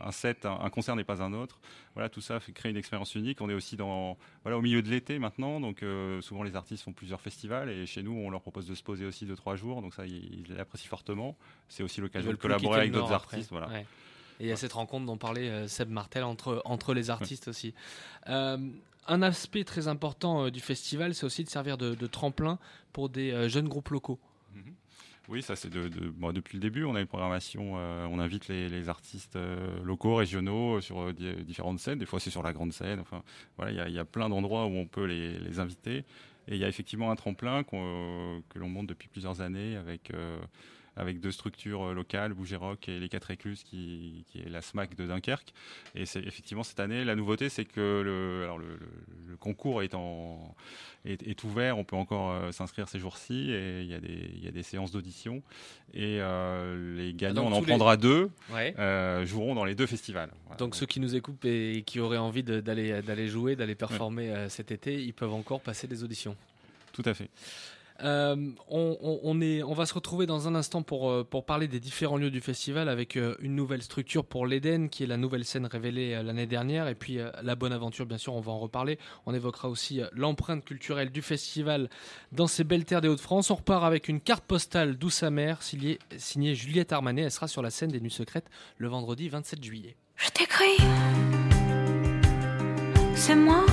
un 0.00 0.10
set, 0.12 0.44
un, 0.46 0.58
un 0.60 0.70
concert 0.70 0.96
n'est 0.96 1.04
pas 1.04 1.22
un 1.22 1.32
autre. 1.32 1.60
Voilà, 1.94 2.08
tout 2.08 2.20
ça 2.20 2.40
fait 2.40 2.52
créer 2.52 2.70
une 2.70 2.76
expérience 2.76 3.14
unique. 3.14 3.40
On 3.40 3.48
est 3.48 3.54
aussi 3.54 3.76
dans, 3.76 4.16
voilà, 4.42 4.58
au 4.58 4.62
milieu 4.62 4.82
de 4.82 4.88
l'été 4.90 5.18
maintenant, 5.18 5.60
donc 5.60 5.82
euh, 5.82 6.20
souvent 6.20 6.42
les 6.42 6.56
artistes 6.56 6.84
font 6.84 6.92
plusieurs 6.92 7.20
festivals 7.20 7.70
et 7.70 7.86
chez 7.86 8.02
nous, 8.02 8.12
on 8.12 8.30
leur 8.30 8.40
propose 8.40 8.66
de 8.66 8.74
se 8.74 8.82
poser 8.82 9.06
aussi 9.06 9.24
deux 9.26 9.36
trois 9.36 9.56
jours. 9.56 9.80
Donc 9.82 9.94
ça, 9.94 10.04
ils 10.06 10.44
l'apprécient 10.48 10.88
fortement. 10.88 11.36
C'est 11.68 11.82
aussi 11.82 12.00
l'occasion 12.00 12.30
de 12.30 12.36
collaborer 12.36 12.80
avec 12.80 12.92
d'autres 12.92 13.12
artistes. 13.12 13.50
Voilà. 13.50 13.68
Ouais. 13.68 13.86
Et 14.40 14.44
il 14.44 14.48
y 14.48 14.52
a 14.52 14.56
cette 14.56 14.72
rencontre 14.72 15.06
dont 15.06 15.16
parlait 15.16 15.48
euh, 15.48 15.68
Seb 15.68 15.90
Martel 15.90 16.24
entre, 16.24 16.60
entre 16.64 16.92
les 16.92 17.08
artistes 17.10 17.46
aussi. 17.46 17.72
Euh, 18.28 18.58
un 19.06 19.22
aspect 19.22 19.62
très 19.62 19.86
important 19.86 20.46
euh, 20.46 20.50
du 20.50 20.58
festival, 20.58 21.14
c'est 21.14 21.24
aussi 21.24 21.44
de 21.44 21.48
servir 21.50 21.78
de, 21.78 21.94
de 21.94 22.06
tremplin 22.08 22.58
pour 22.92 23.08
des 23.10 23.48
jeunes 23.48 23.68
groupes 23.68 23.90
locaux. 23.90 24.18
Oui, 25.28 25.42
ça 25.42 25.56
c'est 25.56 25.70
de, 25.70 25.88
bon, 26.10 26.32
depuis 26.32 26.56
le 26.58 26.60
début. 26.60 26.84
On 26.84 26.94
a 26.94 27.00
une 27.00 27.06
programmation, 27.06 27.78
euh, 27.78 28.06
on 28.10 28.18
invite 28.18 28.48
les, 28.48 28.88
artistes 28.90 29.36
euh, 29.36 29.82
locaux, 29.82 30.16
régionaux 30.16 30.76
euh, 30.76 30.80
sur 30.82 31.14
di- 31.14 31.44
différentes 31.44 31.78
scènes. 31.78 31.98
Des 31.98 32.04
fois 32.04 32.20
c'est 32.20 32.30
sur 32.30 32.42
la 32.42 32.52
grande 32.52 32.72
scène. 32.74 33.00
Enfin, 33.00 33.22
voilà, 33.56 33.88
il 33.88 33.94
y 33.94 33.98
a- 33.98 34.04
plein 34.04 34.28
d'endroits 34.28 34.66
où 34.66 34.76
on 34.76 34.86
peut 34.86 35.04
les, 35.06 35.58
inviter. 35.60 36.04
Et 36.46 36.56
il 36.56 36.58
y 36.58 36.64
a 36.64 36.68
effectivement 36.68 37.10
un 37.10 37.16
tremplin 37.16 37.64
que 37.64 38.58
l'on 38.58 38.68
monte 38.68 38.86
depuis 38.86 39.08
plusieurs 39.08 39.40
années 39.40 39.76
avec 39.76 40.12
avec 40.96 41.20
deux 41.20 41.32
structures 41.32 41.88
euh, 41.88 41.94
locales, 41.94 42.34
Bouger 42.34 42.56
Rock 42.56 42.88
et 42.88 42.98
les 43.00 43.08
Quatre 43.08 43.30
Écluses, 43.30 43.62
qui, 43.64 44.24
qui 44.30 44.38
est 44.40 44.48
la 44.48 44.62
SMAC 44.62 44.94
de 44.96 45.06
Dunkerque. 45.06 45.52
Et 45.94 46.06
c'est 46.06 46.20
effectivement 46.22 46.62
cette 46.62 46.80
année, 46.80 47.04
la 47.04 47.16
nouveauté, 47.16 47.48
c'est 47.48 47.64
que 47.64 48.02
le, 48.04 48.44
alors 48.44 48.58
le, 48.58 48.66
le- 48.68 48.88
le 49.28 49.36
concours 49.36 49.82
est, 49.82 49.94
en, 49.94 50.54
est, 51.04 51.22
est 51.26 51.42
ouvert, 51.44 51.76
on 51.78 51.84
peut 51.84 51.96
encore 51.96 52.30
euh, 52.30 52.52
s'inscrire 52.52 52.88
ces 52.88 52.98
jours-ci, 52.98 53.50
et 53.50 53.80
il 53.82 53.86
y, 53.88 53.94
a 53.94 54.00
des- 54.00 54.30
il 54.36 54.44
y 54.44 54.48
a 54.48 54.52
des 54.52 54.62
séances 54.62 54.92
d'audition. 54.92 55.42
Et 55.92 56.18
euh, 56.20 56.96
les 56.96 57.12
gagnants, 57.14 57.42
donc 57.44 57.52
on 57.52 57.56
en 57.56 57.60
les- 57.60 57.66
prendra 57.66 57.96
deux, 57.96 58.30
Ouais. 58.52 58.74
euh, 58.78 59.26
joueront 59.26 59.54
dans 59.54 59.64
les 59.64 59.74
deux 59.74 59.86
festivals. 59.86 60.30
Voilà. 60.44 60.56
Donc 60.58 60.76
ceux 60.76 60.86
qui 60.86 61.00
nous 61.00 61.16
écoutent 61.16 61.44
et 61.44 61.82
qui 61.84 61.98
auraient 62.00 62.18
envie 62.18 62.42
d'aller 62.44 63.28
jouer, 63.28 63.56
d'aller 63.56 63.74
performer 63.74 64.46
cet 64.48 64.70
été, 64.70 65.02
ils 65.02 65.12
peuvent 65.14 65.32
encore 65.34 65.60
passer 65.60 65.86
des 65.88 66.04
auditions. 66.04 66.36
Tout 66.92 67.02
à 67.06 67.14
fait. 67.14 67.28
Euh, 68.02 68.50
on, 68.68 69.40
est, 69.40 69.62
on 69.62 69.72
va 69.72 69.86
se 69.86 69.94
retrouver 69.94 70.26
dans 70.26 70.48
un 70.48 70.56
instant 70.56 70.82
pour, 70.82 71.10
euh, 71.10 71.22
pour 71.22 71.46
parler 71.46 71.68
des 71.68 71.78
différents 71.78 72.16
lieux 72.16 72.30
du 72.30 72.40
festival 72.40 72.88
avec 72.88 73.16
euh, 73.16 73.36
une 73.38 73.54
nouvelle 73.54 73.82
structure 73.82 74.24
pour 74.24 74.46
l'Eden, 74.46 74.88
qui 74.88 75.04
est 75.04 75.06
la 75.06 75.16
nouvelle 75.16 75.44
scène 75.44 75.66
révélée 75.66 76.20
l'année 76.22 76.46
dernière, 76.46 76.88
et 76.88 76.96
puis 76.96 77.18
la 77.42 77.54
bonne 77.54 77.72
aventure, 77.72 78.06
bien 78.06 78.18
sûr, 78.18 78.34
on 78.34 78.40
va 78.40 78.52
en 78.52 78.58
reparler. 78.58 78.98
On 79.26 79.34
évoquera 79.34 79.68
aussi 79.68 80.00
l'empreinte 80.12 80.64
culturelle 80.64 81.10
du 81.10 81.22
festival 81.22 81.88
dans 82.32 82.46
ces 82.46 82.64
belles 82.64 82.84
terres 82.84 83.00
des 83.00 83.08
Hauts-de-France. 83.08 83.50
On 83.50 83.56
repart 83.56 83.84
avec 83.84 84.08
une 84.08 84.20
carte 84.20 84.44
postale 84.44 84.96
douce 84.96 85.22
amère 85.22 85.62
signée, 85.62 85.98
signée 86.16 86.54
Juliette 86.54 86.92
Armanet. 86.92 87.22
Elle 87.22 87.30
sera 87.30 87.48
sur 87.48 87.62
la 87.62 87.70
scène 87.70 87.90
des 87.90 88.00
Nuits 88.00 88.10
Secrètes 88.10 88.48
le 88.78 88.88
vendredi 88.88 89.28
27 89.28 89.62
juillet. 89.62 89.96
Je 90.16 90.30
t'écris, 90.30 90.76
c'est 93.14 93.36
moi. 93.36 93.64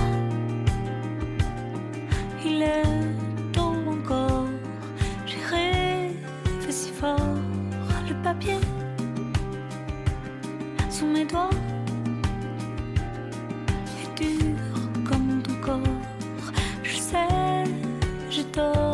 Il 2.45 2.63
est 2.63 3.30
sous 10.89 11.05
mes 11.05 11.25
doigts. 11.25 11.49
Est 14.01 14.11
dur 14.21 14.57
comme 15.07 15.41
ton 15.43 15.55
corps. 15.65 15.79
Je 16.83 16.95
sais, 16.95 17.63
j'ai 18.29 18.43
tort, 18.45 18.90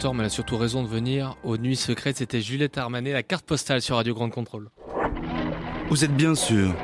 tort, 0.00 0.14
mais 0.14 0.20
elle 0.20 0.26
a 0.26 0.30
surtout 0.30 0.56
raison 0.56 0.82
de 0.82 0.88
venir 0.88 1.36
aux 1.44 1.58
Nuits 1.58 1.76
Secrètes. 1.76 2.16
C'était 2.16 2.40
Juliette 2.40 2.78
Armanet, 2.78 3.12
la 3.12 3.22
carte 3.22 3.44
postale 3.44 3.82
sur 3.82 3.96
Radio 3.96 4.14
Grande 4.14 4.30
Contrôle. 4.32 4.70
Vous 5.90 6.04
êtes 6.04 6.14
bien 6.16 6.34
sûr 6.34 6.74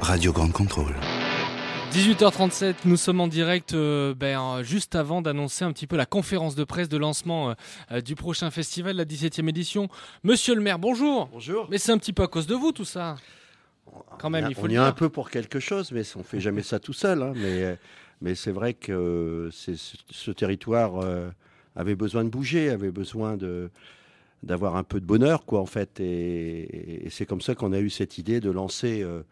Radio 0.00 0.32
Grande 0.32 0.52
Contrôle. 0.52 0.94
18h37, 1.92 2.74
nous 2.84 2.96
sommes 2.96 3.20
en 3.20 3.26
direct 3.26 3.74
euh, 3.74 4.14
ben, 4.14 4.62
juste 4.62 4.94
avant 4.94 5.20
d'annoncer 5.20 5.64
un 5.64 5.72
petit 5.72 5.88
peu 5.88 5.96
la 5.96 6.06
conférence 6.06 6.54
de 6.54 6.62
presse 6.62 6.88
de 6.88 6.96
lancement 6.96 7.50
euh, 7.50 7.54
euh, 7.90 8.00
du 8.00 8.14
prochain 8.14 8.52
festival, 8.52 8.94
la 8.96 9.04
17e 9.04 9.48
édition. 9.48 9.88
Monsieur 10.22 10.54
le 10.54 10.60
maire, 10.60 10.78
bonjour. 10.78 11.28
Bonjour. 11.32 11.66
Mais 11.70 11.78
c'est 11.78 11.90
un 11.90 11.98
petit 11.98 12.12
peu 12.12 12.22
à 12.22 12.28
cause 12.28 12.46
de 12.46 12.54
vous 12.54 12.70
tout 12.70 12.84
ça. 12.84 13.16
Quand 14.20 14.30
même, 14.30 14.44
on 14.44 14.48
il 14.48 14.54
faut 14.54 14.62
on 14.62 14.66
le 14.66 14.74
y 14.74 14.76
a 14.76 14.84
un 14.84 14.92
peu 14.92 15.08
pour 15.08 15.30
quelque 15.30 15.58
chose, 15.58 15.90
mais 15.90 16.02
on 16.14 16.22
fait 16.22 16.38
jamais 16.38 16.62
ça 16.62 16.78
tout 16.78 16.92
seul. 16.92 17.22
hein. 17.22 17.32
mais 17.34 17.76
mais 18.22 18.34
c'est 18.36 18.52
vrai 18.52 18.74
que 18.74 19.48
c'est- 19.52 19.76
ce, 19.76 19.96
ce 20.10 20.30
territoire 20.30 21.02
euh, 21.02 21.30
avait 21.76 21.96
besoin 21.96 22.24
de 22.24 22.30
bouger, 22.30 22.70
avait 22.70 22.90
besoin 22.90 23.36
de 23.36 23.70
d'avoir 24.42 24.76
un 24.76 24.84
peu 24.84 25.00
de 25.00 25.04
bonheur, 25.06 25.44
quoi, 25.44 25.60
en 25.60 25.66
fait. 25.66 26.00
Et, 26.00 27.06
c'est 27.10 27.26
comme 27.26 27.40
ça 27.40 27.54
qu'on 27.54 27.72
a 27.72 27.80
eu 27.80 27.90
cette 27.90 28.18
idée 28.18 28.40
de 28.40 28.50
lancer 28.50 29.02
euh, 29.02 29.22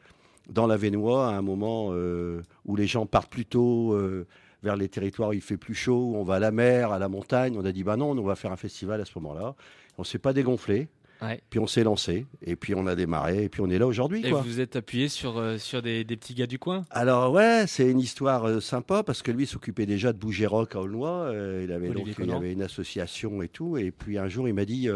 dans 0.51 0.67
la 0.67 0.77
Vénois 0.77 1.29
à 1.29 1.33
un 1.37 1.43
moment 1.43 1.89
euh, 1.93 2.43
où 2.67 2.77
les 2.77 2.87
gens 2.87 3.07
partent 3.07 3.31
plutôt 3.31 3.93
euh, 3.95 4.27
vers 4.63 4.77
les 4.77 4.89
territoires 4.89 5.31
où 5.31 5.33
il 5.33 5.41
fait 5.41 5.57
plus 5.57 5.75
chaud, 5.75 6.11
où 6.13 6.17
on 6.17 6.25
va 6.25 6.35
à 6.35 6.39
la 6.39 6.51
mer, 6.51 6.93
à 6.93 6.99
la 6.99 7.09
montagne. 7.09 7.57
On 7.57 7.65
a 7.65 7.73
dit, 7.73 7.85
bah 7.85 7.97
non, 7.97 8.11
on 8.11 8.23
va 8.23 8.37
faire 8.37 8.53
un 8.53 8.57
festival 8.57 9.01
à 9.01 9.05
ce 9.05 9.13
moment-là. 9.19 9.55
On 9.97 10.05
s'est 10.05 10.19
pas 10.19 10.33
dégonflé. 10.33 10.89
Ouais. 11.21 11.41
Puis 11.51 11.59
on 11.59 11.67
s'est 11.67 11.83
lancé, 11.83 12.27
et 12.43 12.55
puis 12.55 12.75
on 12.75 12.87
a 12.87 12.95
démarré, 12.95 13.45
et 13.45 13.49
puis 13.49 13.61
on 13.61 13.71
est 13.71 13.79
là 13.79 13.87
aujourd'hui. 13.87 14.25
Et 14.25 14.31
quoi. 14.31 14.41
vous 14.41 14.61
êtes 14.61 14.77
appuyé 14.77 15.09
sur, 15.09 15.39
euh, 15.39 15.59
sur 15.59 15.83
des, 15.83 16.05
des 16.05 16.17
petits 16.17 16.35
gars 16.35 16.47
du 16.47 16.59
coin? 16.59 16.85
Alors 16.91 17.33
ouais, 17.33 17.65
c'est 17.67 17.91
une 17.91 17.99
histoire 17.99 18.45
euh, 18.45 18.61
sympa 18.61 19.03
parce 19.03 19.23
que 19.23 19.33
lui 19.33 19.47
s'occupait 19.47 19.87
déjà 19.87 20.13
de 20.13 20.19
Bouger 20.19 20.47
Rock 20.47 20.77
à 20.77 20.81
Aulnois. 20.81 21.25
euh, 21.25 21.63
il 21.65 21.73
avait 21.73 21.89
donc 21.89 22.07
il 22.19 22.31
avait 22.31 22.53
une 22.53 22.63
association 22.63 23.43
et 23.43 23.49
tout. 23.49 23.77
Et 23.77 23.91
puis 23.91 24.19
un 24.19 24.29
jour, 24.29 24.49
il 24.49 24.55
m'a 24.55 24.65
dit 24.65 24.89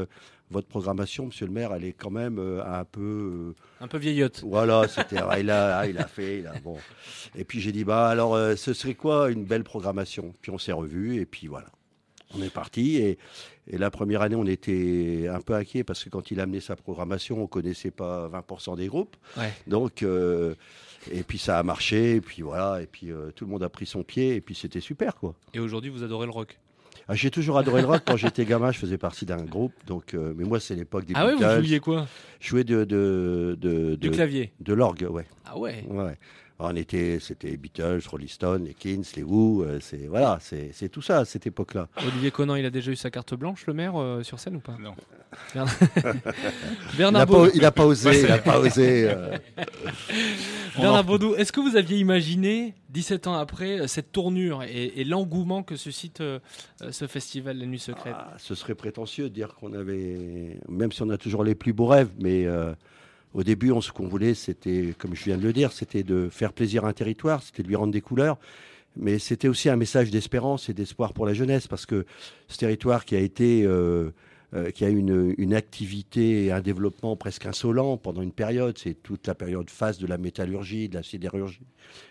votre 0.51 0.68
programmation, 0.68 1.27
Monsieur 1.27 1.47
le 1.47 1.53
Maire, 1.53 1.73
elle 1.75 1.85
est 1.85 1.93
quand 1.93 2.11
même 2.11 2.39
un 2.39 2.85
peu 2.85 3.55
Un 3.81 3.89
peu 3.89 3.99
vieillotte. 3.99 4.45
Voilà, 4.47 4.87
c'était 4.89 5.16
ah, 5.18 5.41
il 5.41 5.51
a 5.51 5.79
ah, 5.79 5.87
il 5.89 5.99
a 5.99 6.07
fait, 6.07 6.41
il 6.41 6.47
a 6.47 6.53
bon. 6.62 6.79
Et 7.35 7.45
puis 7.45 7.61
j'ai 7.61 7.73
dit 7.73 7.85
bah 7.85 8.09
alors 8.09 8.37
ce 8.57 8.73
serait 8.75 8.95
quoi 8.95 9.31
une 9.31 9.45
belle 9.45 9.64
programmation? 9.64 10.33
Puis 10.41 10.53
on 10.53 10.59
s'est 10.59 10.73
revus 10.73 11.20
et 11.20 11.27
puis 11.27 11.49
voilà. 11.49 11.66
On 12.35 12.43
est 12.43 12.53
parti 12.53 12.97
et, 12.97 13.18
et 13.68 13.78
la 13.78 13.90
première 13.90 14.22
année, 14.22 14.34
on 14.36 14.46
était 14.46 15.26
un 15.32 15.40
peu 15.40 15.54
inquiet 15.54 15.84
parce 15.84 16.02
que 16.04 16.08
quand 16.10 16.30
il 16.30 16.40
a 16.40 16.44
amené 16.44 16.60
sa 16.60 16.74
programmation, 16.76 17.42
on 17.42 17.46
connaissait 17.46 17.90
pas 17.92 18.28
20% 18.28 18.76
des 18.76 18.88
groupes. 18.88 19.16
Ouais. 19.36 19.52
Donc, 19.66 20.02
euh, 20.02 20.54
et 21.12 21.22
puis 21.22 21.38
ça 21.38 21.58
a 21.58 21.62
marché, 21.62 22.16
et 22.16 22.20
puis 22.20 22.42
voilà, 22.42 22.82
et 22.82 22.86
puis 22.86 23.10
euh, 23.10 23.30
tout 23.34 23.44
le 23.44 23.50
monde 23.50 23.62
a 23.62 23.68
pris 23.68 23.86
son 23.86 24.02
pied, 24.02 24.34
et 24.36 24.40
puis 24.40 24.54
c'était 24.54 24.80
super, 24.80 25.14
quoi. 25.16 25.34
Et 25.54 25.60
aujourd'hui, 25.60 25.90
vous 25.90 26.02
adorez 26.02 26.26
le 26.26 26.32
rock? 26.32 26.58
Ah, 27.08 27.14
j'ai 27.14 27.30
toujours 27.30 27.58
adoré 27.58 27.80
le 27.82 27.88
rock. 27.88 28.02
Quand 28.06 28.16
j'étais 28.16 28.44
gamin, 28.44 28.70
je 28.70 28.78
faisais 28.78 28.98
partie 28.98 29.26
d'un 29.26 29.42
groupe, 29.44 29.72
donc, 29.86 30.14
euh, 30.14 30.32
mais 30.36 30.44
moi, 30.44 30.60
c'est 30.60 30.76
l'époque 30.76 31.04
des 31.04 31.14
Ah 31.16 31.26
ouais, 31.26 31.34
vous 31.34 31.62
jouiez 31.64 31.80
quoi? 31.80 32.06
Je 32.40 32.48
jouais 32.48 32.64
de, 32.64 32.84
de, 32.84 33.56
de- 33.60 33.96
Du 33.96 34.08
de- 34.08 34.14
clavier. 34.14 34.52
De 34.60 34.72
l'orgue, 34.72 35.06
ouais. 35.10 35.26
Ah 35.44 35.58
ouais 35.58 35.84
Ouais. 35.88 36.16
On 36.64 36.76
était, 36.76 37.18
c'était 37.20 37.56
Beatles, 37.56 38.00
Rolling 38.08 38.28
Stones, 38.28 38.64
les 38.64 38.74
Kings, 38.74 39.04
les 39.16 39.22
Who, 39.22 39.62
euh, 39.64 39.78
c'est 39.80 40.06
voilà, 40.06 40.38
c'est 40.40 40.88
tout 40.88 41.02
ça 41.02 41.18
à 41.18 41.24
cette 41.24 41.46
époque-là. 41.46 41.88
Olivier 42.06 42.30
Conan, 42.30 42.54
il 42.54 42.64
a 42.64 42.70
déjà 42.70 42.92
eu 42.92 42.96
sa 42.96 43.10
carte 43.10 43.34
blanche, 43.34 43.66
le 43.66 43.74
maire, 43.74 44.00
euh, 44.00 44.22
sur 44.22 44.38
scène 44.38 44.56
ou 44.56 44.60
pas? 44.60 44.76
Non. 44.80 44.94
Bernard, 45.54 45.74
Il 46.92 46.96
Bernard 46.98 47.22
a 47.22 47.26
pas- 47.26 47.32
Baudou. 47.32 47.50
il 47.54 47.64
a 47.64 47.70
pas 47.72 47.86
osé, 47.86 48.20
il 48.20 48.30
a 48.30 48.38
pas 48.38 48.58
osé, 48.60 49.10
euh. 49.10 49.38
Bernard 50.76 51.04
Baudou, 51.04 51.34
est-ce 51.34 51.52
que 51.52 51.60
vous 51.60 51.76
aviez 51.76 51.98
imaginé, 51.98 52.74
17 52.90 53.26
ans 53.26 53.34
après, 53.34 53.88
cette 53.88 54.12
tournure 54.12 54.62
et, 54.62 54.92
et 54.96 55.04
l'engouement 55.04 55.62
que 55.62 55.76
suscite 55.76 56.20
euh, 56.20 56.38
ce 56.90 57.06
festival 57.06 57.58
La 57.58 57.66
Nuit 57.66 57.78
Secrète? 57.78 58.14
Ah, 58.16 58.34
ce 58.38 58.54
serait 58.54 58.74
prétentieux 58.74 59.24
de 59.24 59.34
dire 59.34 59.54
qu'on 59.54 59.72
avait, 59.72 60.58
même 60.68 60.92
si 60.92 61.02
on 61.02 61.10
a 61.10 61.18
toujours 61.18 61.44
les 61.44 61.54
plus 61.54 61.72
beaux 61.72 61.86
rêves, 61.86 62.10
mais 62.18 62.46
euh, 62.46 62.72
au 63.35 63.43
début, 63.43 63.72
ce 63.80 63.93
qu'on 63.93 64.07
voulait, 64.07 64.35
c'était, 64.35 64.95
comme 64.99 65.14
je 65.14 65.24
viens 65.24 65.39
de 65.39 65.43
le 65.43 65.53
dire, 65.53 65.72
c'était 65.72 66.03
de 66.03 66.28
faire 66.30 66.53
plaisir 66.53 66.85
à 66.85 66.89
un 66.89 66.93
territoire, 66.93 67.43
c'était 67.43 67.62
de 67.62 67.68
lui 67.68 67.76
rendre 67.76 67.93
des 67.93 68.01
couleurs, 68.01 68.39
mais 68.97 69.18
c'était 69.18 69.49
aussi 69.49 69.68
un 69.68 69.76
message 69.76 70.11
d'espérance 70.11 70.68
et 70.68 70.74
d'espoir 70.74 71.12
pour 71.12 71.26
la 71.26 71.33
jeunesse, 71.33 71.66
parce 71.66 71.87
que 71.87 72.05
ce 72.49 72.59
territoire 72.59 73.05
qui 73.05 73.16
a 73.16 73.20
été 73.20 73.64
euh, 73.64 74.11
euh, 74.55 74.70
qui 74.70 74.84
a 74.84 74.88
une, 74.88 75.34
une 75.38 75.55
activité 75.55 76.44
et 76.44 76.53
un 76.53 76.61
développement 76.61 77.16
presque 77.16 77.46
insolent 77.46 77.96
pendant 77.96 78.22
une 78.22 78.32
période. 78.32 78.76
C'est 78.78 78.94
toute 79.03 79.26
la 79.26 79.34
période 79.34 79.70
phase 79.70 79.98
de 79.98 80.07
la 80.07 80.18
métallurgie, 80.18 80.88
de 80.88 80.94
la 80.94 81.03
sidérurgie, 81.03 81.61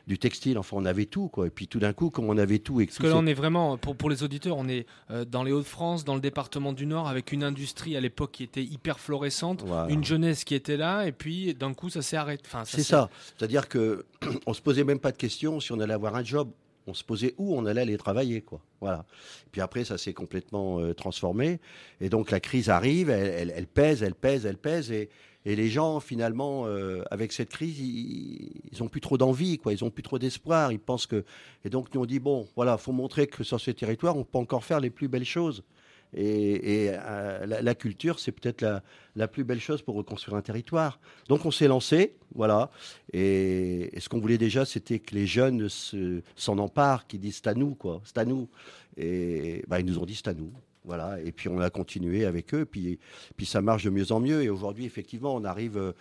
du 0.08 0.18
textile. 0.18 0.58
Enfin, 0.58 0.78
on 0.80 0.86
avait 0.86 1.06
tout, 1.06 1.28
quoi. 1.28 1.48
Et 1.48 1.50
puis 1.50 1.68
tout 1.68 1.80
d'un 1.80 1.94
coup, 1.94 2.10
comme 2.10 2.26
on 2.30 2.38
avait 2.38 2.60
tout 2.60 2.82
et 2.82 2.86
que 2.88 2.92
Parce 2.92 3.00
que 3.00 3.08
là, 3.08 3.18
on 3.18 3.26
est 3.28 3.34
vraiment, 3.34 3.78
pour, 3.78 3.96
pour 3.96 4.10
les 4.10 4.24
auditeurs, 4.24 4.58
on 4.58 4.68
est 4.68 4.86
euh, 5.12 5.24
dans 5.26 5.44
les 5.44 5.52
Hauts-de-France, 5.52 6.04
dans 6.04 6.16
le 6.16 6.22
département 6.22 6.74
du 6.74 6.86
Nord, 6.86 7.08
avec 7.08 7.32
une 7.32 7.44
industrie 7.44 7.96
à 7.96 8.00
l'époque 8.02 8.32
qui 8.32 8.44
était 8.44 8.64
hyper 8.64 9.00
florissante, 9.00 9.64
Voilà. 9.66 9.92
une 9.94 10.04
jeunesse 10.04 10.44
qui 10.44 10.56
était 10.56 10.78
là, 10.78 11.06
et 11.06 11.12
puis 11.12 11.54
d'un 11.54 11.74
coup, 11.74 11.90
ça 11.90 12.02
s'est 12.02 12.18
arrêté. 12.18 12.44
Enfin, 12.48 12.64
C'est 12.66 12.84
ça. 12.84 13.10
C'est-à-dire 13.38 13.68
que 13.70 14.06
on 14.48 14.54
se 14.54 14.62
posait 14.62 14.84
même 14.84 15.00
pas 15.00 15.12
de 15.12 15.18
questions 15.18 15.60
si 15.60 15.72
on 15.72 15.80
allait 15.80 15.94
avoir 15.94 16.16
un 16.16 16.24
job. 16.24 16.50
On 16.88 16.94
se 16.94 17.04
posait 17.04 17.36
où 17.38 17.56
on 17.56 17.66
allait 17.66 17.82
aller 17.82 17.98
travailler, 17.98 18.42
quoi. 18.42 18.62
Voilà. 18.80 19.06
Puis 19.52 19.62
après, 19.62 19.84
ça 19.84 19.98
s'est 19.98 20.14
complètement 20.14 20.80
euh, 20.80 20.94
transformé. 20.94 21.60
Et 22.00 22.10
donc 22.10 22.32
la 22.32 22.40
crise 22.40 22.70
arrive, 22.70 23.10
elle, 23.10 23.68
pèse, 23.68 24.02
elle 24.04 24.16
pèse, 24.16 24.46
elle 24.46 24.58
pèse, 24.58 24.92
et, 24.92 25.10
les 25.44 25.70
gens 25.70 26.00
finalement, 26.00 26.68
euh, 26.68 27.04
avec 27.10 27.32
cette 27.34 27.50
crise, 27.50 27.80
ils, 27.80 28.62
ils 28.72 28.84
ont 28.84 28.88
plus 28.88 29.02
trop 29.02 29.18
d'envie, 29.18 29.58
quoi. 29.58 29.74
Ils 29.74 29.84
ont 29.84 29.90
plus 29.90 30.04
trop 30.04 30.20
d'espoir. 30.20 30.72
Ils 30.72 30.80
pensent 30.80 31.08
que. 31.08 31.24
Et 31.66 31.70
donc 31.70 31.94
nous 31.94 32.02
on 32.02 32.06
dit 32.06 32.20
bon, 32.20 32.48
voilà, 32.56 32.78
faut 32.78 32.92
montrer 32.92 33.26
que 33.28 33.44
sur 33.44 33.60
ce 33.60 33.72
territoire, 33.72 34.18
on 34.18 34.24
peut 34.24 34.38
encore 34.38 34.64
faire 34.64 34.80
les 34.80 34.92
plus 34.92 35.08
belles 35.08 35.26
choses. 35.26 35.64
Et, 36.14 36.90
euh, 36.92 37.46
la, 37.46 37.76
culture, 37.76 38.20
c'est 38.20 38.32
peut-être 38.32 38.66
la, 39.16 39.28
plus 39.28 39.44
belle 39.44 39.60
chose 39.60 39.82
pour 39.82 39.96
reconstruire 39.96 40.38
un 40.38 40.42
territoire. 40.42 41.00
Donc 41.30 41.46
on 41.46 41.52
s'est 41.52 41.68
lancé, 41.68 42.16
voilà. 42.36 42.70
Et, 43.14 43.92
ce 43.98 44.10
qu'on 44.10 44.20
voulait 44.20 44.38
déjà, 44.38 44.66
c'était 44.66 45.00
que 45.00 45.16
les 45.16 45.26
jeunes 45.26 45.70
se- 45.70 46.22
s'en 46.36 46.58
emparent, 46.58 47.08
qu'ils 47.08 47.22
disent 47.22 47.42
c'est 47.44 47.48
à 47.48 47.54
nous, 47.54 47.76
quoi, 47.76 48.02
c'est 48.04 48.18
à 48.18 48.26
nous. 48.26 48.50
Et 48.98 49.64
bah, 49.68 49.80
ils 49.80 49.86
nous 49.86 50.00
ont 50.00 50.06
dit 50.06 50.16
c'est 50.16 50.28
à 50.28 50.34
nous. 50.34 50.52
Voilà, 50.84 51.22
et 51.22 51.32
puis 51.32 51.48
on 51.48 51.60
a 51.60 51.70
continué 51.70 52.26
avec 52.26 52.56
eux, 52.56 52.66
puis, 52.66 52.98
puis 53.38 53.46
ça 53.46 53.62
marche 53.62 53.84
de 53.84 53.92
mieux 53.92 54.12
en 54.12 54.20
mieux. 54.20 54.42
Et 54.42 54.50
aujourd'hui, 54.50 54.86
effectivement, 54.86 55.36
on 55.36 55.44
arrive, 55.44 55.78
euh, 55.78 55.92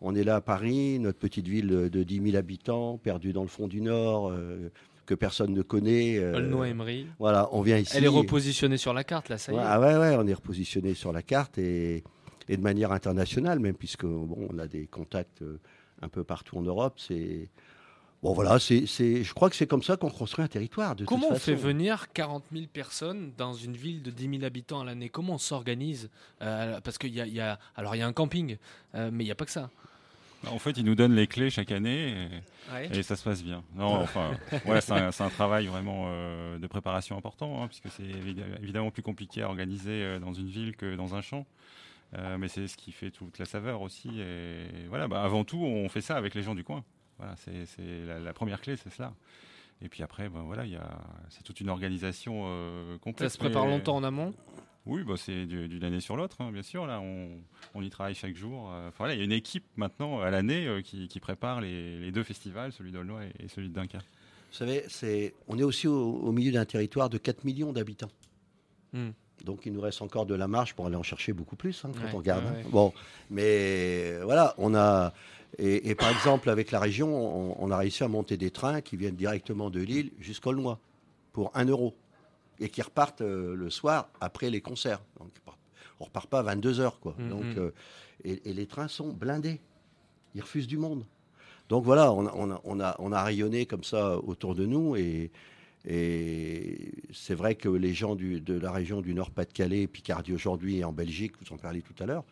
on 0.00 0.14
est 0.14 0.22
là 0.22 0.36
à 0.36 0.40
Paris, 0.40 1.00
notre 1.00 1.18
petite 1.18 1.48
ville 1.48 1.66
de 1.66 2.02
10 2.04 2.22
000 2.22 2.36
habitants, 2.36 2.98
perdue 2.98 3.32
dans 3.32 3.42
le 3.42 3.48
fond 3.48 3.66
du 3.66 3.80
Nord, 3.80 4.30
euh, 4.30 4.70
que 5.08 5.14
personne 5.14 5.54
ne 5.54 5.62
connaît. 5.62 6.18
euh, 6.18 6.36
Aulnoy-Emery. 6.36 7.06
Voilà, 7.18 7.48
on 7.52 7.62
vient 7.62 7.78
ici. 7.78 7.96
Elle 7.96 8.04
est 8.04 8.08
repositionnée 8.08 8.76
sur 8.76 8.92
la 8.92 9.04
carte, 9.04 9.30
là, 9.30 9.38
ça 9.38 9.52
y 9.52 9.56
est. 9.56 9.58
Ah 9.60 9.80
ouais, 9.80 9.96
ouais, 9.96 10.16
on 10.18 10.26
est 10.26 10.34
repositionné 10.34 10.92
sur 10.94 11.12
la 11.12 11.22
carte 11.22 11.56
et, 11.56 12.04
et 12.48 12.56
de 12.58 12.62
manière 12.62 12.92
internationale 12.92 13.58
même, 13.58 13.74
puisque 13.74 14.04
bon, 14.04 14.48
on 14.50 14.58
a 14.58 14.66
des 14.66 14.86
contacts 14.86 15.40
euh, 15.42 15.58
un 16.02 16.08
peu 16.08 16.24
partout 16.24 16.58
en 16.58 16.62
Europe. 16.62 16.94
C'est 16.98 17.48
bon, 18.22 18.34
voilà, 18.34 18.58
c'est, 18.58 18.84
je 18.86 19.32
crois 19.32 19.48
que 19.48 19.56
c'est 19.56 19.66
comme 19.66 19.82
ça 19.82 19.96
qu'on 19.96 20.10
construit 20.10 20.44
un 20.44 20.48
territoire. 20.48 20.94
De 20.94 21.06
Comment 21.06 21.28
toute 21.28 21.36
on 21.36 21.40
fait 21.40 21.54
venir 21.54 22.12
40 22.12 22.44
000 22.52 22.66
personnes 22.70 23.32
dans 23.38 23.54
une 23.54 23.76
ville 23.76 24.02
de 24.02 24.10
10 24.10 24.28
000 24.30 24.44
habitants 24.44 24.82
à 24.82 24.84
l'année? 24.84 25.08
Comment 25.08 25.34
on 25.34 25.38
s'organise 25.38 26.10
Euh, 26.42 26.80
Parce 26.84 26.98
qu'il 26.98 27.14
y 27.14 27.20
a, 27.22 27.26
y 27.26 27.40
a- 27.40 27.58
alors 27.76 27.96
il 27.96 28.00
y 28.00 28.02
a 28.02 28.06
un 28.06 28.12
camping, 28.12 28.58
euh, 28.94 29.08
mais 29.10 29.24
il 29.24 29.26
n'y 29.26 29.32
a 29.32 29.36
pas 29.36 29.46
que 29.46 29.50
ça. 29.52 29.70
En 30.46 30.58
fait, 30.58 30.70
ils 30.78 30.84
nous 30.84 30.94
donnent 30.94 31.14
les 31.14 31.26
clés 31.26 31.50
chaque 31.50 31.72
année 31.72 32.10
et, 32.10 32.28
Ouais. 32.72 32.98
et 32.98 33.02
ça 33.02 33.16
se 33.16 33.24
passe 33.24 33.42
bien. 33.42 33.64
Non, 33.74 33.94
enfin, 33.94 34.32
ouais, 34.66 34.80
c'est 34.82 34.92
un, 34.92 35.30
travail 35.30 35.66
vraiment 35.66 36.04
euh, 36.08 36.58
de 36.58 36.66
préparation 36.66 37.16
important, 37.16 37.62
hein, 37.62 37.66
puisque 37.66 37.88
c'est 37.90 38.02
évi- 38.04 38.42
évidemment 38.62 38.90
plus 38.90 39.02
compliqué 39.02 39.42
à 39.42 39.48
organiser 39.48 39.90
euh, 40.04 40.18
dans 40.18 40.32
une 40.34 40.48
ville 40.48 40.76
que 40.76 40.94
dans 40.94 41.14
un 41.14 41.22
champ. 41.22 41.46
Euh, 42.16 42.38
mais 42.38 42.48
c'est 42.48 42.68
ce 42.68 42.76
qui 42.76 42.92
fait 42.92 43.10
toute 43.10 43.38
la 43.38 43.46
saveur 43.46 43.80
aussi. 43.82 44.20
Et 44.20 44.86
voilà, 44.88 45.08
bah, 45.08 45.22
avant 45.22 45.44
tout, 45.44 45.58
on 45.62 45.88
fait 45.88 46.00
ça 46.02 46.16
avec 46.16 46.34
les 46.34 46.42
gens 46.42 46.54
du 46.54 46.62
coin. 46.64 46.84
Voilà, 47.18 47.34
c'est 47.36 47.64
la, 48.06 48.18
la 48.20 48.32
première 48.32 48.60
clé, 48.60 48.76
c'est 48.76 48.90
cela. 48.90 49.12
Et 49.82 49.88
puis 49.88 50.02
après, 50.02 50.28
ben 50.28 50.42
voilà, 50.42 50.64
il 50.64 50.72
y 50.72 50.76
a, 50.76 50.88
c'est 51.30 51.42
toute 51.42 51.60
une 51.60 51.68
organisation 51.70 52.44
euh, 52.46 52.98
complète. 52.98 53.28
Ça 53.30 53.34
se 53.34 53.38
prépare 53.38 53.66
longtemps 53.66 53.96
en 53.96 54.04
amont 54.04 54.34
oui, 54.88 55.04
bah, 55.04 55.14
c'est 55.16 55.46
du- 55.46 55.68
d'une 55.68 55.84
année 55.84 56.00
sur 56.00 56.16
l'autre, 56.16 56.36
hein, 56.40 56.50
bien 56.50 56.62
sûr. 56.62 56.86
Là, 56.86 57.00
on, 57.00 57.28
on 57.74 57.82
y 57.82 57.90
travaille 57.90 58.14
chaque 58.14 58.34
jour. 58.36 58.70
Euh, 58.72 58.88
Enfin, 58.88 59.10
il 59.12 59.18
y 59.18 59.20
a 59.20 59.24
une 59.24 59.32
équipe 59.32 59.64
maintenant 59.76 60.20
à 60.20 60.30
l'année 60.30 60.66
euh, 60.66 60.80
qui, 60.82 61.06
qui 61.08 61.20
prépare 61.20 61.60
les, 61.60 61.98
les 61.98 62.10
deux 62.10 62.22
festivals, 62.24 62.72
celui 62.72 62.90
d'Aulnoy 62.92 63.24
et, 63.38 63.44
et 63.44 63.48
celui 63.48 63.68
de 63.68 63.74
Dunkerque. 63.74 64.06
Vous 64.50 64.56
savez, 64.56 64.84
c'est, 64.88 65.34
on 65.46 65.58
est 65.58 65.62
aussi 65.62 65.86
au, 65.86 65.94
au 66.16 66.32
milieu 66.32 66.50
d'un 66.52 66.64
territoire 66.64 67.10
de 67.10 67.18
4 67.18 67.44
millions 67.44 67.72
d'habitants. 67.72 68.10
Hmm. 68.92 69.10
Donc 69.44 69.66
il 69.66 69.72
nous 69.72 69.80
reste 69.80 70.02
encore 70.02 70.26
de 70.26 70.34
la 70.34 70.48
marge 70.48 70.74
pour 70.74 70.86
aller 70.86 70.96
en 70.96 71.02
chercher 71.04 71.32
beaucoup 71.32 71.54
plus 71.54 71.84
hein, 71.84 71.90
quand 71.94 72.02
Ouais, 72.04 72.10
on 72.12 72.16
regarde. 72.16 72.44
ouais, 72.44 72.50
hein. 72.50 72.54
ouais. 72.64 72.70
Bon, 72.70 72.92
mais 73.30 74.18
voilà, 74.24 74.54
on 74.58 74.74
a 74.74 75.12
et, 75.58 75.88
et 75.90 75.94
par 75.94 76.10
exemple 76.10 76.50
avec 76.50 76.70
la 76.72 76.80
région, 76.80 77.08
on, 77.14 77.56
on 77.58 77.70
a 77.70 77.76
réussi 77.76 78.02
à 78.04 78.08
monter 78.08 78.36
des 78.36 78.50
trains 78.50 78.80
qui 78.80 78.96
viennent 78.96 79.14
directement 79.16 79.70
de 79.70 79.80
Lille 79.80 80.10
jusqu'à 80.18 80.50
Aulnoy 80.50 80.76
pour 81.32 81.50
1 81.54 81.66
euro 81.66 81.94
et 82.60 82.68
qui 82.68 82.82
repartent 82.82 83.20
euh, 83.22 83.54
le 83.54 83.70
soir 83.70 84.08
après 84.20 84.50
les 84.50 84.60
concerts. 84.60 85.00
Donc 85.18 85.30
on 86.00 86.04
repart 86.04 86.28
pas 86.28 86.40
à 86.40 86.42
22 86.42 86.80
heures 86.80 87.00
quoi. 87.00 87.14
Mhm. 87.18 87.28
Donc 87.28 87.44
euh, 87.56 87.70
et, 88.24 88.50
et 88.50 88.52
les 88.52 88.66
trains 88.66 88.88
sont 88.88 89.12
blindés, 89.12 89.60
ils 90.34 90.40
refusent 90.42 90.66
du 90.66 90.76
monde. 90.78 91.04
Donc 91.68 91.84
voilà, 91.84 92.12
on 92.12 92.26
a, 92.26 92.32
on 92.34 92.50
a, 92.50 92.60
on 92.64 92.80
a, 92.80 92.96
on 92.98 93.12
a 93.12 93.22
rayonné 93.22 93.66
comme 93.66 93.84
ça 93.84 94.18
autour 94.18 94.54
de 94.54 94.64
nous 94.64 94.96
et, 94.96 95.30
et 95.92 96.92
c'est 97.12 97.34
vrai 97.34 97.54
que 97.54 97.68
les 97.68 97.94
gens 97.94 98.14
du- 98.14 98.40
de 98.40 98.58
la 98.58 98.70
région 98.72 99.00
du 99.00 99.14
Nord-Pas-de-Calais, 99.14 99.86
Picardie 99.86 100.32
aujourd'hui 100.32 100.78
et 100.78 100.84
en 100.84 100.92
Belgique, 100.92 101.32
vous 101.40 101.52
en 101.54 101.58
parliez 101.58 101.82
tout 101.82 101.94
à 102.02 102.06
l'heure, 102.06 102.24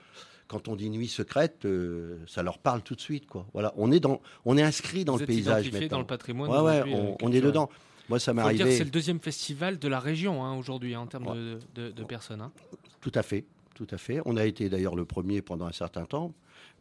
quand 0.48 0.68
on 0.68 0.76
dit 0.76 0.90
nuit 0.90 1.08
secrète, 1.08 1.64
euh, 1.64 2.18
ça 2.26 2.42
leur 2.42 2.58
parle 2.58 2.82
tout 2.82 2.94
de 2.94 3.00
suite. 3.00 3.26
Quoi. 3.26 3.46
Voilà, 3.52 3.72
on 3.76 3.90
est, 3.92 4.00
dans, 4.00 4.20
on 4.44 4.56
est 4.56 4.62
inscrit 4.62 5.04
dans 5.04 5.14
Vous 5.14 5.18
le 5.18 5.22
êtes 5.24 5.28
paysage 5.28 5.66
identifié 5.66 5.80
maintenant. 5.86 5.96
dans 5.98 6.00
le 6.02 6.06
patrimoine 6.06 6.50
Ouais, 6.50 6.60
ouais, 6.60 6.94
on, 6.94 7.16
on 7.20 7.32
est 7.32 7.40
dedans. 7.40 7.68
Moi, 8.09 8.18
ça 8.20 8.32
m'est 8.32 8.42
arrivé. 8.42 8.76
c'est 8.76 8.84
le 8.84 8.90
deuxième 8.90 9.20
festival 9.20 9.78
de 9.78 9.88
la 9.88 9.98
région 10.00 10.44
hein, 10.44 10.54
aujourd'hui 10.57 10.94
hein, 10.94 11.00
en 11.00 11.07
termes 11.07 11.34
de, 11.34 11.59
de- 11.74 11.90
de 11.90 12.04
personnes. 12.04 12.40
hein. 12.40 12.52
Tout 13.00 13.12
à 13.14 13.22
fait, 13.22 13.44
tout 13.74 13.86
à 13.90 13.98
fait. 13.98 14.20
On 14.24 14.36
a 14.36 14.44
été 14.44 14.68
d'ailleurs 14.68 14.94
le 14.96 15.04
premier 15.04 15.42
pendant 15.42 15.66
un 15.66 15.72
certain 15.72 16.04
temps 16.04 16.32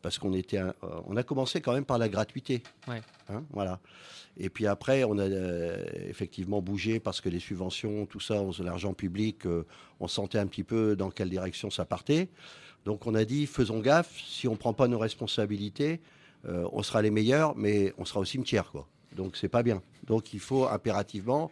parce 0.02 0.20
qu'on 0.20 0.34
était, 0.34 0.60
euh, 0.60 0.72
on 1.08 1.16
a 1.18 1.24
commencé 1.24 1.62
quand 1.62 1.74
même 1.74 1.86
par 1.86 1.98
la 1.98 2.10
gratuité. 2.10 2.62
Ouais. 2.88 3.02
Hein, 3.30 3.44
voilà. 3.52 3.80
Et 4.38 4.50
puis 4.50 4.68
après, 4.68 5.04
on 5.04 5.18
a 5.18 5.24
euh, 5.24 5.84
effectivement 6.08 6.62
bougé 6.62 7.00
parce 7.00 7.22
que 7.22 7.30
les 7.30 7.40
subventions, 7.40 8.06
tout 8.06 8.20
ça, 8.20 8.44
l'argent 8.64 8.94
public, 8.94 9.46
euh, 9.48 9.66
on 10.00 10.08
sentait 10.08 10.38
un 10.38 10.46
petit 10.48 10.64
peu 10.64 10.96
dans 10.96 11.10
quelle 11.10 11.30
direction 11.32 11.70
ça 11.72 11.86
partait. 11.86 12.30
Donc 12.86 13.08
on 13.08 13.16
a 13.16 13.26
dit, 13.26 13.48
faisons 13.48 13.80
gaffe, 13.80 14.16
si 14.28 14.48
on 14.48 14.52
ne 14.52 14.58
prend 14.58 14.74
pas 14.74 14.88
nos 14.88 15.00
responsabilités, 15.00 16.02
on 16.48 16.84
sera 16.84 17.02
les 17.02 17.10
meilleurs, 17.10 17.56
mais 17.58 17.92
on 17.98 18.06
sera 18.06 18.20
au 18.20 18.26
cimetière, 18.26 18.70
quoi. 18.70 18.88
Donc 19.16 19.38
c'est 19.38 19.50
pas 19.50 19.64
bien. 19.64 19.82
Donc 20.06 20.34
il 20.34 20.40
faut 20.40 20.68
impérativement 20.68 21.52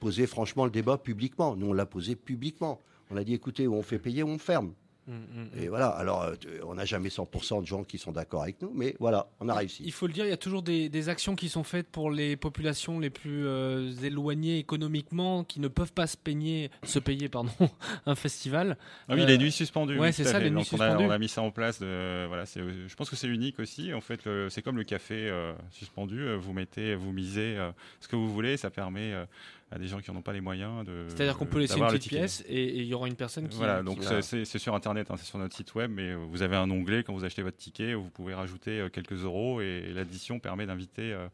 poser 0.00 0.26
franchement 0.26 0.64
le 0.64 0.70
débat 0.70 0.98
publiquement. 0.98 1.56
Nous 1.56 1.68
on 1.68 1.72
l'a 1.72 1.86
posé 1.86 2.16
publiquement. 2.16 2.80
On 3.10 3.16
a 3.16 3.24
dit 3.24 3.34
écoutez, 3.34 3.66
ou 3.66 3.74
on 3.74 3.82
fait 3.82 3.98
payer 3.98 4.22
ou 4.22 4.28
on 4.28 4.38
ferme. 4.38 4.72
Mm, 5.10 5.40
mm, 5.56 5.62
Et 5.62 5.68
voilà. 5.68 5.88
Alors 5.88 6.22
euh, 6.22 6.34
on 6.66 6.74
n'a 6.74 6.84
jamais 6.84 7.08
100% 7.08 7.62
de 7.62 7.66
gens 7.66 7.82
qui 7.84 7.98
sont 7.98 8.12
d'accord 8.12 8.42
avec 8.42 8.62
nous, 8.62 8.70
mais 8.74 8.94
voilà, 9.00 9.28
on 9.40 9.48
a 9.48 9.54
réussi. 9.54 9.82
Il 9.84 9.92
faut 9.92 10.06
le 10.06 10.12
dire, 10.12 10.24
il 10.24 10.28
y 10.30 10.32
a 10.32 10.36
toujours 10.36 10.62
des, 10.62 10.88
des 10.88 11.08
actions 11.08 11.34
qui 11.34 11.48
sont 11.48 11.64
faites 11.64 11.88
pour 11.88 12.10
les 12.10 12.36
populations 12.36 12.98
les 13.00 13.10
plus 13.10 13.46
euh, 13.46 13.90
éloignées 14.02 14.58
économiquement, 14.58 15.42
qui 15.44 15.58
ne 15.60 15.68
peuvent 15.68 15.92
pas 15.92 16.06
se 16.06 16.16
payer, 16.16 16.70
se 16.84 16.98
payer 16.98 17.28
pardon, 17.28 17.50
un 18.06 18.14
festival. 18.14 18.76
Ah 19.08 19.14
oui, 19.14 19.22
Euh, 19.22 19.26
les 19.26 19.38
nuits 19.38 19.52
suspendues. 19.52 19.98
Ouais, 19.98 20.08
oui, 20.08 20.12
c'est 20.12 20.24
ça, 20.24 20.34
fait. 20.38 20.44
les 20.44 20.50
nuits 20.50 20.58
Donc, 20.62 20.66
on 20.72 20.80
a, 20.80 20.86
suspendues. 20.88 21.04
on 21.08 21.10
a 21.10 21.18
mis 21.18 21.28
ça 21.28 21.42
en 21.42 21.50
place. 21.50 21.80
De, 21.80 22.26
voilà, 22.28 22.44
je 22.44 22.94
pense 22.94 23.10
que 23.10 23.16
c'est 23.16 23.28
unique 23.28 23.58
aussi. 23.58 23.92
En 23.92 24.00
fait, 24.00 24.20
c'est 24.48 24.62
comme 24.62 24.76
le 24.76 24.84
café 24.84 25.28
euh, 25.28 25.52
suspendu. 25.70 26.34
Vous 26.36 26.52
mettez, 26.52 26.94
vous 26.94 27.12
misez 27.12 27.56
euh, 27.58 27.70
ce 28.00 28.08
que 28.08 28.16
vous 28.16 28.32
voulez. 28.32 28.56
Ça 28.56 28.70
permet 28.70 29.12
euh, 29.12 29.24
à 29.72 29.78
des 29.78 29.86
gens 29.86 30.00
qui 30.00 30.10
n'en 30.10 30.18
ont 30.18 30.22
pas 30.22 30.32
les 30.32 30.40
moyens 30.40 30.84
de. 30.84 31.04
C'est-à-dire 31.08 31.36
qu'on 31.38 31.46
peut 31.46 31.58
laisser 31.60 31.78
une 31.78 31.86
petite 31.86 32.10
pièce 32.10 32.44
et 32.48 32.78
il 32.78 32.84
y 32.86 32.94
aura 32.94 33.06
une 33.08 33.14
personne 33.14 33.48
qui. 33.48 33.56
Voilà, 33.56 33.82
donc 33.82 34.00
qui- 34.00 34.22
c'est- 34.44 34.58
sur 34.58 34.74
internet, 34.74 35.10
hein, 35.10 35.16
c'est 35.16 35.26
sur 35.26 35.38
notre 35.38 35.54
site 35.56 35.74
web, 35.74 35.90
mais 35.94 36.14
vous 36.14 36.42
avez 36.42 36.56
un 36.56 36.70
onglet 36.70 37.04
quand 37.04 37.12
vous 37.14 37.24
achetez 37.24 37.42
votre 37.42 37.56
ticket, 37.56 37.94
où 37.94 38.02
vous 38.04 38.10
pouvez 38.10 38.34
rajouter 38.34 38.80
euh, 38.80 38.88
quelques 38.88 39.22
euros 39.24 39.60
et, 39.60 39.92
l'addition 39.92 40.38
permet 40.40 40.66
d'inviter 40.66 41.12
euh, 41.12 41.28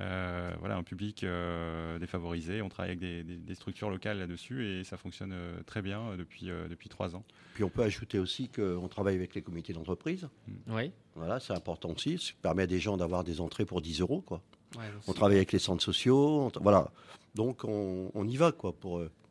euh, 0.00 0.52
voilà, 0.60 0.76
un 0.76 0.82
public 0.84 1.24
euh, 1.24 1.98
défavorisé. 1.98 2.62
On 2.62 2.68
travaille 2.68 2.90
avec 2.90 3.00
des, 3.00 3.24
des- 3.24 3.36
des 3.36 3.54
structures 3.56 3.90
locales 3.90 4.18
là-dessus 4.18 4.64
et 4.66 4.84
ça 4.84 4.96
fonctionne 4.96 5.32
euh, 5.32 5.60
très 5.66 5.82
bien 5.82 6.16
depuis, 6.16 6.50
euh, 6.50 6.68
depuis 6.68 6.88
trois 6.88 7.16
ans. 7.16 7.24
Puis 7.54 7.64
on 7.64 7.68
peut 7.68 7.82
ajouter 7.82 8.18
aussi 8.20 8.48
qu'on 8.48 8.86
travaille 8.88 9.16
avec 9.16 9.34
les 9.34 9.42
comités 9.42 9.72
d'entreprise. 9.72 10.28
Oui. 10.68 10.92
Voilà, 11.16 11.40
c'est 11.40 11.52
important 11.52 11.90
aussi. 11.90 12.16
Ça 12.18 12.32
permet 12.42 12.62
à 12.62 12.66
des 12.68 12.78
gens 12.78 12.96
d'avoir 12.96 13.24
des 13.24 13.40
entrées 13.40 13.64
pour 13.64 13.80
10 13.82 14.00
euros. 14.00 14.20
Quoi. 14.20 14.40
Ouais, 14.76 14.84
on 15.06 15.12
travaille 15.12 15.36
avec 15.36 15.52
les 15.52 15.58
centres 15.58 15.82
sociaux. 15.82 16.50
on 16.54 16.60
voilà. 16.60 16.90
Donc 17.34 17.64
on, 17.64 18.10
on 18.14 18.28
y 18.28 18.36
va 18.36 18.52
quoi, 18.52 18.72
pour, 18.72 18.98
euh, 18.98 19.10
pour 19.22 19.27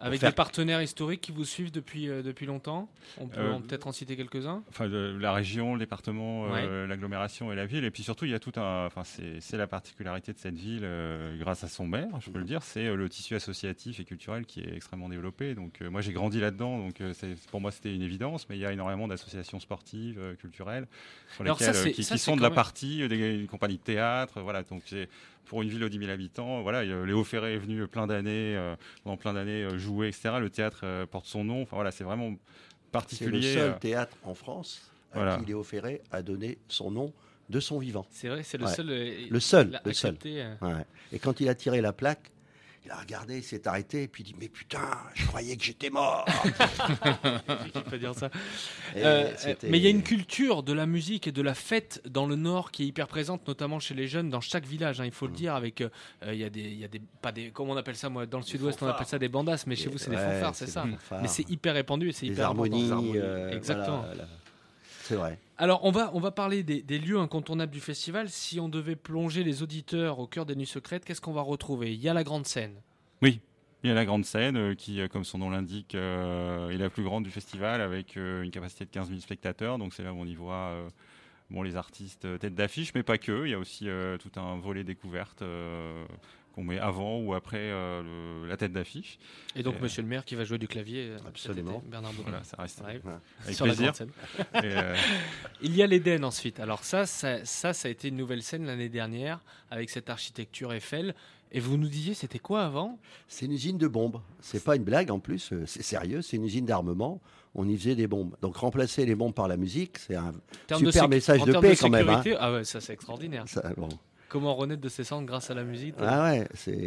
Avec 0.00 0.20
faire- 0.20 0.30
des 0.30 0.34
partenaires 0.34 0.82
historiques 0.82 1.20
qui 1.20 1.32
vous 1.32 1.44
suivent 1.44 1.70
depuis, 1.72 2.08
euh, 2.08 2.22
depuis 2.22 2.46
longtemps. 2.46 2.88
On 3.18 3.26
peut 3.28 3.40
Euh, 3.40 3.58
peut-être 3.58 3.86
en 3.86 3.92
citer 3.92 4.16
quelques-uns? 4.16 4.62
Enfin, 4.68 4.86
la 4.88 5.32
région, 5.32 5.74
le 5.74 5.78
département, 5.80 6.46
euh, 6.54 6.86
l'agglomération 6.86 7.52
et 7.52 7.56
la 7.56 7.66
ville. 7.66 7.84
Et 7.84 7.90
puis 7.90 8.02
surtout, 8.02 8.24
il 8.24 8.30
y 8.30 8.34
a 8.34 8.38
tout 8.38 8.52
un. 8.56 8.86
Enfin, 8.86 9.02
c'est 9.04 9.56
la 9.56 9.66
particularité 9.66 10.32
de 10.32 10.38
cette 10.38 10.56
ville, 10.56 10.86
grâce 11.38 11.64
à 11.64 11.68
son 11.68 11.86
maire, 11.86 12.08
je 12.20 12.30
peux 12.30 12.38
le 12.38 12.44
dire, 12.44 12.62
c'est 12.62 12.94
le 12.94 13.08
tissu 13.08 13.34
associatif 13.34 14.00
et 14.00 14.04
culturel 14.04 14.46
qui 14.46 14.60
est 14.60 14.74
extrêmement 14.74 15.08
développé. 15.08 15.54
Donc, 15.54 15.80
moi, 15.80 16.00
j'ai 16.00 16.12
grandi 16.12 16.40
là-dedans, 16.40 16.78
donc 16.78 17.02
pour 17.50 17.60
moi, 17.60 17.70
c'était 17.70 17.94
une 17.94 18.02
évidence. 18.02 18.48
Mais 18.48 18.56
il 18.56 18.60
y 18.60 18.66
a 18.66 18.72
énormément 18.72 19.08
d'associations 19.08 19.60
sportives, 19.60 20.20
culturelles, 20.40 20.86
sur 21.34 21.44
ça, 21.58 21.72
lesquelles, 21.72 21.92
qui, 21.92 22.04
ça, 22.04 22.14
qui 22.14 22.18
sont 22.20 22.36
de 22.36 22.42
la 22.42 22.48
même- 22.48 22.54
partie, 22.56 23.06
des, 23.08 23.38
des 23.40 23.46
compagnies 23.46 23.78
de 23.78 23.82
théâtre, 23.82 24.40
voilà. 24.40 24.62
Donc, 24.62 24.82
pour 25.48 25.62
une 25.62 25.68
ville 25.68 25.80
de 25.80 25.88
10 25.88 25.98
000 25.98 26.10
habitants, 26.10 26.62
voilà, 26.62 26.78
a- 26.80 26.84
Léo 27.06 27.24
Ferré 27.24 27.54
est 27.54 27.58
venu 27.58 27.86
plein 27.88 28.06
d'années, 28.06 28.56
euh, 28.56 28.76
pendant 29.02 29.16
plein 29.16 29.32
d'années, 29.34 29.64
euh, 29.64 29.78
jouer 29.78 30.08
etc. 30.08 30.34
Le 30.40 30.50
théâtre 30.50 30.80
euh, 30.84 31.06
porte 31.06 31.26
son 31.26 31.42
nom. 31.44 31.62
Enfin 31.62 31.76
voilà, 31.76 31.90
c'est 31.90 32.04
vraiment 32.04 32.30
C'est 32.30 32.90
particulier. 32.92 33.30
le 33.54 33.54
seul 33.54 33.70
euh, 33.70 33.78
théâtre 33.78 34.16
en 34.24 34.34
France 34.34 34.92
à 35.12 35.16
Voilà. 35.16 35.36
qui 35.38 35.46
Léo 35.46 35.62
Ferré 35.62 36.02
a 36.12 36.22
donné 36.22 36.58
son 36.68 36.90
nom 36.90 37.12
de 37.48 37.60
son 37.60 37.78
vivant. 37.78 38.06
C'est 38.10 38.28
vrai, 38.28 38.42
c'est 38.42 38.58
le 38.58 38.66
Ouais. 38.66 38.72
seul, 38.74 38.90
euh, 38.90 39.26
Le 39.30 39.40
seul, 39.40 39.80
le 39.84 39.92
seul. 39.94 40.16
euh. 40.26 40.54
Ouais. 40.60 40.84
Et 41.12 41.18
quand 41.18 41.40
il 41.40 41.48
a 41.48 41.54
tiré 41.54 41.80
la 41.80 41.92
plaque, 41.94 42.30
il 42.88 42.92
a 42.92 42.96
regardé, 42.96 43.36
il 43.36 43.42
s'est 43.44 43.68
arrêté, 43.68 44.04
et 44.04 44.08
puis 44.08 44.22
il 44.22 44.26
dit 44.32 44.34
Mais 44.40 44.48
putain, 44.48 44.80
je 45.14 45.26
croyais 45.26 45.56
que 45.58 45.62
j'étais 45.62 45.90
mort 45.90 46.24
Qui 47.72 47.80
peut 47.82 47.98
dire 47.98 48.14
ça 48.14 48.30
Et 48.96 49.04
Euh, 49.04 49.30
c'était- 49.36 49.68
mais 49.68 49.76
il 49.78 49.84
y 49.84 49.86
a 49.86 49.90
une 49.90 50.02
culture 50.02 50.62
de 50.62 50.72
la 50.72 50.86
musique 50.86 51.26
et 51.26 51.32
de 51.32 51.42
la 51.42 51.54
fête 51.54 52.00
dans 52.08 52.26
le 52.26 52.34
Nord 52.36 52.70
qui 52.70 52.84
est 52.84 52.86
hyper 52.86 53.06
présente, 53.06 53.46
notamment 53.46 53.78
chez 53.78 53.94
les 53.94 54.08
jeunes, 54.08 54.30
dans 54.30 54.40
chaque 54.40 54.64
village. 54.66 55.00
hein, 55.00 55.04
il 55.04 55.10
faut 55.12 55.26
Mm. 55.26 55.30
le 55.30 55.36
dire. 55.36 55.54
Avec, 55.54 55.80
euh, 55.82 55.90
euh, 56.24 56.32
il 56.32 56.40
y 56.40 56.44
a 56.44 56.50
des, 56.50 56.60
il 56.62 56.78
y 56.78 56.84
a 56.84 56.88
des, 56.88 57.00
pas 57.20 57.30
des, 57.32 57.50
comment 57.50 57.72
on 57.72 57.76
appelle 57.76 57.96
ça 57.96 58.08
moi 58.08 58.24
Dans 58.26 58.38
le 58.38 58.44
Sud-Ouest, 58.44 58.82
on 58.82 58.86
appelle 58.86 59.06
ça 59.06 59.18
des 59.18 59.28
bandas, 59.28 59.64
mais 59.66 59.76
chez 59.76 59.84
Et- 59.84 59.88
vous, 59.90 59.98
c'est 59.98 60.10
des 60.10 60.16
ouais, 60.16 60.22
fanfares, 60.22 60.54
c'est 60.54 60.66
ça. 60.66 60.84
des 60.84 60.92
fanfares. 60.92 61.20
Mais 61.22 61.28
c'est 61.28 61.48
hyper 61.50 61.74
répandu 61.74 62.08
et 62.08 62.12
c'est 62.12 62.26
hyper 62.26 62.50
important. 62.50 62.72
harmonies, 62.74 63.12
euh, 63.18 63.50
Exactement. 63.56 64.02
voilà. 64.06 64.24
C'est 65.08 65.16
vrai. 65.16 65.38
Alors, 65.56 65.86
on 65.86 65.90
va, 65.90 66.10
on 66.12 66.20
va 66.20 66.30
parler 66.30 66.62
des, 66.62 66.82
des 66.82 66.98
lieux 66.98 67.18
incontournables 67.18 67.72
du 67.72 67.80
festival. 67.80 68.28
Si 68.28 68.60
on 68.60 68.68
devait 68.68 68.94
plonger 68.94 69.42
les 69.42 69.62
auditeurs 69.62 70.18
au 70.18 70.26
cœur 70.26 70.44
des 70.44 70.54
nuits 70.54 70.66
secrètes, 70.66 71.06
qu'est-ce 71.06 71.22
qu'on 71.22 71.32
va 71.32 71.40
retrouver? 71.40 71.94
Il 71.94 72.00
y 72.02 72.10
a 72.10 72.12
la 72.12 72.24
grande 72.24 72.44
scène. 72.44 72.74
Oui, 73.22 73.40
il 73.82 73.88
y 73.88 73.90
a 73.90 73.94
la 73.94 74.04
grande 74.04 74.26
scène 74.26 74.58
euh, 74.58 74.74
qui, 74.74 75.00
euh, 75.00 75.08
comme 75.08 75.24
son 75.24 75.38
nom 75.38 75.48
l'indique, 75.48 75.94
euh, 75.94 76.68
est 76.68 76.76
la 76.76 76.90
plus 76.90 77.04
grande 77.04 77.24
du 77.24 77.30
festival 77.30 77.80
avec 77.80 78.18
euh, 78.18 78.42
une 78.42 78.50
capacité 78.50 78.84
de 78.84 78.90
15 78.90 79.08
000 79.08 79.20
spectateurs. 79.20 79.78
Donc 79.78 79.94
c'est 79.94 80.02
là 80.02 80.12
où 80.12 80.18
on 80.18 80.26
y 80.26 80.34
voit 80.34 80.72
euh, 80.72 80.90
bon, 81.48 81.62
les 81.62 81.76
artistes 81.76 82.38
tête 82.38 82.54
d'affiche, 82.54 82.92
mais 82.94 83.02
pas 83.02 83.16
que. 83.16 83.46
Il 83.46 83.50
y 83.50 83.54
a 83.54 83.58
aussi 83.58 83.88
euh, 83.88 84.18
tout 84.18 84.38
un 84.38 84.58
volet 84.58 84.84
découverte 84.84 85.40
euh, 85.40 86.04
qu'on 86.58 86.64
met 86.64 86.80
avant 86.80 87.20
ou 87.20 87.34
après 87.34 87.56
euh, 87.60 88.02
le- 88.42 88.48
la 88.48 88.56
tête 88.56 88.72
d'affiche. 88.72 89.18
Et 89.54 89.62
donc, 89.62 89.80
monsieur 89.80 90.02
le 90.02 90.08
maire 90.08 90.24
qui 90.24 90.34
va 90.34 90.42
jouer 90.42 90.58
du 90.58 90.66
clavier. 90.66 91.10
euh, 91.10 91.18
Absolument. 91.28 91.78
été, 91.78 91.88
Bernard. 91.88 92.10
Voilà, 92.20 92.42
ça 92.42 92.56
reste 92.60 92.80
Ouais. 92.80 93.00
avec 93.44 93.54
Sur 93.54 93.64
plaisir. 93.66 93.92
grande 93.92 93.94
scène. 93.94 94.10
Et, 94.64 94.76
euh, 94.76 94.96
Il 95.62 95.76
y 95.76 95.82
a 95.84 95.86
l'Éden 95.86 96.24
ensuite. 96.24 96.58
Alors 96.58 96.82
ça, 96.82 97.06
ça, 97.06 97.44
ça, 97.44 97.72
ça 97.72 97.86
a 97.86 97.90
été 97.92 98.08
une 98.08 98.16
nouvelle 98.16 98.42
scène 98.42 98.66
l'année 98.66 98.88
dernière 98.88 99.38
avec 99.70 99.88
cette 99.88 100.10
architecture 100.10 100.72
Eiffel. 100.72 101.14
Et 101.52 101.60
vous 101.60 101.76
nous 101.78 101.88
disiez, 101.88 102.12
c'était 102.14 102.40
quoi 102.40 102.64
avant? 102.64 102.98
C'est 103.28 103.46
une 103.46 103.52
usine 103.52 103.78
de 103.78 103.86
bombes. 103.86 104.20
C'est 104.40 104.62
pas 104.64 104.74
une 104.74 104.82
blague 104.84 105.10
en 105.12 105.20
plus, 105.20 105.52
euh, 105.52 105.62
c'est 105.64 105.82
sérieux, 105.84 106.22
c'est 106.22 106.36
une 106.38 106.44
usine 106.44 106.66
d'armement. 106.66 107.20
On 107.54 107.66
y 107.68 107.76
faisait 107.78 107.94
des 107.94 108.06
bombes. 108.08 108.34
Donc 108.42 108.56
remplacer 108.56 109.06
les 109.06 109.14
bombes 109.14 109.32
par 109.32 109.46
la 109.48 109.56
musique, 109.56 109.96
c'est 109.98 110.16
un 110.16 110.32
de 110.32 110.74
super 110.90 111.08
message 111.08 111.40
en 111.42 111.46
de 111.46 111.52
paix 111.58 111.76
quand 111.76 111.88
même. 111.88 112.08
hein. 112.08 112.22
Ah 112.40 112.52
ouais, 112.52 112.64
ça 112.64 112.80
c'est 112.80 112.92
extraordinaire. 112.94 113.44
Ça, 113.46 113.62
bon. 113.76 113.88
Comment 114.28 114.54
renaître 114.54 114.82
de 114.82 114.88
ses 114.88 115.04
cendres 115.04 115.26
grâce 115.26 115.50
à 115.50 115.54
la 115.54 115.64
musique 115.64 115.94
Ah 115.98 116.30
ouais, 116.30 116.46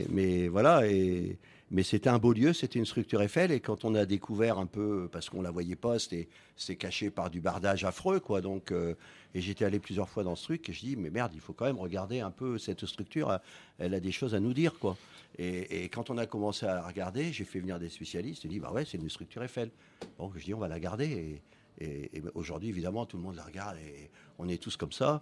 mais 0.10 0.48
voilà 0.48 0.88
et 0.88 1.38
mais 1.74 1.84
c'était 1.84 2.10
un 2.10 2.18
beau 2.20 2.34
lieu, 2.34 2.52
c'était 2.52 2.80
une 2.80 2.86
structure 2.86 3.22
Eiffel 3.22 3.50
et 3.50 3.62
quand 3.62 3.86
on 3.86 3.96
a 3.96 4.06
découvert 4.06 4.60
un 4.60 4.66
peu 4.66 5.08
parce 5.10 5.30
qu'on 5.30 5.42
la 5.42 5.52
voyait 5.52 5.78
pas, 5.78 6.00
c'était 6.00 6.28
c'était 6.58 6.76
caché 6.76 7.10
par 7.10 7.30
du 7.30 7.40
bardage 7.40 7.86
affreux 7.86 8.20
quoi. 8.20 8.42
Donc 8.42 8.72
euh, 8.72 8.94
et 9.34 9.40
j'étais 9.40 9.64
allé 9.64 9.80
plusieurs 9.80 10.10
fois 10.10 10.24
dans 10.24 10.36
ce 10.36 10.44
truc 10.44 10.68
et 10.70 10.74
je 10.74 10.82
dis 10.82 10.96
mais 10.98 11.10
merde, 11.10 11.32
il 11.34 11.40
faut 11.40 11.54
quand 11.54 11.66
même 11.66 11.80
regarder 11.80 12.20
un 12.20 12.30
peu 12.30 12.58
cette 12.58 12.86
structure, 12.86 13.40
elle 13.80 13.94
a 13.94 14.02
des 14.02 14.12
choses 14.12 14.36
à 14.36 14.42
nous 14.42 14.54
dire 14.54 14.78
quoi. 14.80 14.98
Et, 15.40 15.86
et 15.86 15.90
quand 15.90 16.10
on 16.10 16.18
a 16.18 16.26
commencé 16.26 16.66
à 16.66 16.86
regarder, 16.86 17.32
j'ai 17.32 17.46
fait 17.46 17.62
venir 17.62 17.80
des 17.80 17.90
spécialistes, 17.90 18.44
j'ai 18.44 18.50
dit 18.50 18.60
bah 18.60 18.74
ouais, 18.74 18.84
c'est 18.84 18.98
une 18.98 19.10
structure 19.10 19.42
Eiffel. 19.42 19.72
Bon, 20.20 20.30
je 20.36 20.44
dis 20.44 20.54
on 20.54 20.60
va 20.60 20.68
la 20.68 20.80
garder 20.80 21.06
et 21.06 21.42
et, 21.80 22.18
et 22.18 22.24
aujourd'hui, 22.36 22.70
évidemment, 22.70 23.06
tout 23.06 23.18
le 23.18 23.24
monde 23.24 23.36
la 23.36 23.44
regarde 23.44 23.78
et 23.78 24.10
on 24.42 24.48
est 24.50 24.62
tous 24.62 24.76
comme 24.78 24.92
ça. 24.92 25.22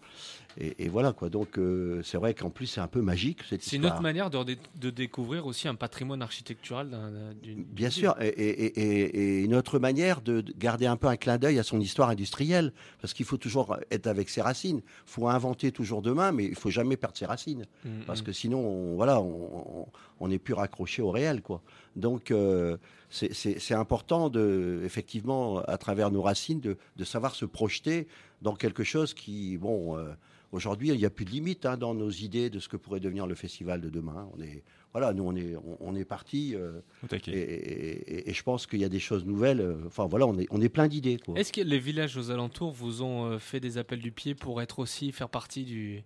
Et, 0.58 0.86
et 0.86 0.90
voilà, 0.90 1.14
quoi. 1.14 1.30
Donc, 1.30 1.58
euh, 1.58 2.02
c'est 2.04 2.18
vrai 2.18 2.34
qu'en 2.34 2.50
plus, 2.50 2.66
c'est 2.66 2.82
un 2.82 2.88
peu 2.88 3.02
magique, 3.02 3.40
cette 3.48 3.62
C'est 3.62 3.76
une 3.76 3.86
autre 3.86 4.02
manière 4.02 4.30
de, 4.30 4.44
de 4.76 4.90
découvrir 4.90 5.46
aussi 5.46 5.68
un 5.68 5.76
patrimoine 5.76 6.22
architectural 6.22 6.90
d'un- 6.90 7.34
d'une. 7.42 7.64
Bien 7.64 7.90
sûr, 7.90 8.16
et, 8.22 8.28
et- 8.30 8.80
et- 8.80 9.44
une 9.44 9.54
autre 9.56 9.78
manière 9.80 10.22
de 10.22 10.42
de 10.42 10.54
garder 10.58 10.86
un 10.86 10.96
peu 10.96 11.08
un 11.08 11.18
clin 11.18 11.38
d'œil 11.38 11.60
à 11.60 11.64
son 11.64 11.80
histoire 11.80 12.10
industrielle, 12.10 12.72
parce 13.02 13.14
qu'il 13.14 13.26
faut 13.26 13.38
toujours 13.38 13.78
être 13.92 14.08
avec 14.08 14.30
ses 14.30 14.42
racines. 14.42 14.78
Il 14.78 15.12
faut 15.12 15.28
inventer 15.28 15.72
toujours 15.72 16.02
demain, 16.02 16.32
mais 16.32 16.46
il 16.46 16.56
faut 16.56 16.70
jamais 16.70 16.98
perdre 16.98 17.18
ses 17.18 17.26
racines, 17.26 17.66
Mhm. 17.86 18.04
parce 18.08 18.22
que 18.22 18.32
sinon, 18.32 18.60
on, 18.60 18.96
voilà, 18.96 19.22
on, 19.22 20.28
n'est 20.28 20.40
plus 20.40 20.54
raccroché 20.54 21.02
au 21.02 21.12
réel, 21.12 21.42
quoi. 21.42 21.62
Donc, 21.96 22.32
euh, 22.32 22.78
c'est 23.10 23.74
important 23.74 24.30
de, 24.30 24.82
effectivement, 24.86 25.60
à 25.60 25.78
travers 25.78 26.12
nos 26.12 26.22
racines, 26.22 26.60
de, 26.60 26.78
de 26.96 27.04
savoir 27.04 27.34
se 27.36 27.46
projeter 27.46 28.08
dans 28.42 28.56
quelque 28.56 28.84
chose 28.84 29.14
qui, 29.14 29.58
bon. 29.58 29.98
euh, 29.98 30.14
Aujourd'hui, 30.52 30.88
il 30.88 30.98
n'y 30.98 31.06
a 31.06 31.12
plus 31.12 31.26
de 31.26 31.30
limite 31.30 31.68
hein, 31.68 31.78
dans 31.78 31.94
nos 31.94 32.10
idées 32.10 32.50
de 32.50 32.58
ce 32.60 32.68
que 32.68 32.76
pourrait 32.76 33.00
devenir 33.00 33.28
le 33.28 33.36
festival 33.36 33.82
de 33.82 33.90
demain. 33.92 34.28
On 34.36 34.42
est, 34.42 34.64
voilà, 34.94 35.14
nous 35.14 35.24
on 35.24 35.36
est, 35.36 35.56
on, 35.58 35.78
on 35.80 35.96
est 35.96 36.06
parti. 36.06 36.56
euh, 36.56 36.82
et, 37.28 37.28
et- 37.38 38.30
et 38.32 38.34
je 38.34 38.42
pense 38.42 38.66
qu'il 38.66 38.80
y 38.80 38.84
a 38.84 38.90
des 38.90 38.98
choses 39.00 39.26
nouvelles. 39.26 39.62
euh, 39.62 39.84
Enfin 39.86 40.08
voilà, 40.08 40.26
on 40.26 40.36
est, 40.40 40.48
on 40.50 40.60
est 40.60 40.70
plein 40.70 40.88
d'idées. 40.88 41.20
Est-ce 41.36 41.54
que 41.54 41.62
les 41.62 41.78
villages 41.78 42.18
aux 42.18 42.32
alentours 42.32 42.72
vous 42.72 43.04
ont 43.04 43.26
euh, 43.28 43.38
fait 43.38 43.60
des 43.60 43.78
appels 43.78 44.00
du 44.00 44.12
pied 44.12 44.34
pour 44.34 44.60
être 44.60 44.80
aussi 44.80 45.12
faire 45.12 45.30
partie 45.30 45.66
du, 45.66 46.02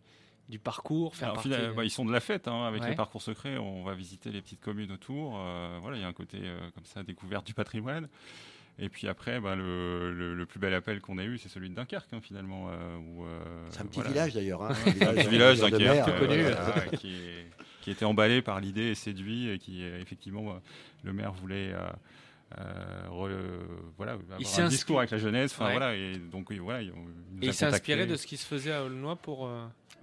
du 0.49 0.59
parcours, 0.59 1.15
faire 1.15 1.29
Alors, 1.29 1.35
partie 1.35 1.47
fila- 1.49 1.71
bah, 1.71 1.85
ils 1.85 1.89
sont 1.89 2.03
de 2.03 2.11
la 2.11 2.19
fête 2.19 2.49
hein, 2.49 2.65
avec 2.65 2.81
Ouais. 2.81 2.89
les 2.89 2.95
parcours 2.97 3.21
secrets. 3.21 3.57
On 3.57 3.85
va 3.85 3.95
visiter 3.95 4.29
les 4.29 4.41
petites 4.41 4.59
communes 4.59 4.91
autour. 4.91 5.37
euh, 5.39 5.79
voilà, 5.81 5.95
il 5.95 6.01
y 6.01 6.03
a 6.03 6.07
un 6.09 6.11
côté 6.11 6.39
euh, 6.41 6.69
comme 6.75 6.83
ça 6.83 7.01
découverte 7.01 7.47
du 7.47 7.53
patrimoine. 7.53 8.09
Et 8.79 8.89
puis 8.89 9.07
après, 9.07 9.39
bah, 9.39 9.55
le, 9.55 10.11
le- 10.13 10.33
le 10.33 10.45
plus 10.47 10.59
bel 10.59 10.73
appel 10.73 10.99
qu'on 10.99 11.17
a 11.19 11.23
eu, 11.23 11.37
c'est 11.37 11.49
celui 11.49 11.69
de 11.69 11.75
Dunkerque 11.75 12.11
hein, 12.13 12.19
finalement. 12.21 12.69
euh, 12.71 12.97
où, 12.97 13.23
euh, 13.25 13.39
C'est 13.69 13.81
un 13.81 13.85
petit 13.85 13.95
voilà. 13.99 14.09
village, 14.09 14.33
d'ailleurs, 14.33 14.63
hein, 14.63 14.69
un 14.85 14.91
c'est 14.91 15.07
un 15.07 15.11
village 15.13 15.27
village 15.27 15.59
Dunkerque, 15.59 15.81
mer, 15.81 16.07
euh, 16.09 16.19
connu. 16.19 16.41
voilà, 16.41 16.81
qui, 16.97 17.13
est- 17.13 17.45
qui 17.81 17.91
était 17.91 18.05
emballé 18.05 18.41
par 18.41 18.59
l'idée 18.59 18.87
et 18.89 18.95
séduit 18.95 19.49
et 19.49 19.59
qui 19.59 19.83
effectivement 19.83 20.55
le 21.03 21.13
maire 21.13 21.33
voulait. 21.33 21.71
euh, 21.73 21.79
euh, 22.59 23.07
re- 23.09 23.31
voilà, 23.97 24.11
avoir 24.13 24.39
s'est 24.45 24.61
un 24.61 24.67
inspi- 24.67 24.69
discours 24.69 24.99
avec 24.99 25.09
la 25.11 25.17
jeunesse, 25.17 25.53
enfin 25.53 25.65
Ouais. 25.65 25.71
voilà, 25.71 25.95
et 25.95 26.17
donc 26.17 26.49
oui, 26.51 26.59
voilà, 26.59 26.81
il, 26.83 26.89
il 27.37 27.43
Et 27.43 27.47
il 27.47 27.53
s'est 27.53 27.65
inspiré 27.65 28.05
de 28.05 28.15
ce 28.15 28.27
qui 28.27 28.37
se 28.37 28.45
faisait 28.45 28.71
à 28.71 28.83
Aulnois 28.83 29.15
pour. 29.15 29.49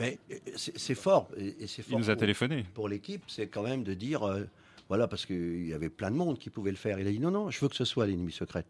Mais 0.01 0.19
c'est 0.57 0.77
c'est 0.79 0.95
fort. 0.97 1.29
Et, 1.37 1.55
et 1.63 1.67
c'est 1.69 1.83
Il 1.83 1.91
fort 1.91 1.99
nous 2.01 2.11
a 2.11 2.15
pour- 2.15 2.21
téléphoné. 2.21 2.65
Pour 2.75 2.89
l'équipe, 2.89 3.23
c'est 3.29 3.47
quand 3.47 3.63
même 3.63 3.85
de 3.85 3.95
dire, 3.95 4.27
euh, 4.27 4.45
voilà, 4.91 5.07
parce 5.07 5.25
qu'il 5.25 5.69
y 5.69 5.73
avait 5.73 5.89
plein 5.89 6.11
de 6.11 6.17
monde 6.17 6.37
qui 6.37 6.51
pouvait 6.51 6.73
le 6.73 6.77
faire. 6.77 6.99
Il 6.99 7.07
a 7.07 7.13
dit 7.13 7.21
non, 7.21 7.31
non, 7.31 7.49
je 7.49 7.61
veux 7.61 7.69
que 7.69 7.77
ce 7.77 7.85
soit 7.85 8.09
l'ennemi 8.09 8.33
secrète. 8.33 8.67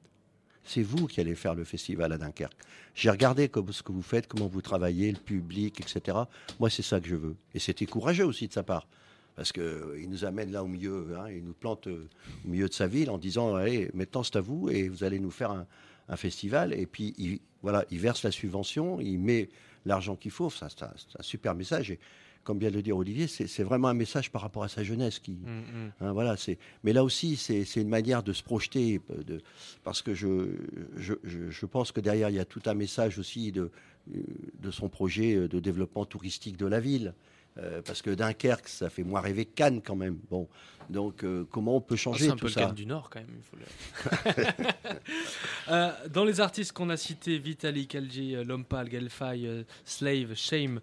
C'est 0.63 0.83
vous 0.83 1.07
qui 1.07 1.19
allez 1.19 1.35
faire 1.35 1.55
le 1.55 1.65
festival 1.65 2.13
à 2.13 2.19
Dunkerque. 2.19 2.53
J'ai 2.95 3.09
regardé 3.09 3.49
comme, 3.49 3.73
ce 3.73 3.83
que 3.83 3.91
vous 3.91 4.03
faites, 4.03 4.27
comment 4.27 4.47
vous 4.47 4.61
travaillez, 4.61 5.11
le 5.11 5.19
public, 5.19 5.81
etc. 5.81 6.19
Moi, 6.61 6.69
c'est 6.69 6.83
ça 6.83 7.01
que 7.01 7.09
je 7.09 7.17
veux. 7.17 7.37
Et 7.55 7.59
c'était 7.59 7.87
courageux 7.87 8.27
aussi 8.27 8.47
de 8.49 8.53
sa 8.53 8.63
part. 8.63 8.87
Parce 9.35 9.51
qu'il 9.51 10.11
nous 10.11 10.27
amène 10.27 10.53
là 10.53 10.63
au 10.63 10.67
milieu, 10.67 11.07
hein, 11.19 11.31
il 11.31 11.43
nous 11.43 11.55
plante 11.55 11.87
euh, 11.87 12.07
au 12.45 12.49
milieu 12.51 12.69
de 12.69 12.75
sa 12.75 12.87
ville 12.87 13.09
en 13.09 13.17
disant 13.17 13.55
Allez, 13.55 13.91
maintenant 13.95 14.23
c'est 14.23 14.37
à 14.37 14.43
vous 14.43 14.69
et 14.69 14.91
vous 14.91 15.05
allez 15.05 15.21
nous 15.21 15.31
faire 15.31 15.51
un, 15.53 16.17
festival. 16.17 16.75
Et 16.75 16.85
puis, 16.85 17.15
il, 17.17 17.41
voilà, 17.63 17.87
il 17.91 17.99
verse 17.99 18.25
la 18.25 18.31
subvention, 18.31 19.01
il 19.01 19.19
met 19.19 19.49
l'argent 19.87 20.17
qu'il 20.17 20.33
faut. 20.33 20.51
C'est 20.51 20.83
un, 20.83 20.93
super 21.23 21.55
message. 21.55 21.97
Comme 22.45 22.59
vient 22.59 22.71
de 22.71 22.77
le 22.77 22.83
dire 22.83 22.97
Olivier, 22.97 23.27
c'est 23.27 23.63
vraiment 23.63 23.89
un 23.89 23.95
message 23.95 24.31
par 24.33 24.43
rapport 24.43 24.63
à 24.65 24.69
sa 24.69 24.83
jeunesse. 24.83 25.19
Qui, 25.19 25.33
Mm, 25.33 25.91
hein, 26.01 26.13
voilà, 26.13 26.37
mais 26.85 26.93
là 26.93 27.05
aussi, 27.05 27.37
c'est 27.37 27.65
une 27.77 27.89
manière 27.89 28.23
de 28.23 28.33
se 28.33 28.43
projeter. 28.43 29.01
De, 29.27 29.41
parce 29.85 30.03
que 30.03 30.15
je, 30.15 30.49
je, 30.97 31.15
je- 31.25 31.51
je 31.51 31.67
pense 31.67 31.93
que 31.93 32.01
derrière, 32.01 32.31
il 32.31 32.37
y 32.37 32.41
a 32.41 32.45
tout 32.45 32.63
un 32.67 32.75
message 32.75 33.19
aussi 33.19 33.53
de, 33.53 33.71
de 34.07 34.71
son 34.71 34.89
projet 34.89 35.49
de 35.49 35.61
développement 35.61 36.05
touristique 36.07 36.57
de 36.57 36.67
la 36.67 36.81
ville. 36.81 37.15
Euh, 37.59 37.83
parce 37.85 38.01
que 38.01 38.11
Dunkerque, 38.11 38.69
ça 38.69 38.89
fait 38.91 39.03
moins 39.03 39.21
rêver 39.21 39.45
que 39.45 39.55
Cannes 39.55 39.83
quand 39.83 39.97
même. 39.97 40.19
Bon, 40.31 40.49
donc 40.89 41.25
euh, 41.25 41.45
comment 41.51 41.77
on 41.77 41.81
peut 41.81 41.95
Oh, 41.95 41.97
changer 41.97 42.27
c'est 42.27 42.31
un 42.31 42.37
tout 42.37 42.43
peu 42.43 42.47
le 42.47 42.53
ça 42.53 42.61
Cannes 42.63 42.75
du 42.75 42.87
Nord 42.87 43.11
quand 43.11 43.19
même. 43.21 43.29
il 43.37 43.43
faut 43.43 43.57
le- 43.57 44.45
Euh, 45.69 45.91
dans 46.09 46.25
les 46.25 46.41
artistes 46.41 46.73
qu'on 46.73 46.91
a 46.91 46.97
cités, 46.97 47.39
Vitalik, 47.39 47.91
Kalji, 47.91 48.35
euh, 48.35 48.45
Lompal, 48.45 48.91
Gelfai, 48.91 49.43
euh, 49.47 49.63
Slave, 49.85 50.35
Shame, 50.35 50.81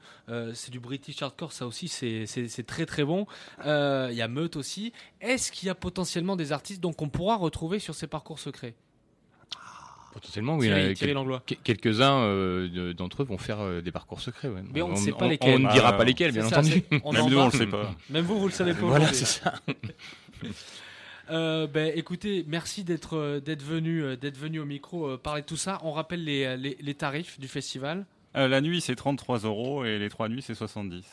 c'est 0.53 0.71
du 0.71 0.79
British 0.79 1.21
hardcore, 1.21 1.51
ça 1.51 1.65
aussi 1.67 1.87
c'est- 1.87 2.63
très 2.65 2.85
très 2.85 3.03
bon. 3.03 3.25
Il 3.65 4.13
y 4.13 4.21
a 4.21 4.27
Meute 4.27 4.55
aussi. 4.55 4.93
Est-ce 5.21 5.51
qu'il 5.51 5.67
y 5.67 5.69
a 5.69 5.75
potentiellement 5.75 6.35
des 6.35 6.51
artistes 6.51 6.81
donc 6.81 7.01
on 7.01 7.09
pourra 7.09 7.35
retrouver 7.37 7.79
sur 7.79 7.95
ces 7.95 8.07
parcours 8.07 8.39
secrets? 8.39 8.75
Potentiellement, 10.19 10.55
oui. 10.57 10.65
Thierry- 10.65 10.93
Thierry 10.95 11.13
Langlois. 11.13 11.43
Quelques-uns 11.63 12.21
euh, 12.21 12.67
de- 12.69 12.91
d'entre 12.91 13.21
eux 13.21 13.25
vont 13.25 13.37
faire 13.37 13.59
euh, 13.59 13.81
des 13.81 13.91
parcours 13.91 14.19
secrets. 14.19 14.47
ouais. 14.47 14.63
Mais 14.73 14.81
on 14.81 14.89
ne 14.89 14.95
sait 14.95 15.11
pas 15.11 15.25
on, 15.25 15.29
lesquels. 15.29 15.55
On 15.55 15.59
ne 15.67 15.71
dira 15.71 15.95
pas 15.95 16.03
lesquels, 16.03 16.31
bien 16.31 16.49
ça, 16.49 16.59
entendu. 16.59 16.83
on 17.03 17.11
Même 17.13 17.21
en 17.21 17.29
nous, 17.29 17.37
on 17.37 17.41
parle. 17.49 17.51
le 17.53 17.57
sait 17.59 17.67
pas. 17.67 17.95
Même 18.09 18.25
vous, 18.25 18.39
vous 18.39 18.47
le 18.47 18.51
savez 18.53 18.73
pas. 18.73 18.79
Voilà, 18.87 19.13
c'est 19.13 19.25
ça. 19.25 19.53
Euh, 21.29 21.67
ben, 21.67 21.91
écoutez, 21.93 22.45
merci 22.47 22.85
d'être 22.85 23.41
d'être 23.43 23.61
venu 23.61 24.15
d'être 24.15 24.37
venu 24.37 24.59
au 24.61 24.65
micro 24.65 25.07
euh, 25.09 25.17
parler 25.17 25.41
de 25.41 25.45
tout 25.45 25.57
ça. 25.57 25.77
On 25.83 25.91
rappelle 25.91 26.23
les, 26.23 26.55
les, 26.55 26.77
les 26.79 26.93
tarifs 26.95 27.37
du 27.37 27.49
festival. 27.49 28.05
Euh, 28.37 28.47
la 28.47 28.61
nuit, 28.61 28.79
c'est 28.79 28.95
33 28.95 29.39
euros 29.39 29.83
et 29.83 29.99
les 29.99 30.09
trois 30.09 30.29
nuits, 30.29 30.41
c'est 30.41 30.55
70. 30.55 31.03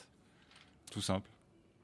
Tout 0.93 1.01
simple. 1.01 1.29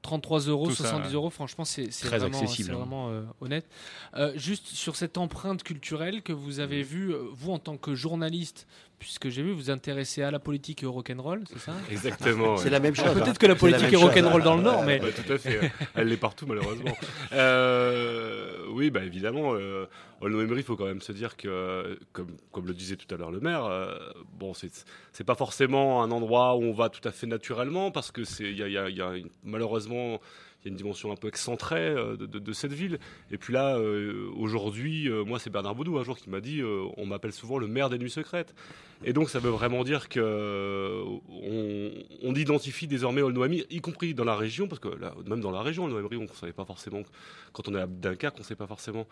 33 0.01 0.41
euros, 0.47 0.67
Tout 0.67 0.75
ça, 0.75 0.83
70 0.85 1.07
ouais. 1.07 1.13
euros, 1.13 1.29
franchement, 1.29 1.65
c'est 1.65 1.89
vraiment, 2.03 2.41
hein. 2.41 2.63
vraiment, 2.73 3.09
euh, 3.09 3.23
honnête. 3.39 3.67
Euh, 4.15 4.33
juste 4.35 4.67
sur 4.67 4.95
cette 4.95 5.17
empreinte 5.17 5.63
culturelle 5.63 6.23
que 6.23 6.33
vous 6.33 6.59
avez 6.59 6.81
vue, 6.81 7.13
euh, 7.13 7.23
vous 7.31 7.51
en 7.51 7.59
tant 7.59 7.77
que 7.77 7.93
journaliste, 7.93 8.67
puisque 9.01 9.29
j'ai 9.29 9.41
vu 9.41 9.51
vous 9.51 9.71
intéresser 9.71 10.21
à 10.21 10.29
la 10.29 10.37
politique 10.37 10.83
et 10.83 10.85
au 10.85 10.91
rock'n'roll, 10.91 11.43
c'est 11.51 11.57
ça? 11.57 11.73
Exactement. 11.91 12.55
C'est 12.57 12.65
ouais. 12.65 12.69
la 12.69 12.79
même 12.79 12.95
chose. 12.95 13.11
Peut-être 13.13 13.27
hein. 13.29 13.33
que 13.33 13.47
la 13.47 13.53
la 13.53 13.59
politique 13.59 13.87
est 13.87 13.91
chose. 13.93 14.03
rock'n'roll 14.03 14.43
dans 14.43 14.55
le 14.55 14.61
Nord, 14.61 14.83
mais 14.85 14.99
Bah, 14.99 15.07
tout 15.11 15.33
à 15.33 15.37
fait. 15.39 15.71
Elle 15.95 16.07
l'est 16.07 16.17
partout, 16.17 16.45
malheureusement. 16.45 16.95
Euh, 17.33 18.57
oui, 18.69 18.91
bah, 18.91 19.03
évidemment, 19.03 19.55
euh, 19.55 19.87
il 20.23 20.63
faut 20.63 20.75
quand 20.75 20.85
même 20.85 21.01
se 21.01 21.11
dire 21.13 21.35
que, 21.35 21.99
comme, 22.13 22.37
comme 22.51 22.67
le 22.67 22.73
disait 22.75 22.95
tout 22.95 23.11
à 23.13 23.17
l'heure 23.17 23.31
le 23.31 23.39
maire, 23.39 23.65
euh, 23.65 23.97
bon, 24.37 24.53
c'est 24.53 24.71
c'est 25.11 25.23
pas 25.23 25.35
forcément 25.35 26.03
un 26.03 26.11
endroit 26.11 26.55
où 26.55 26.63
on 26.63 26.73
va 26.73 26.89
tout 26.89 27.05
à 27.07 27.11
fait 27.11 27.25
naturellement, 27.27 27.89
parce 27.89 28.11
que 28.11 28.23
c'est, 28.23 28.43
il 28.43 28.57
y 28.57 28.63
a, 28.63 28.67
y 28.67 28.77
a- 28.77 28.89
il 28.89 28.95
y 28.97 29.01
a 29.01 29.15
une- 29.15 29.29
malheureusement, 29.43 30.19
y 30.65 30.67
a 30.67 30.71
une 30.71 30.75
dimension 30.75 31.11
un 31.11 31.15
peu 31.15 31.27
excentrée 31.27 31.89
euh, 31.89 32.15
de, 32.15 32.53
cette 32.53 32.73
ville. 32.73 32.99
Et 33.31 33.37
puis 33.37 33.53
là, 33.53 33.77
euh, 33.77 34.29
aujourd'hui, 34.35 35.09
euh, 35.09 35.23
moi, 35.23 35.39
c'est 35.39 35.49
Bernard 35.49 35.75
Baudou 35.75 35.97
un 35.97 36.03
jour 36.03 36.17
qui 36.17 36.29
m'a 36.29 36.41
dit, 36.41 36.61
on 36.97 37.05
m'appelle 37.05 37.33
souvent 37.33 37.57
le 37.57 37.67
maire 37.67 37.89
des 37.89 37.97
nuits 37.97 38.11
secrètes. 38.11 38.53
Et 39.03 39.13
donc, 39.13 39.29
ça 39.29 39.39
veut 39.39 39.49
vraiment 39.49 39.83
dire 39.83 40.09
que 40.09 41.03
on, 42.23 42.35
identifie 42.35 42.87
désormais 42.87 43.21
Aulnoy-Emery, 43.21 43.65
y 43.69 43.81
compris 43.81 44.13
dans 44.13 44.23
la 44.23 44.35
région, 44.35 44.67
parce 44.67 44.79
que 44.79 44.89
même 45.27 45.41
dans 45.41 45.51
la 45.51 45.61
région, 45.61 45.85
Aulnoy-Emery, 45.85 46.17
on 46.17 46.21
ne 46.21 46.27
savait 46.27 46.53
pas 46.53 46.65
forcément, 46.65 47.01
quand 47.51 47.67
on 47.67 47.75
est 47.75 47.81
à 47.81 47.87
Dunkerque, 47.87 48.35
on 48.37 48.41
ne 48.41 48.45
sait 48.45 48.55
pas 48.55 48.67
forcément 48.67 49.07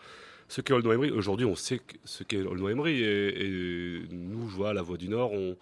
ce 0.48 0.60
qu'est 0.60 0.72
Aulnoy-Emery. 0.72 1.10
Aujourd'hui, 1.10 1.46
on 1.46 1.56
sait 1.56 1.80
ce 2.04 2.22
qu'est 2.22 2.42
Aulnoy-Emery. 2.42 3.02
Et, 3.02 3.46
et 3.46 4.02
nous, 4.10 4.48
je 4.48 4.56
vois 4.56 4.70
à 4.70 4.74
la 4.74 4.82
Voix 4.82 4.96
du 4.96 5.08
Nord, 5.08 5.32
on, 5.32 5.56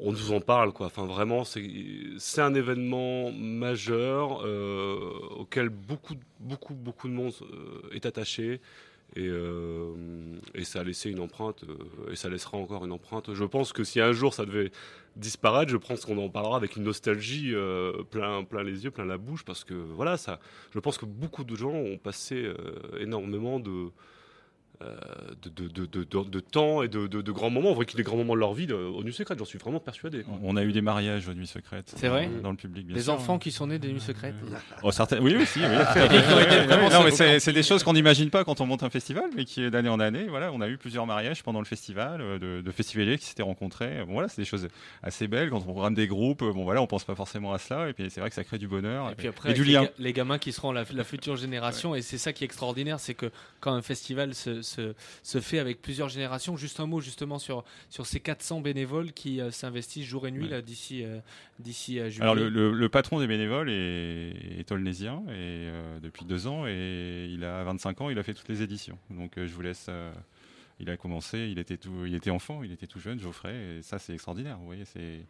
on 0.00 0.12
nous 0.12 0.32
en 0.32 0.40
parle, 0.40 0.72
quoi. 0.72 0.86
Enfin, 0.86 1.06
vraiment, 1.06 1.44
c'est 1.44 2.40
un 2.40 2.54
événement 2.54 3.32
majeur 3.32 4.44
euh, 4.44 4.96
auquel 5.38 5.68
beaucoup, 5.68 6.14
beaucoup, 6.40 6.74
beaucoup 6.74 7.08
de 7.08 7.12
monde 7.14 7.32
euh, 7.42 7.94
est 7.94 8.06
attaché. 8.06 8.60
Et, 9.14 9.28
euh, 9.28 9.94
et 10.54 10.64
ça 10.64 10.80
a 10.80 10.84
laissé 10.84 11.10
une 11.10 11.20
empreinte, 11.20 11.64
et 12.10 12.16
ça 12.16 12.28
laissera 12.28 12.58
encore 12.58 12.84
une 12.84 12.92
empreinte. 12.92 13.32
Je 13.32 13.44
pense 13.44 13.72
que 13.72 13.84
si 13.84 14.00
un 14.00 14.12
jour 14.12 14.34
ça 14.34 14.44
devait 14.44 14.72
disparaître, 15.14 15.70
je 15.70 15.76
pense 15.76 16.04
qu'on 16.04 16.18
en 16.18 16.28
parlera 16.28 16.56
avec 16.56 16.76
une 16.76 16.82
nostalgie 16.82 17.54
plein, 18.10 18.42
plein 18.42 18.64
les 18.64 18.84
yeux, 18.84 18.90
plein 18.90 19.06
la 19.06 19.16
bouche, 19.16 19.44
parce 19.44 19.62
que 19.62 19.74
voilà, 19.74 20.16
ça, 20.16 20.40
je 20.74 20.80
pense 20.80 20.98
que 20.98 21.06
beaucoup 21.06 21.44
de 21.44 21.54
gens 21.54 21.70
ont 21.70 21.96
passé 21.96 22.52
énormément 22.98 23.60
de, 23.60 23.90
de, 24.80 25.50
de, 25.50 25.68
de, 25.68 25.86
de- 25.86 26.04
de- 26.04 26.28
de 26.30 26.40
temps 26.40 26.82
et 26.82 26.88
de, 26.88 27.06
de- 27.06 27.22
de 27.22 27.32
grands 27.32 27.50
moments, 27.50 27.70
en 27.70 27.74
vrai, 27.74 27.86
des 27.94 28.02
grands 28.02 28.16
moments 28.16 28.34
de 28.34 28.40
leur 28.40 28.52
vie 28.54 28.66
euh, 28.70 28.88
au 28.88 29.02
Nu 29.04 29.12
Secret, 29.12 29.34
j'en 29.38 29.44
suis 29.44 29.58
vraiment 29.58 29.80
persuadé. 29.80 30.22
quoi. 30.22 30.34
On 30.42 30.56
a 30.56 30.62
eu 30.64 30.72
des 30.72 30.82
mariages 30.82 31.28
aux 31.28 31.34
nuits 31.34 31.46
secrètes. 31.46 31.92
C'est 31.96 32.08
vrai 32.08 32.28
euh, 32.32 32.40
Dans 32.40 32.50
le 32.50 32.56
public, 32.56 32.86
bien 32.86 32.96
des 32.96 33.02
sûr. 33.04 33.14
enfants 33.14 33.38
qui 33.38 33.50
sont 33.50 33.66
nés 33.68 33.78
des 33.78 33.88
nuits 33.92 34.00
secrètes. 34.00 34.34
Oh, 34.82 34.90
certains- 34.90 35.20
Oui, 35.20 35.34
aussi. 35.36 35.60
Oui, 35.60 37.12
c'est 37.40 37.52
des 37.52 37.62
choses 37.62 37.82
qu'on 37.82 37.92
n'imagine 37.92 38.30
pas 38.30 38.44
quand 38.44 38.60
on 38.60 38.66
monte 38.66 38.82
un 38.82 38.90
festival, 38.90 39.30
mais 39.34 39.44
qui 39.44 39.70
d'année 39.70 39.88
en 39.88 40.00
année, 40.00 40.26
voilà, 40.28 40.52
on 40.52 40.60
a 40.60 40.68
eu 40.68 40.76
plusieurs 40.76 41.06
mariages 41.06 41.42
pendant 41.42 41.60
le 41.60 41.64
festival, 41.66 42.20
euh, 42.20 42.38
de, 42.38 42.60
de 42.62 42.70
festivaliers 42.70 43.18
qui 43.18 43.26
s'étaient 43.26 43.42
rencontrés. 43.42 44.04
Bon, 44.06 44.12
voilà, 44.14 44.28
c'est 44.28 44.40
des 44.40 44.46
choses 44.46 44.68
assez 45.02 45.26
belles 45.28 45.50
quand 45.50 45.58
on 45.58 45.72
programme 45.72 45.94
des 45.94 46.06
groupes. 46.06 46.42
euh, 46.42 46.52
Bon, 46.52 46.64
voilà, 46.64 46.82
on 46.82 46.86
pense 46.86 47.04
pas 47.04 47.14
forcément 47.14 47.52
à 47.52 47.58
cela, 47.58 47.88
et 47.88 47.92
puis 47.92 48.10
c'est 48.10 48.20
vrai 48.20 48.28
que 48.30 48.36
ça 48.36 48.44
crée 48.44 48.58
du 48.58 48.68
bonheur 48.68 49.10
Et 49.10 49.14
puis 49.14 49.28
après, 49.28 49.50
et 49.50 49.54
du 49.54 49.64
les, 49.64 49.72
lien. 49.74 49.84
ga- 49.84 49.90
les 49.98 50.12
gamins 50.12 50.38
qui 50.38 50.52
seront 50.52 50.72
la, 50.72 50.84
la 50.92 51.04
future 51.04 51.36
génération, 51.36 51.94
et 51.94 52.02
c'est 52.02 52.18
ça 52.18 52.32
qui 52.32 52.44
est 52.44 52.46
extraordinaire, 52.46 53.00
c'est 53.00 53.14
que 53.14 53.30
quand 53.60 53.72
un 53.72 53.82
festival 53.82 54.34
se, 54.34 54.62
se, 54.66 54.94
se 55.22 55.40
fait 55.40 55.58
avec 55.58 55.80
plusieurs 55.80 56.08
générations, 56.10 56.56
juste 56.56 56.80
un 56.80 56.86
mot 56.86 57.00
justement 57.00 57.38
sur, 57.38 57.64
sur 57.88 58.04
ces 58.06 58.20
400 58.20 58.60
bénévoles 58.60 59.12
qui 59.12 59.40
euh, 59.40 59.50
s'investissent 59.50 60.04
jour 60.06 60.26
et 60.26 60.30
nuit 60.30 60.44
Ouais. 60.44 60.50
là 60.50 60.62
d'ici 60.62 61.02
euh, 61.04 61.18
d'ici 61.58 61.98
à 62.00 62.08
juillet. 62.10 62.22
Alors 62.22 62.34
le, 62.34 62.48
le- 62.48 62.72
le 62.72 62.88
patron 62.88 63.18
des 63.20 63.26
bénévoles 63.26 63.70
est, 63.70 64.58
est 64.58 64.70
olnésien 64.72 65.22
et 65.28 65.32
euh, 65.70 65.98
depuis 66.00 66.24
deux 66.26 66.46
ans 66.46 66.66
et 66.66 67.28
il 67.30 67.44
a 67.44 67.64
25 67.64 68.00
ans, 68.02 68.10
il 68.10 68.18
a 68.18 68.22
fait 68.22 68.34
toutes 68.34 68.48
les 68.48 68.60
éditions. 68.62 68.98
Donc 69.10 69.38
euh, 69.38 69.46
je 69.46 69.54
vous 69.54 69.62
laisse. 69.62 69.86
euh, 69.88 70.12
il 70.78 70.90
a 70.90 70.98
commencé, 70.98 71.48
il 71.50 71.58
était 71.58 71.78
tout, 71.78 72.04
il 72.04 72.14
était 72.14 72.28
enfant, 72.28 72.62
il 72.62 72.70
était 72.70 72.86
tout 72.86 73.00
jeune, 73.00 73.18
Geoffrey, 73.18 73.78
et 73.78 73.82
ça 73.82 73.98
c'est 73.98 74.12
extraordinaire. 74.12 74.58
Vous 74.58 74.66
voyez, 74.66 74.84
c'est 74.84 75.20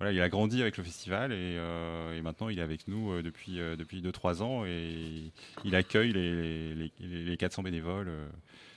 il 0.00 0.20
a 0.20 0.28
grandi 0.28 0.60
avec 0.60 0.76
le 0.76 0.84
festival 0.84 1.32
et, 1.32 1.36
euh, 1.56 2.16
maintenant 2.22 2.48
il 2.48 2.58
est 2.58 2.62
avec 2.62 2.88
nous 2.88 3.12
euh, 3.12 3.22
depuis 3.22 3.60
euh, 3.60 3.76
depuis 3.76 4.02
ans 4.42 4.64
et 4.66 5.30
il 5.64 5.74
accueille 5.76 6.12
les, 6.12 6.74
les, 6.74 6.90
les- 7.00 7.24
les 7.24 7.36
400 7.36 7.62
bénévoles 7.62 8.10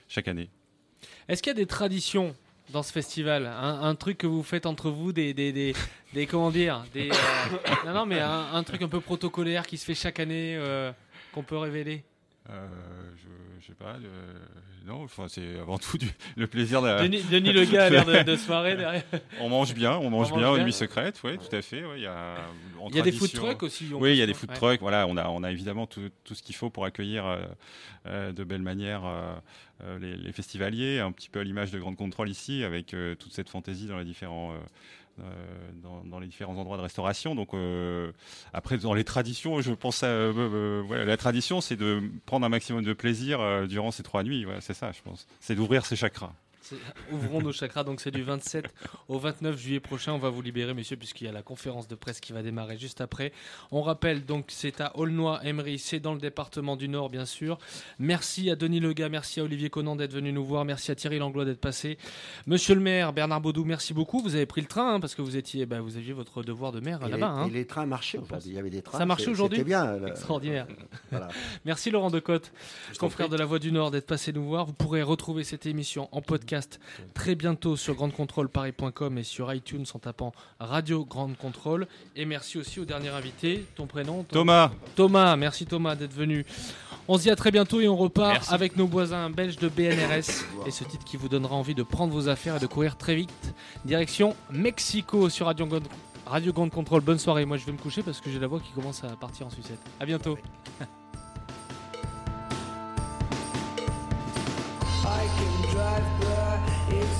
chaque 0.08 0.28
année. 0.28 0.48
Est-ce 1.28 1.42
qu'il 1.42 1.50
y 1.50 1.56
a 1.56 1.56
des 1.56 1.66
traditions 1.66 2.34
dans 2.70 2.82
ce 2.82 2.92
festival? 2.92 3.46
Un, 3.46 3.94
truc 3.94 4.18
que 4.18 4.26
vous 4.26 4.42
faites 4.42 4.66
entre 4.66 4.90
vous, 4.90 5.12
des, 5.12 5.32
des, 5.34 5.52
des, 5.52 6.26
comment 6.26 6.50
dire, 6.50 6.84
non 7.86 7.94
non 7.94 8.06
mais 8.06 8.20
un, 8.20 8.62
truc 8.62 8.82
un 8.82 8.88
peu 8.88 9.00
protocolaire 9.00 9.66
qui 9.66 9.76
se 9.78 9.84
fait 9.84 9.94
chaque 9.94 10.20
année 10.20 10.58
qu'on 11.32 11.42
peut 11.42 11.56
révéler? 11.58 12.02
Euh, 12.50 12.66
je, 13.16 13.60
je 13.60 13.66
sais 13.66 13.74
pas. 13.74 13.96
euh, 13.96 14.32
non, 14.86 15.02
enfin, 15.02 15.26
c'est 15.28 15.58
avant 15.58 15.76
tout 15.78 15.98
du- 15.98 16.08
le 16.36 16.46
plaisir 16.46 16.80
de. 16.80 16.88
Denis- 17.02 17.22
Denis 17.30 17.52
Le 17.52 17.64
Gars 17.66 17.84
a 17.84 17.90
l'air 17.90 18.06
de- 18.06 18.22
de 18.22 18.36
se 18.36 18.48
marrer 18.48 18.74
derrière. 18.76 19.02
on 19.40 19.50
mange 19.50 19.74
bien, 19.74 19.96
on 19.98 20.08
mange 20.08 20.32
On 20.32 20.36
bien 20.38 20.48
aux 20.50 20.58
nuits 20.58 20.72
secrètes, 20.72 21.20
oui, 21.24 21.36
tout 21.38 21.54
à 21.54 21.60
fait. 21.60 21.84
ouais, 21.84 21.96
Il 21.98 22.02
y 22.02 22.06
a, 22.06 22.36
en 22.80 22.88
Il 22.88 22.96
y 22.96 23.00
a 23.00 23.02
des 23.02 23.12
food 23.12 23.30
trucks 23.32 23.62
aussi, 23.62 23.88
Oui, 23.92 24.12
il 24.12 24.16
y 24.16 24.22
a 24.22 24.26
des 24.26 24.32
food 24.34 24.48
Ouais. 24.50 24.56
trucks. 24.56 24.80
Voilà, 24.80 25.06
on 25.06 25.16
a, 25.18 25.28
on 25.28 25.42
a 25.42 25.50
évidemment 25.50 25.86
tout, 25.86 26.08
tout 26.24 26.34
ce 26.34 26.42
qu'il 26.42 26.54
faut 26.54 26.70
pour 26.70 26.86
accueillir 26.86 27.26
euh, 27.26 27.38
euh, 28.06 28.32
de 28.32 28.44
belle 28.44 28.62
manière 28.62 29.02
les, 30.00 30.16
les 30.16 30.32
festivaliers, 30.32 30.98
un 31.00 31.12
petit 31.12 31.28
peu 31.28 31.40
à 31.40 31.44
l'image 31.44 31.70
de 31.70 31.78
Grande 31.78 31.96
Contrôle 31.96 32.28
ici, 32.30 32.64
avec 32.64 32.96
toute 33.18 33.32
cette 33.32 33.48
fantaisie 33.50 33.86
dans 33.86 33.98
les 33.98 34.04
différents. 34.06 34.54
Euh, 35.20 36.02
dans, 36.04 36.18
les 36.18 36.26
différents 36.26 36.56
endroits 36.56 36.76
de 36.76 36.82
restauration. 36.82 37.34
Donc 37.34 37.54
euh, 37.54 38.12
après 38.52 38.78
dans 38.78 38.94
les 38.94 39.04
traditions, 39.04 39.60
je 39.60 39.72
pense 39.72 40.02
à 40.02 40.06
euh, 40.06 41.04
la 41.04 41.16
tradition, 41.16 41.60
c'est 41.60 41.76
de 41.76 42.02
prendre 42.26 42.44
un 42.44 42.48
maximum 42.48 42.84
de 42.84 42.92
plaisir 42.92 43.66
durant 43.68 43.90
ces 43.90 44.02
trois 44.02 44.22
nuits. 44.22 44.46
C'est 44.60 44.74
ça, 44.74 44.92
je 44.92 45.02
pense. 45.02 45.26
C'est 45.40 45.54
d'ouvrir 45.54 45.86
ses 45.86 45.96
chakras. 45.96 46.32
Ouvrons 47.12 47.40
nos 47.42 47.52
chakras, 47.52 47.84
donc 47.84 48.00
c'est 48.00 48.10
du 48.10 48.22
27 48.22 48.66
au 49.08 49.18
29 49.18 49.56
juillet 49.58 49.80
prochain. 49.80 50.12
On 50.12 50.18
va 50.18 50.30
vous 50.30 50.42
libérer, 50.42 50.74
messieurs, 50.74 50.96
puisqu'il 50.96 51.24
y 51.24 51.28
a 51.28 51.32
la 51.32 51.42
conférence 51.42 51.88
de 51.88 51.94
presse 51.94 52.20
qui 52.20 52.32
va 52.32 52.42
démarrer 52.42 52.78
juste 52.78 53.00
après. 53.00 53.32
On 53.70 53.82
rappelle 53.82 54.24
donc 54.24 54.46
c'est 54.48 54.80
à 54.80 54.96
Aulnoy-Emery, 54.96 55.78
c'est 55.78 56.00
dans 56.00 56.12
le 56.14 56.20
département 56.20 56.76
du 56.76 56.88
Nord, 56.88 57.10
bien 57.10 57.24
sûr. 57.24 57.58
Merci 57.98 58.50
à 58.50 58.56
Denis 58.56 58.80
Lega, 58.80 59.08
merci 59.08 59.40
à 59.40 59.44
Olivier 59.44 59.70
Conan 59.70 59.96
d'être 59.96 60.12
venu 60.12 60.32
nous 60.32 60.44
voir, 60.44 60.64
merci 60.64 60.90
à 60.90 60.94
Thierry 60.94 61.18
Langlois 61.18 61.44
d'être 61.44 61.60
passé. 61.60 61.98
Monsieur 62.46 62.74
le 62.74 62.80
maire, 62.80 63.12
Bernard 63.12 63.40
Baudou, 63.40 63.64
merci 63.64 63.94
beaucoup. 63.94 64.20
Vous 64.20 64.34
avez 64.34 64.46
pris 64.46 64.60
le 64.60 64.66
train 64.66 64.94
hein, 64.94 65.00
parce 65.00 65.14
que 65.14 65.22
vous 65.22 65.36
étiez, 65.36 65.66
bah, 65.66 65.80
vous 65.80 65.96
aviez 65.96 66.12
votre 66.12 66.42
devoir 66.42 66.72
de 66.72 66.80
maire 66.80 67.00
là-bas. 67.00 67.16
les- 67.16 67.22
hein. 67.22 67.46
et 67.46 67.50
les 67.50 67.66
trains 67.66 67.86
marchaient 67.86 68.18
aujourd'hui. 68.18 68.50
Il 68.50 68.56
y 68.56 68.58
avait 68.58 68.70
des 68.70 68.82
trains. 68.82 68.98
Ça 68.98 69.06
marchait 69.06 69.28
aujourd'hui 69.28 69.58
c'était 69.58 69.68
bien, 69.68 69.96
là. 69.98 70.08
Extraordinaire. 70.08 70.66
Voilà. 71.10 71.28
Merci 71.64 71.90
Laurent 71.90 72.10
Decotte, 72.10 72.52
t'en 72.94 73.06
confrère 73.06 73.28
de 73.28 73.36
la 73.36 73.44
Voix 73.46 73.58
du 73.58 73.72
Nord, 73.72 73.90
d'être 73.90 74.06
passé 74.06 74.32
nous 74.32 74.44
voir. 74.44 74.66
Vous 74.66 74.72
pourrez 74.74 75.02
retrouver 75.02 75.42
cette 75.44 75.64
émission 75.66 76.08
en 76.12 76.20
podcast 76.20 76.57
très 77.14 77.34
bientôt 77.34 77.76
sur 77.76 77.94
grandecontrôleparis.com 77.94 79.18
et 79.18 79.22
sur 79.22 79.52
iTunes 79.52 79.84
en 79.94 79.98
tapant 79.98 80.32
Radio 80.60 81.04
Grande 81.04 81.36
Contrôle. 81.36 81.86
Et 82.16 82.24
merci 82.24 82.58
aussi 82.58 82.80
au 82.80 82.84
dernier 82.84 83.08
invité, 83.08 83.64
ton 83.76 83.86
prénom 83.86 84.22
ton- 84.24 84.34
Thomas. 84.40 84.70
Thomas, 84.96 85.36
merci 85.36 85.66
Thomas 85.66 85.94
d'être 85.94 86.12
venu. 86.14 86.44
On 87.08 87.16
se 87.16 87.22
dit 87.22 87.30
à 87.30 87.36
très 87.36 87.50
bientôt 87.50 87.80
et 87.80 87.88
on 87.88 87.96
repart 87.96 88.32
Merci. 88.34 88.52
avec 88.54 88.76
nos 88.76 88.86
voisins 88.86 89.30
belges 89.30 89.56
de 89.56 89.68
BNRS 89.68 90.44
et 90.66 90.70
ce 90.70 90.84
titre 90.84 91.04
qui 91.04 91.16
vous 91.16 91.28
donnera 91.28 91.54
envie 91.54 91.74
de 91.74 91.82
prendre 91.82 92.12
vos 92.12 92.28
affaires 92.28 92.56
et 92.56 92.60
de 92.60 92.66
courir 92.66 92.96
très 92.98 93.14
vite. 93.14 93.54
Direction 93.84 94.36
Mexico 94.50 95.30
sur 95.30 95.46
Radio 95.46 95.64
Grande, 95.66 95.88
Radio 96.26 96.52
Grande 96.52 96.70
Contrôle. 96.70 97.00
Bonne 97.00 97.18
soirée. 97.18 97.44
Moi 97.46 97.56
je 97.56 97.64
vais 97.64 97.72
me 97.72 97.78
coucher 97.78 98.02
parce 98.02 98.20
que 98.20 98.30
j'ai 98.30 98.38
la 98.38 98.46
voix 98.46 98.60
qui 98.60 98.72
commence 98.72 99.04
à 99.04 99.08
partir 99.16 99.46
en 99.46 99.50
sucette. 99.50 99.80
À 100.00 100.04
bientôt. 100.06 100.36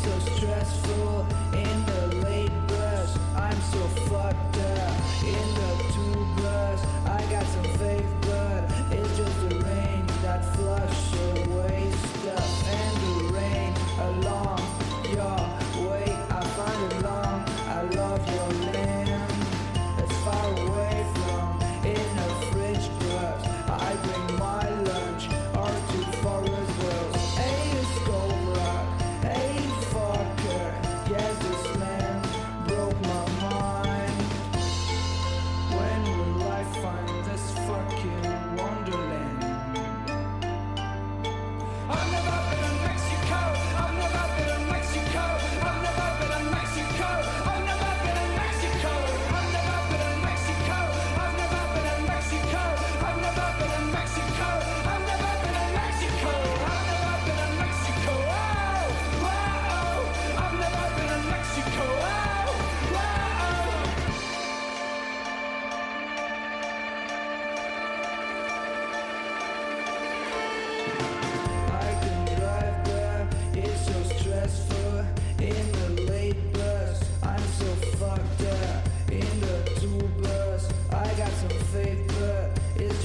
so 0.09 0.19
stressful. 0.37 1.27
In 1.53 1.85
the 1.87 2.17
late 2.25 2.67
bus, 2.69 3.19
I'm 3.37 3.61
so 3.73 3.83
fucked 4.09 4.57
up. 4.57 5.25
In 5.25 5.55
the 5.55 5.88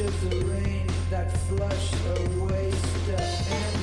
was 0.04 0.20
the 0.22 0.46
rain 0.46 0.88
that 1.10 1.32
flushed 1.48 1.96
away 2.18 2.72
stuff 2.72 3.83